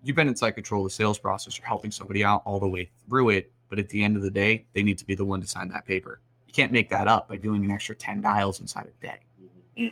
you've 0.04 0.16
been 0.16 0.28
inside 0.28 0.52
control 0.52 0.84
of 0.84 0.90
the 0.90 0.94
sales 0.94 1.18
process. 1.18 1.58
You're 1.58 1.66
helping 1.66 1.90
somebody 1.90 2.22
out 2.22 2.42
all 2.44 2.60
the 2.60 2.68
way 2.68 2.90
through 3.08 3.30
it. 3.30 3.50
But 3.70 3.78
at 3.78 3.88
the 3.88 4.04
end 4.04 4.16
of 4.16 4.22
the 4.22 4.30
day, 4.30 4.66
they 4.74 4.82
need 4.82 4.98
to 4.98 5.04
be 5.04 5.14
the 5.14 5.24
one 5.24 5.40
to 5.40 5.46
sign 5.46 5.68
that 5.70 5.86
paper. 5.86 6.20
You 6.46 6.52
can't 6.52 6.70
make 6.70 6.90
that 6.90 7.08
up 7.08 7.28
by 7.28 7.36
doing 7.36 7.64
an 7.64 7.70
extra 7.70 7.94
10 7.94 8.20
dials 8.20 8.60
inside 8.60 8.86
a 8.86 9.04
day. 9.04 9.18
Mm-hmm. 9.42 9.88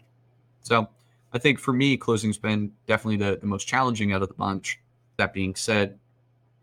So 0.61 0.89
I 1.33 1.39
think 1.39 1.59
for 1.59 1.73
me, 1.73 1.97
closing's 1.97 2.39
been 2.39 2.71
definitely 2.87 3.17
the, 3.17 3.39
the 3.39 3.47
most 3.47 3.67
challenging 3.67 4.13
out 4.13 4.23
of 4.23 4.29
the 4.29 4.35
bunch. 4.35 4.79
That 5.17 5.33
being 5.33 5.55
said, 5.55 5.99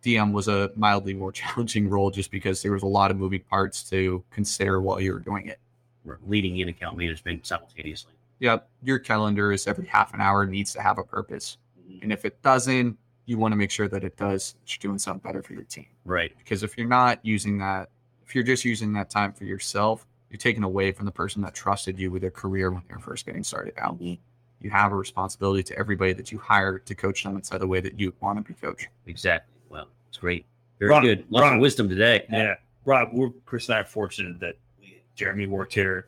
DM 0.04 0.32
was 0.32 0.48
a 0.48 0.72
mildly 0.76 1.14
more 1.14 1.32
challenging 1.34 1.90
role 1.90 2.12
just 2.12 2.32
because 2.32 2.62
there 2.62 2.72
was 2.72 2.84
a 2.84 2.88
lot 2.88 3.12
of 3.12 3.18
moving 3.18 3.42
parts 3.42 3.84
to 3.90 4.24
consider 4.30 4.80
while 4.80 5.02
you 5.02 5.12
were 5.12 5.20
doing 5.20 5.48
it. 5.48 5.60
Or 6.08 6.20
leading 6.28 6.58
in 6.58 6.70
account 6.70 6.98
management 6.98 7.46
simultaneously. 7.46 8.14
Yep, 8.40 8.70
your 8.84 9.00
calendar 9.00 9.52
is 9.52 9.68
every 9.68 9.86
half 9.86 10.14
an 10.14 10.22
hour 10.22 10.46
needs 10.46 10.72
to 10.74 10.82
have 10.82 10.98
a 10.98 11.04
purpose. 11.04 11.58
Mm-hmm. 11.78 12.04
And 12.04 12.14
if 12.14 12.24
it 12.24 12.42
doesn't, 12.42 12.98
you 13.30 13.38
want 13.38 13.52
to 13.52 13.56
make 13.56 13.70
sure 13.70 13.88
that 13.88 14.04
it 14.04 14.18
does. 14.18 14.56
that 14.64 14.74
You're 14.74 14.90
doing 14.90 14.98
something 14.98 15.22
better 15.22 15.44
for 15.44 15.54
your 15.54 15.64
team. 15.64 15.86
Right. 16.04 16.34
Because 16.38 16.64
if 16.64 16.78
you're 16.78 16.88
not 16.88 17.20
using 17.24 17.60
that, 17.60 17.90
if 18.26 18.34
you're 18.34 18.44
just 18.44 18.66
using 18.66 18.92
that 18.94 19.10
time 19.12 19.34
for 19.34 19.46
yourself, 19.46 20.08
you're 20.32 20.40
taking 20.40 20.64
away 20.64 20.92
from 20.92 21.06
the 21.06 21.12
person 21.12 21.42
that 21.44 21.54
trusted 21.54 22.00
you 22.00 22.10
with 22.10 22.22
their 22.24 22.32
career 22.32 22.72
when 22.72 22.82
they 22.88 22.96
were 22.96 23.02
first 23.02 23.26
getting 23.28 23.44
started 23.44 23.74
out. 23.78 24.00
You 24.02 24.70
have 24.72 24.92
a 24.92 24.96
responsibility 24.96 25.62
to 25.64 25.78
everybody 25.78 26.14
that 26.14 26.32
you 26.32 26.40
hire 26.40 26.80
to 26.80 26.96
coach 26.96 27.24
them 27.24 27.36
inside 27.36 27.60
the 27.60 27.68
way 27.68 27.80
that 27.82 28.00
you 28.00 28.14
want 28.20 28.38
to 28.38 28.44
be 28.44 28.56
coached. 28.60 28.88
Exactly. 29.06 29.54
Well, 29.70 29.88
it's 30.10 30.18
great. 30.18 30.46
Very 30.80 30.90
Ron- 30.90 31.04
good. 31.04 31.26
Lots 31.30 31.44
Ron- 31.44 31.54
of 31.56 31.62
wisdom 31.62 31.88
today. 31.88 32.26
Yeah. 32.32 32.56
Rob, 32.86 33.10
we're 33.14 33.30
Chris 33.46 33.68
and 33.70 33.76
I 33.76 33.82
are 33.82 33.86
fortunate 33.86 34.40
that 34.40 34.56
we, 34.80 35.02
Jeremy 35.16 35.46
worked 35.46 35.74
here. 35.76 36.08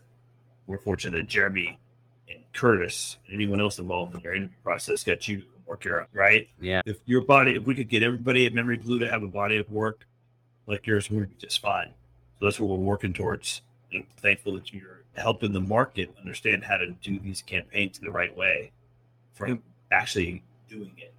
We're 0.66 0.80
fortunate 0.80 1.18
that 1.18 1.28
Jeremy 1.28 1.78
and 2.30 2.40
Curtis 2.54 3.18
and 3.26 3.36
anyone 3.36 3.62
else 3.62 3.78
involved 3.80 4.16
in 4.16 4.22
their 4.22 4.34
interview 4.34 4.56
process 4.64 5.04
got 5.04 5.28
you 5.28 5.44
to 5.72 5.74
work 5.74 5.84
here, 5.84 6.08
right? 6.14 6.48
Yeah. 6.60 6.82
If 6.86 6.98
your 7.06 7.22
body, 7.22 7.56
if 7.56 7.64
we 7.66 7.76
could 7.76 7.90
get 7.90 8.04
everybody 8.04 8.46
at 8.46 8.54
Memory 8.54 8.78
Blue 8.78 9.00
to 9.00 9.10
have 9.10 9.24
a 9.24 9.28
body 9.28 9.58
of 9.58 9.70
work 9.72 10.06
like 10.68 10.86
yours, 10.86 11.10
we'd 11.10 11.30
be 11.30 11.36
just 11.38 11.62
fine. 11.62 11.94
So 12.40 12.46
that's 12.46 12.60
what 12.60 12.70
we're 12.70 12.84
working 12.84 13.14
towards. 13.14 13.62
And 13.92 14.04
I'm 14.04 14.08
thankful 14.22 14.54
that 14.56 14.74
you're 14.74 15.04
helping 15.16 15.52
the 15.54 15.62
market 15.62 16.14
understand 16.20 16.64
how 16.64 16.78
to 16.78 16.92
do 17.02 17.20
these 17.20 17.42
campaigns 17.42 18.00
the 18.00 18.12
right 18.12 18.36
way 18.36 18.72
for 19.34 19.58
actually 19.92 20.44
doing 20.70 20.94
it. 20.98 21.14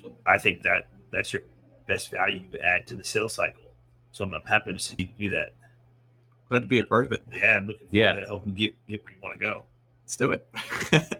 So 0.00 0.12
I 0.26 0.38
think 0.38 0.62
that 0.62 0.86
that's 1.10 1.32
your 1.32 1.42
best 1.86 2.10
value 2.10 2.40
to 2.52 2.64
add 2.64 2.86
to 2.88 2.94
the 2.96 3.04
sales 3.04 3.34
cycle. 3.34 3.62
So 4.12 4.24
I'm 4.24 4.32
happy 4.46 4.72
to 4.72 4.78
see 4.78 4.94
you 5.18 5.30
do 5.30 5.36
that. 5.36 5.52
Glad 6.48 6.60
to 6.60 6.66
be 6.66 6.78
a 6.78 6.84
part 6.84 7.06
of 7.06 7.12
it. 7.12 7.22
Yeah, 7.32 7.56
I'm 7.56 7.66
looking 7.66 7.88
forward 7.88 7.92
Yeah. 7.92 8.12
to 8.14 8.26
helping 8.26 8.54
get, 8.54 8.74
get 8.88 9.04
where 9.04 9.12
you 9.14 9.18
want 9.22 9.34
to 9.38 9.44
go. 9.44 9.64
Let's 10.04 10.16
do 10.16 10.30
it. 10.32 10.46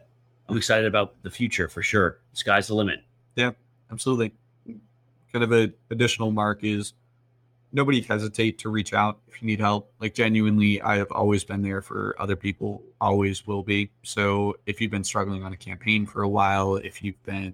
I'm 0.48 0.56
excited 0.56 0.86
about 0.86 1.14
the 1.22 1.30
future 1.30 1.68
for 1.68 1.82
sure. 1.82 2.20
Sky's 2.32 2.68
the 2.68 2.74
limit. 2.74 3.00
Yeah, 3.34 3.52
absolutely. 3.90 4.32
Kind 5.32 5.44
of 5.44 5.52
a 5.52 5.72
additional 5.90 6.30
mark 6.30 6.62
is 6.62 6.94
nobody 7.72 8.00
hesitate 8.00 8.58
to 8.58 8.68
reach 8.68 8.92
out 8.92 9.18
if 9.28 9.42
you 9.42 9.46
need 9.46 9.60
help. 9.60 9.92
Like 10.00 10.14
genuinely, 10.14 10.80
I 10.80 10.96
have 10.96 11.10
always 11.10 11.44
been 11.44 11.62
there 11.62 11.82
for 11.82 12.14
other 12.18 12.36
people, 12.36 12.82
always 13.00 13.46
will 13.46 13.62
be. 13.62 13.90
So 14.02 14.56
if 14.66 14.80
you've 14.80 14.90
been 14.90 15.04
struggling 15.04 15.42
on 15.42 15.52
a 15.52 15.56
campaign 15.56 16.06
for 16.06 16.22
a 16.22 16.28
while, 16.28 16.76
if 16.76 17.02
you've 17.02 17.22
been 17.24 17.52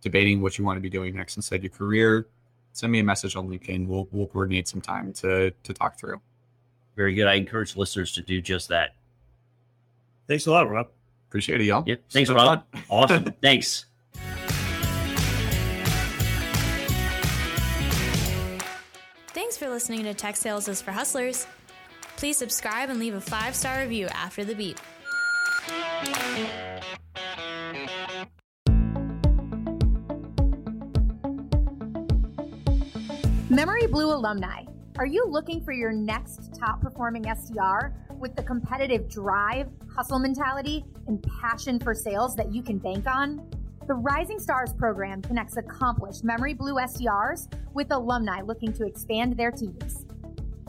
debating 0.00 0.40
what 0.40 0.58
you 0.58 0.64
want 0.64 0.76
to 0.76 0.80
be 0.80 0.90
doing 0.90 1.14
next 1.14 1.36
inside 1.36 1.62
your 1.62 1.70
career, 1.70 2.26
send 2.72 2.90
me 2.92 3.00
a 3.00 3.04
message 3.04 3.36
on 3.36 3.48
LinkedIn. 3.48 3.86
We'll 3.86 4.08
we'll 4.10 4.26
coordinate 4.26 4.68
some 4.68 4.80
time 4.80 5.12
to 5.14 5.50
to 5.50 5.72
talk 5.72 5.98
through. 5.98 6.20
Very 6.96 7.14
good. 7.14 7.26
I 7.26 7.34
encourage 7.34 7.76
listeners 7.76 8.12
to 8.12 8.22
do 8.22 8.40
just 8.40 8.68
that. 8.68 8.94
Thanks 10.26 10.46
a 10.46 10.50
lot, 10.50 10.70
Rob. 10.70 10.88
Appreciate 11.34 11.60
it, 11.60 11.64
y'all. 11.64 11.82
Yeah. 11.84 11.96
Thanks, 12.10 12.28
So 12.28 12.36
Rob. 12.36 12.62
fun. 12.72 12.82
Awesome. 12.88 13.24
Thanks. 13.42 13.86
Thanks 19.32 19.56
for 19.56 19.68
listening 19.68 20.04
to 20.04 20.14
Tech 20.14 20.36
Sales 20.36 20.68
is 20.68 20.80
for 20.80 20.92
Hustlers. 20.92 21.48
Please 22.16 22.36
subscribe 22.36 22.88
and 22.88 23.00
leave 23.00 23.14
a 23.14 23.20
five 23.20 23.56
star 23.56 23.80
review 23.80 24.06
after 24.12 24.44
the 24.44 24.54
beep. 24.54 24.78
Memory 33.50 33.86
Blue 33.88 34.12
alumni, 34.12 34.62
are 34.98 35.06
you 35.06 35.24
looking 35.28 35.64
for 35.64 35.72
your 35.72 35.92
next 35.92 36.54
top 36.58 36.80
performing 36.80 37.24
SDR 37.24 37.92
with 38.24 38.34
the 38.34 38.42
competitive 38.42 39.06
drive, 39.06 39.68
hustle 39.94 40.18
mentality, 40.18 40.82
and 41.08 41.22
passion 41.42 41.78
for 41.78 41.92
sales 41.92 42.34
that 42.34 42.54
you 42.54 42.62
can 42.62 42.78
bank 42.78 43.06
on? 43.06 43.46
The 43.86 43.92
Rising 43.92 44.38
Stars 44.38 44.72
program 44.72 45.20
connects 45.20 45.58
accomplished 45.58 46.24
Memory 46.24 46.54
Blue 46.54 46.76
SDRs 46.76 47.52
with 47.74 47.92
alumni 47.92 48.40
looking 48.40 48.72
to 48.72 48.86
expand 48.86 49.36
their 49.36 49.50
teams. 49.50 50.06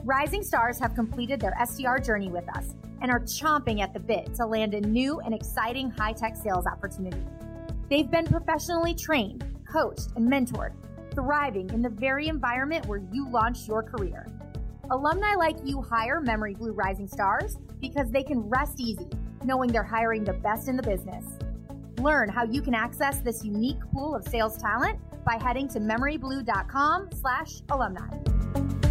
Rising 0.04 0.44
Stars 0.44 0.78
have 0.80 0.96
completed 0.96 1.40
their 1.40 1.54
SDR 1.54 2.06
journey 2.06 2.28
with 2.28 2.44
us 2.58 2.76
and 3.00 3.10
are 3.10 3.22
chomping 3.22 3.80
at 3.80 3.94
the 3.94 4.02
bit 4.02 4.36
to 4.36 4.46
land 4.46 4.74
a 4.74 4.82
new 4.82 5.22
and 5.22 5.34
exciting 5.34 5.90
high 5.90 6.12
tech 6.12 6.36
sales 6.36 6.68
opportunity. 6.68 7.24
They've 7.90 8.12
been 8.12 8.26
professionally 8.26 8.94
trained, 8.94 9.46
coached, 9.66 10.10
and 10.18 10.30
mentored, 10.30 10.74
thriving 11.14 11.70
in 11.70 11.82
the 11.82 11.90
very 11.90 12.28
environment 12.28 12.86
where 12.88 13.02
you 13.14 13.30
launched 13.30 13.66
your 13.66 13.82
career. 13.82 14.28
Alumni 14.92 15.34
like 15.36 15.58
you 15.64 15.82
hire 15.82 16.22
Memory 16.22 16.54
Blue 16.54 16.72
Rising 16.72 17.08
Stars 17.08 17.58
because 17.82 18.12
they 18.12 18.24
can 18.24 18.40
rest 18.42 18.80
easy, 18.80 19.08
knowing 19.44 19.72
they're 19.72 19.84
hiring 19.84 20.24
the 20.24 20.34
best 20.34 20.68
in 20.68 20.78
the 20.78 20.84
business. 20.84 21.26
Learn 21.98 22.30
how 22.30 22.44
you 22.44 22.62
can 22.62 22.76
access 22.76 23.20
this 23.20 23.44
unique 23.44 23.80
pool 23.92 24.16
of 24.16 24.28
sales 24.28 24.58
talent 24.58 25.00
by 25.26 25.42
heading 25.42 25.68
to 25.70 25.80
memoryblue.com 25.80 27.10
slash 27.20 27.62
alumni. 27.70 28.85